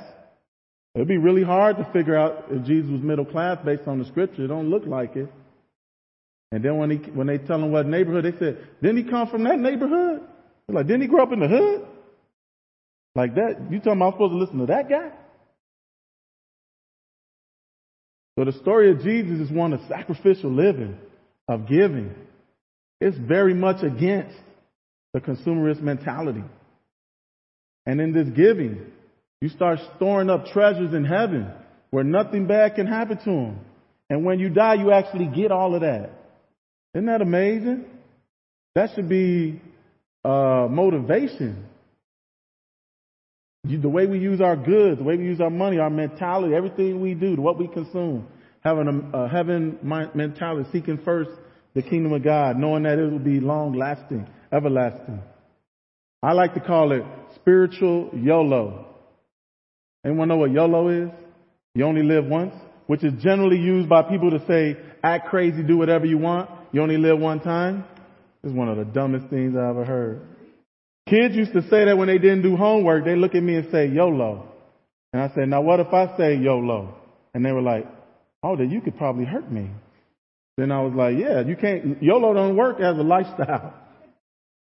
It'd 0.95 1.07
be 1.07 1.17
really 1.17 1.43
hard 1.43 1.77
to 1.77 1.87
figure 1.93 2.17
out 2.17 2.45
if 2.49 2.65
Jesus 2.65 2.89
was 2.89 3.01
middle 3.01 3.25
class 3.25 3.59
based 3.63 3.87
on 3.87 3.99
the 3.99 4.05
scripture. 4.05 4.45
It 4.45 4.47
don't 4.47 4.69
look 4.69 4.85
like 4.87 5.15
it. 5.15 5.31
And 6.51 6.65
then 6.65 6.77
when 6.77 6.89
he, 6.89 6.97
when 6.97 7.27
they 7.27 7.37
tell 7.37 7.57
him 7.57 7.71
what 7.71 7.85
neighborhood, 7.85 8.25
they 8.25 8.37
said, 8.39 8.67
didn't 8.81 9.05
he 9.05 9.09
come 9.09 9.27
from 9.29 9.43
that 9.43 9.59
neighborhood? 9.59 10.21
They're 10.67 10.75
like, 10.75 10.87
didn't 10.87 11.03
he 11.03 11.07
grow 11.07 11.23
up 11.23 11.31
in 11.31 11.39
the 11.39 11.47
hood? 11.47 11.85
Like 13.13 13.35
that, 13.35 13.67
you 13.69 13.79
tell 13.79 13.93
me 13.93 14.05
I'm 14.05 14.13
supposed 14.13 14.33
to 14.33 14.37
listen 14.37 14.57
to 14.59 14.65
that 14.67 14.89
guy? 14.89 15.11
So 18.37 18.45
the 18.45 18.53
story 18.53 18.89
of 18.89 19.03
Jesus 19.03 19.39
is 19.39 19.51
one 19.51 19.73
of 19.73 19.81
sacrificial 19.87 20.51
living, 20.51 20.97
of 21.47 21.67
giving. 21.67 22.15
It's 23.01 23.17
very 23.17 23.53
much 23.53 23.83
against 23.83 24.35
the 25.13 25.21
consumerist 25.21 25.81
mentality. 25.81 26.43
And 27.85 27.99
in 27.99 28.13
this 28.13 28.27
giving, 28.35 28.85
you 29.41 29.49
start 29.49 29.79
storing 29.95 30.29
up 30.29 30.47
treasures 30.47 30.93
in 30.93 31.05
heaven 31.05 31.51
where 31.91 32.03
nothing 32.03 32.47
bad 32.47 32.75
can 32.75 32.87
happen 32.87 33.17
to 33.17 33.25
them. 33.25 33.59
And 34.09 34.25
when 34.25 34.39
you 34.39 34.49
die, 34.49 34.75
you 34.75 34.91
actually 34.91 35.27
get 35.27 35.51
all 35.51 35.75
of 35.75 35.81
that. 35.81 36.11
Isn't 36.93 37.05
that 37.05 37.21
amazing? 37.21 37.85
That 38.75 38.91
should 38.95 39.09
be 39.09 39.61
uh, 40.23 40.67
motivation. 40.69 41.65
The 43.63 43.89
way 43.89 44.07
we 44.07 44.19
use 44.19 44.41
our 44.41 44.55
goods, 44.55 44.97
the 44.99 45.03
way 45.03 45.17
we 45.17 45.25
use 45.25 45.41
our 45.41 45.49
money, 45.49 45.79
our 45.79 45.89
mentality, 45.89 46.55
everything 46.55 47.01
we 47.01 47.13
do, 47.13 47.35
what 47.35 47.59
we 47.59 47.67
consume, 47.67 48.27
having 48.61 49.11
a, 49.13 49.17
a 49.17 49.29
heaven 49.29 49.77
mentality, 50.13 50.69
seeking 50.71 50.99
first 51.03 51.31
the 51.73 51.81
kingdom 51.81 52.13
of 52.13 52.23
God, 52.23 52.57
knowing 52.57 52.83
that 52.83 52.97
it 52.97 53.11
will 53.11 53.19
be 53.19 53.39
long 53.39 53.73
lasting, 53.73 54.27
everlasting. 54.51 55.21
I 56.21 56.33
like 56.33 56.53
to 56.55 56.59
call 56.59 56.91
it 56.91 57.03
spiritual 57.35 58.09
YOLO. 58.13 58.85
Anyone 60.05 60.27
know 60.27 60.37
what 60.37 60.51
YOLO 60.51 60.89
is? 60.89 61.09
You 61.75 61.85
only 61.85 62.03
live 62.03 62.25
once, 62.25 62.53
which 62.87 63.03
is 63.03 63.13
generally 63.21 63.57
used 63.57 63.87
by 63.87 64.03
people 64.03 64.31
to 64.31 64.45
say, 64.47 64.77
act 65.03 65.29
crazy, 65.29 65.63
do 65.63 65.77
whatever 65.77 66.05
you 66.05 66.17
want. 66.17 66.49
You 66.71 66.81
only 66.81 66.97
live 66.97 67.19
one 67.19 67.39
time. 67.39 67.85
Is 68.43 68.53
one 68.53 68.69
of 68.69 68.77
the 68.77 68.85
dumbest 68.85 69.27
things 69.27 69.53
I 69.55 69.69
ever 69.69 69.83
heard. 69.83 70.21
Kids 71.09 71.35
used 71.35 71.51
to 71.53 71.61
say 71.63 71.85
that 71.85 71.97
when 71.97 72.07
they 72.07 72.19
didn't 72.19 72.41
do 72.41 72.55
homework, 72.55 73.03
they 73.03 73.15
look 73.17 73.35
at 73.35 73.43
me 73.43 73.55
and 73.55 73.69
say 73.69 73.87
YOLO. 73.87 74.47
And 75.11 75.21
I 75.21 75.27
said, 75.35 75.49
now 75.49 75.61
what 75.61 75.81
if 75.81 75.93
I 75.93 76.15
say 76.17 76.35
YOLO? 76.37 76.95
And 77.33 77.43
they 77.43 77.51
were 77.51 77.61
like, 77.61 77.85
oh, 78.41 78.55
then 78.55 78.69
you 78.69 78.79
could 78.79 78.97
probably 78.97 79.25
hurt 79.25 79.51
me. 79.51 79.69
Then 80.59 80.73
I 80.73 80.81
was 80.81 80.93
like, 80.93 81.15
yeah, 81.17 81.39
you 81.39 81.55
can't, 81.55 82.03
YOLO 82.03 82.33
don't 82.33 82.57
work 82.57 82.81
as 82.81 82.97
a 82.97 83.01
lifestyle. 83.01 83.73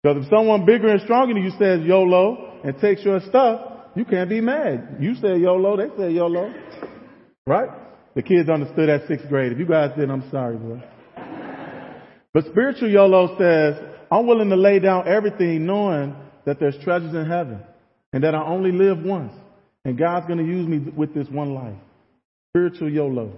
Because 0.01 0.23
if 0.23 0.31
someone 0.31 0.65
bigger 0.65 0.87
and 0.87 1.01
stronger 1.03 1.35
than 1.35 1.43
you 1.43 1.51
says 1.59 1.81
YOLO 1.85 2.61
and 2.63 2.79
takes 2.79 3.03
your 3.03 3.19
stuff, 3.23 3.73
you 3.97 4.05
can't 4.05 4.31
be 4.31 4.41
mad. 4.41 4.99
You 5.01 5.17
say 5.17 5.39
YOLO, 5.39 5.77
they 5.77 5.89
say 5.99 6.11
YOLO. 6.13 6.55
Right? 7.49 7.69
The 8.15 8.23
kids 8.23 8.49
understood 8.49 8.89
at 8.89 9.09
sixth 9.09 9.29
grade. 9.29 9.51
If 9.51 9.59
you 9.59 9.67
guys 9.67 9.91
didn't, 9.97 10.13
I'm 10.13 10.31
sorry, 10.31 10.57
boy. 10.57 10.85
But 12.33 12.45
spiritual 12.45 12.91
YOLO 12.91 13.37
says, 13.37 13.83
I'm 14.09 14.29
willing 14.29 14.51
to 14.51 14.57
lay 14.57 14.79
down 14.79 15.09
everything 15.09 15.67
knowing 15.67 16.15
that 16.45 16.61
there's 16.61 16.79
treasures 16.85 17.13
in 17.13 17.27
heaven 17.27 17.61
and 18.13 18.23
that 18.23 18.37
I 18.37 18.45
only 18.45 18.71
live 18.71 19.03
once. 19.03 19.33
And 19.85 19.99
God's 19.99 20.27
going 20.29 20.39
to 20.39 20.45
use 20.45 20.69
me 20.69 20.79
with 20.79 21.13
this 21.13 21.27
one 21.29 21.55
life. 21.55 21.75
Spiritual 22.53 22.89
YOLO. 22.89 23.33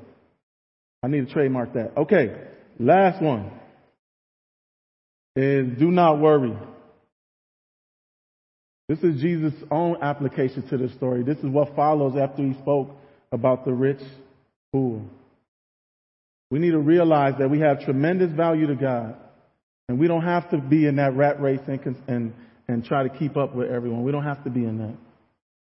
I 1.03 1.09
need 1.09 1.26
to 1.26 1.32
trademark 1.32 1.74
that. 1.74 1.96
Okay. 1.96 2.36
Last 2.78 3.22
one 3.22 3.51
is 5.36 5.78
do 5.78 5.90
not 5.90 6.18
worry. 6.20 6.57
This 8.88 8.98
is 9.01 9.20
Jesus' 9.20 9.55
own 9.70 10.03
application 10.03 10.66
to 10.68 10.76
this 10.76 10.92
story. 10.94 11.22
This 11.22 11.38
is 11.38 11.44
what 11.44 11.76
follows 11.76 12.14
after 12.16 12.42
he 12.42 12.55
spoke 12.55 12.90
about 13.30 13.64
the 13.64 13.72
rich 13.72 14.01
fool. 14.72 15.03
We 16.51 16.59
need 16.59 16.72
to 16.72 16.80
realize 16.80 17.34
that 17.38 17.48
we 17.48 17.61
have 17.61 17.80
tremendous 17.80 18.32
value 18.32 18.66
to 18.66 18.74
God, 18.74 19.14
and 19.88 20.01
we 20.01 20.09
don't 20.09 20.24
have 20.24 20.51
to 20.51 20.59
be 20.59 20.86
in 20.86 20.96
that 20.96 21.14
rat 21.14 21.40
race 21.40 21.61
and, 21.68 21.96
and 22.09 22.34
and 22.70 22.84
try 22.84 23.03
to 23.03 23.09
keep 23.09 23.36
up 23.36 23.55
with 23.55 23.70
everyone. 23.70 24.03
We 24.03 24.12
don't 24.12 24.24
have 24.24 24.44
to 24.44 24.51
be 24.51 24.64
in 24.64 24.78
that. 24.78 24.94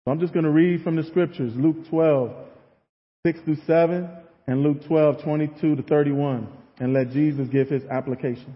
So 0.05 0.11
I'm 0.11 0.19
just 0.19 0.33
going 0.33 0.45
to 0.45 0.51
read 0.51 0.83
from 0.83 0.95
the 0.95 1.03
scriptures 1.03 1.53
Luke 1.55 1.87
12, 1.89 2.31
6 3.25 3.39
through 3.41 3.57
7, 3.67 4.09
and 4.47 4.61
Luke 4.61 4.85
12, 4.87 5.23
22 5.23 5.75
to 5.77 5.83
31, 5.83 6.47
and 6.79 6.93
let 6.93 7.11
Jesus 7.11 7.47
give 7.49 7.69
his 7.69 7.83
application. 7.85 8.55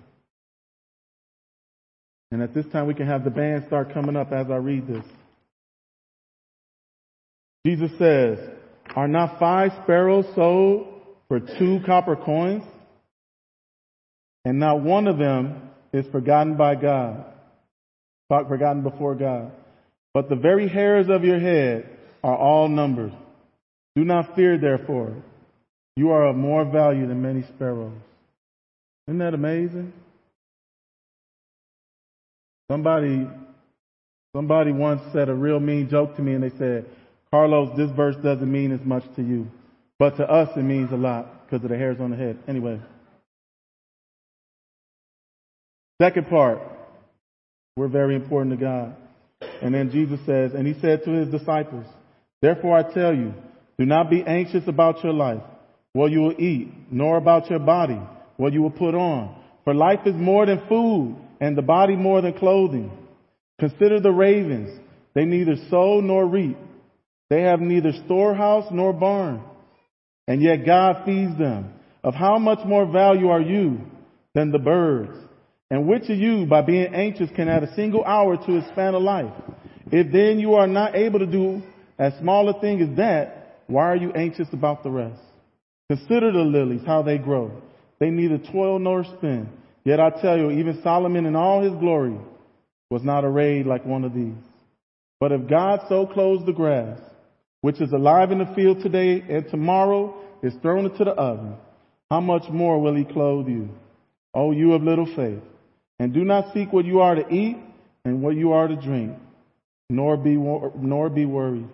And 2.32 2.42
at 2.42 2.54
this 2.54 2.66
time, 2.72 2.88
we 2.88 2.94
can 2.94 3.08
have 3.08 3.24
the 3.24 3.30
band 3.30 3.66
start 3.68 3.94
coming 3.94 4.16
up 4.16 4.32
as 4.32 4.48
I 4.50 4.58
read 4.58 4.88
this. 4.88 5.06
Jesus 7.66 7.92
says, 7.98 8.38
Are 8.96 9.08
not 9.08 9.40
five 9.40 9.72
sparrows 9.84 10.26
sold 10.36 11.02
for 11.28 11.40
two 11.40 11.80
copper 11.86 12.16
coins? 12.16 12.64
And 14.44 14.60
not 14.60 14.82
one 14.82 15.08
of 15.08 15.18
them 15.18 15.70
is 15.94 16.06
forgotten 16.12 16.56
by 16.58 16.76
God 16.76 17.26
forgotten 18.30 18.84
before 18.84 19.16
God. 19.16 19.52
But 20.14 20.30
the 20.30 20.36
very 20.36 20.68
hairs 20.68 21.08
of 21.10 21.24
your 21.24 21.40
head 21.40 21.90
are 22.24 22.36
all 22.36 22.68
numbered. 22.68 23.14
Do 23.96 24.04
not 24.04 24.36
fear, 24.36 24.58
therefore. 24.58 25.16
You 25.98 26.12
are 26.12 26.28
of 26.28 26.36
more 26.36 26.64
value 26.64 27.08
than 27.08 27.24
many 27.24 27.42
sparrows. 27.42 27.92
Isn't 29.08 29.18
that 29.18 29.34
amazing? 29.34 29.92
Somebody, 32.70 33.28
somebody 34.36 34.72
once 34.72 35.02
said 35.12 35.28
a 35.28 35.34
real 35.34 35.60
mean 35.60 35.90
joke 35.90 36.16
to 36.16 36.22
me 36.22 36.36
and 36.36 36.44
they 36.44 36.56
said, 36.56 36.86
Carlos, 37.32 37.76
this 37.76 37.90
verse 37.96 38.16
doesn't 38.24 38.52
mean 38.52 38.72
as 38.74 38.86
much 38.86 39.06
to 39.16 39.24
you, 39.24 39.48
but 39.98 40.18
to 40.18 40.24
us 40.24 40.50
it 40.56 40.62
means 40.62 40.92
a 40.92 40.96
lot 40.96 41.48
because 41.50 41.64
of 41.64 41.72
the 41.72 41.78
hairs 41.78 41.98
on 42.00 42.12
the 42.12 42.18
head. 42.18 42.38
Anyway. 42.48 42.80
Second 46.00 46.28
part, 46.28 46.60
we're 47.76 47.88
very 47.88 48.14
important 48.14 48.52
to 48.52 48.64
God. 48.64 48.96
And 49.64 49.74
then 49.74 49.90
Jesus 49.90 50.20
says, 50.28 50.54
and 50.54 50.68
he 50.68 50.80
said 50.80 51.06
to 51.06 51.10
his 51.10 51.30
disciples, 51.30 51.88
Therefore 52.40 52.78
I 52.78 52.84
tell 52.84 53.16
you, 53.16 53.34
do 53.80 53.86
not 53.88 54.12
be 54.12 54.22
anxious 54.22 54.68
about 54.68 55.04
your 55.04 55.14
life, 55.14 55.42
what 55.98 56.12
you 56.12 56.20
will 56.20 56.40
eat, 56.40 56.72
nor 56.92 57.18
about 57.18 57.50
your 57.50 57.58
body, 57.58 58.00
what 58.38 58.54
you 58.54 58.62
will 58.62 58.70
put 58.70 58.94
on. 58.94 59.36
For 59.64 59.74
life 59.74 60.02
is 60.06 60.14
more 60.14 60.46
than 60.46 60.62
food, 60.70 61.18
and 61.42 61.58
the 61.58 61.64
body 61.64 61.96
more 61.96 62.22
than 62.22 62.38
clothing. 62.38 62.92
Consider 63.60 64.00
the 64.00 64.12
ravens. 64.12 64.80
They 65.16 65.26
neither 65.26 65.56
sow 65.72 66.00
nor 66.00 66.28
reap. 66.28 66.56
They 67.32 67.42
have 67.42 67.62
neither 67.62 67.94
storehouse 68.06 68.66
nor 68.72 68.94
barn. 68.94 69.42
And 70.28 70.40
yet 70.40 70.68
God 70.68 71.04
feeds 71.04 71.36
them. 71.40 71.74
Of 72.04 72.14
how 72.14 72.38
much 72.38 72.60
more 72.64 72.86
value 72.86 73.30
are 73.30 73.42
you 73.42 73.82
than 74.36 74.52
the 74.52 74.60
birds? 74.60 75.18
And 75.72 75.88
which 75.88 76.04
of 76.04 76.18
you, 76.18 76.46
by 76.46 76.62
being 76.62 76.94
anxious, 76.94 77.32
can 77.36 77.50
add 77.50 77.64
a 77.64 77.74
single 77.74 78.06
hour 78.06 78.38
to 78.38 78.52
his 78.52 78.66
span 78.72 78.94
of 78.94 79.02
life? 79.02 79.34
If 79.92 80.12
then 80.14 80.38
you 80.38 80.54
are 80.54 80.68
not 80.68 80.96
able 80.96 81.18
to 81.20 81.26
do 81.26 81.64
as 81.98 82.14
small 82.20 82.48
a 82.50 82.62
thing 82.62 82.82
as 82.82 82.96
that, 82.98 83.64
why 83.66 83.86
are 83.86 83.96
you 83.96 84.12
anxious 84.14 84.48
about 84.54 84.84
the 84.84 84.92
rest? 84.92 85.22
Consider 85.90 86.32
the 86.32 86.40
lilies, 86.40 86.82
how 86.86 87.02
they 87.02 87.18
grow. 87.18 87.52
They 88.00 88.10
neither 88.10 88.38
toil 88.38 88.80
nor 88.80 89.04
spin. 89.04 89.50
Yet 89.86 90.00
I 90.00 90.10
tell 90.10 90.38
you, 90.38 90.52
even 90.52 90.82
Solomon 90.84 91.26
in 91.26 91.36
all 91.36 91.62
his 91.62 91.74
glory 91.80 92.18
was 92.90 93.04
not 93.04 93.24
arrayed 93.24 93.66
like 93.66 93.86
one 93.86 94.04
of 94.04 94.14
these. 94.14 94.36
But 95.20 95.32
if 95.32 95.50
God 95.50 95.82
so 95.88 96.06
clothes 96.06 96.46
the 96.46 96.54
grass, 96.54 97.00
which 97.62 97.82
is 97.82 97.92
alive 97.92 98.32
in 98.32 98.40
the 98.40 98.54
field 98.54 98.82
today 98.82 99.24
and 99.28 99.50
tomorrow 99.50 100.16
is 100.44 100.54
thrown 100.62 100.86
into 100.86 101.06
the 101.06 101.12
oven, 101.12 101.56
how 102.12 102.20
much 102.20 102.44
more 102.50 102.80
will 102.80 102.96
he 102.96 103.04
clothe 103.04 103.48
you? 103.48 103.70
O 104.34 104.52
you 104.52 104.74
of 104.74 104.84
little 104.84 105.08
faith. 105.16 105.42
And 106.00 106.14
do 106.14 106.24
not 106.24 106.54
seek 106.54 106.72
what 106.72 106.86
you 106.86 107.00
are 107.00 107.16
to 107.16 107.34
eat 107.34 107.58
and 108.06 108.22
what 108.22 108.36
you 108.36 108.52
are 108.52 108.68
to 108.68 108.76
drink, 108.76 109.18
nor 109.90 110.16
be, 110.16 110.36
nor 110.36 111.10
be 111.10 111.26
worried. 111.26 111.68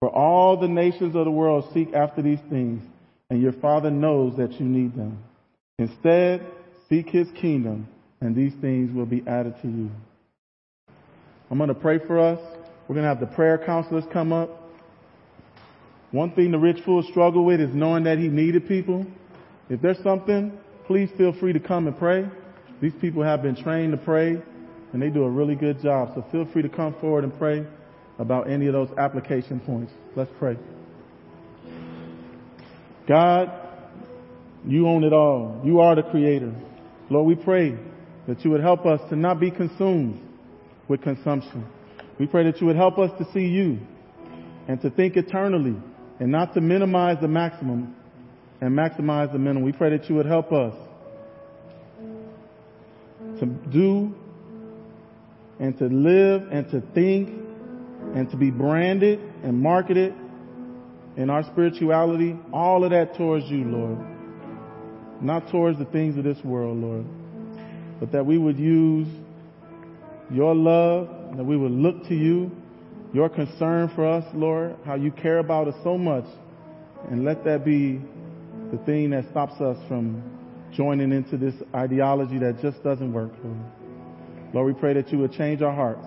For 0.00 0.10
all 0.10 0.60
the 0.60 0.68
nations 0.68 1.16
of 1.16 1.24
the 1.24 1.30
world 1.30 1.70
seek 1.72 1.94
after 1.94 2.20
these 2.20 2.40
things, 2.50 2.82
and 3.30 3.40
your 3.40 3.52
Father 3.52 3.90
knows 3.90 4.36
that 4.36 4.52
you 4.60 4.66
need 4.66 4.94
them. 4.94 5.22
Instead, 5.78 6.46
seek 6.88 7.08
His 7.08 7.28
kingdom, 7.40 7.88
and 8.20 8.34
these 8.34 8.52
things 8.60 8.94
will 8.94 9.06
be 9.06 9.22
added 9.26 9.54
to 9.62 9.68
you. 9.68 9.90
I'm 11.50 11.58
going 11.58 11.68
to 11.68 11.74
pray 11.74 11.98
for 11.98 12.18
us. 12.18 12.38
We're 12.86 12.94
going 12.94 13.04
to 13.04 13.08
have 13.08 13.20
the 13.20 13.34
prayer 13.34 13.62
counselors 13.64 14.04
come 14.12 14.32
up. 14.32 14.50
One 16.10 16.32
thing 16.32 16.52
the 16.52 16.58
rich 16.58 16.78
fool 16.84 17.02
struggled 17.10 17.44
with 17.44 17.60
is 17.60 17.74
knowing 17.74 18.04
that 18.04 18.18
he 18.18 18.28
needed 18.28 18.68
people. 18.68 19.06
If 19.68 19.80
there's 19.80 20.02
something, 20.02 20.56
please 20.86 21.10
feel 21.16 21.32
free 21.32 21.52
to 21.52 21.60
come 21.60 21.86
and 21.86 21.98
pray. 21.98 22.28
These 22.80 22.92
people 23.00 23.22
have 23.22 23.42
been 23.42 23.56
trained 23.56 23.92
to 23.92 23.98
pray, 23.98 24.40
and 24.92 25.02
they 25.02 25.08
do 25.10 25.24
a 25.24 25.30
really 25.30 25.54
good 25.54 25.80
job. 25.82 26.12
So 26.14 26.24
feel 26.30 26.46
free 26.52 26.62
to 26.62 26.68
come 26.68 26.94
forward 27.00 27.24
and 27.24 27.36
pray 27.38 27.66
about 28.18 28.48
any 28.48 28.66
of 28.66 28.74
those 28.74 28.90
application 28.96 29.58
points. 29.60 29.92
Let's 30.14 30.30
pray. 30.38 30.56
God, 33.06 33.52
you 34.66 34.88
own 34.88 35.04
it 35.04 35.12
all. 35.12 35.60
You 35.64 35.80
are 35.80 35.94
the 35.94 36.02
creator. 36.02 36.54
Lord, 37.10 37.26
we 37.26 37.34
pray 37.34 37.76
that 38.26 38.44
you 38.44 38.50
would 38.50 38.62
help 38.62 38.86
us 38.86 39.00
to 39.10 39.16
not 39.16 39.38
be 39.38 39.50
consumed 39.50 40.20
with 40.88 41.02
consumption. 41.02 41.66
We 42.18 42.26
pray 42.26 42.44
that 42.50 42.60
you 42.60 42.66
would 42.66 42.76
help 42.76 42.98
us 42.98 43.10
to 43.18 43.30
see 43.32 43.46
you 43.46 43.78
and 44.68 44.80
to 44.80 44.90
think 44.90 45.16
eternally 45.16 45.76
and 46.18 46.30
not 46.30 46.54
to 46.54 46.60
minimize 46.60 47.18
the 47.20 47.28
maximum 47.28 47.94
and 48.60 48.70
maximize 48.70 49.32
the 49.32 49.38
minimum. 49.38 49.62
We 49.64 49.72
pray 49.72 49.90
that 49.96 50.08
you 50.08 50.14
would 50.14 50.26
help 50.26 50.52
us 50.52 50.74
to 53.40 53.46
do 53.46 54.14
and 55.58 55.76
to 55.78 55.86
live 55.86 56.48
and 56.50 56.70
to 56.70 56.80
think 56.94 57.28
and 58.14 58.30
to 58.30 58.36
be 58.36 58.50
branded 58.50 59.18
and 59.42 59.60
marketed 59.60 60.14
in 61.16 61.30
our 61.30 61.44
spirituality, 61.44 62.36
all 62.52 62.84
of 62.84 62.90
that 62.90 63.16
towards 63.16 63.46
you, 63.46 63.64
Lord. 63.64 63.98
Not 65.20 65.50
towards 65.50 65.78
the 65.78 65.84
things 65.86 66.18
of 66.18 66.24
this 66.24 66.42
world, 66.44 66.78
Lord. 66.78 67.06
But 68.00 68.12
that 68.12 68.26
we 68.26 68.36
would 68.36 68.58
use 68.58 69.08
your 70.30 70.54
love, 70.54 71.08
that 71.36 71.44
we 71.44 71.56
would 71.56 71.70
look 71.70 72.06
to 72.08 72.14
you, 72.14 72.50
your 73.12 73.28
concern 73.28 73.90
for 73.94 74.06
us, 74.06 74.24
Lord, 74.34 74.76
how 74.84 74.96
you 74.96 75.12
care 75.12 75.38
about 75.38 75.68
us 75.68 75.74
so 75.84 75.96
much, 75.96 76.24
and 77.10 77.24
let 77.24 77.44
that 77.44 77.64
be 77.64 78.00
the 78.72 78.78
thing 78.84 79.10
that 79.10 79.30
stops 79.30 79.60
us 79.60 79.78
from 79.86 80.22
joining 80.72 81.12
into 81.12 81.36
this 81.36 81.54
ideology 81.74 82.38
that 82.38 82.60
just 82.60 82.82
doesn't 82.82 83.12
work, 83.12 83.30
Lord. 83.44 83.58
Lord, 84.52 84.74
we 84.74 84.80
pray 84.80 84.94
that 84.94 85.12
you 85.12 85.18
would 85.18 85.32
change 85.32 85.62
our 85.62 85.72
hearts 85.74 86.06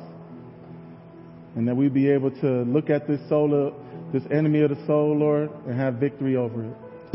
and 1.56 1.68
that 1.68 1.76
we 1.76 1.88
be 1.90 2.10
able 2.10 2.32
to 2.32 2.64
look 2.64 2.90
at 2.90 3.08
this 3.08 3.20
soul, 3.30 3.74
this 4.12 4.24
enemy 4.32 4.62
of 4.62 4.70
the 4.70 4.86
soul, 4.86 5.18
Lord, 5.18 5.50
and 5.66 5.76
have 5.76 5.96
victory 5.96 6.36
over 6.36 6.64
it. 6.64 6.74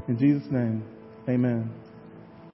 In 0.09 0.19
Jesus' 0.19 0.51
name, 0.51 0.85
amen. 1.29 1.71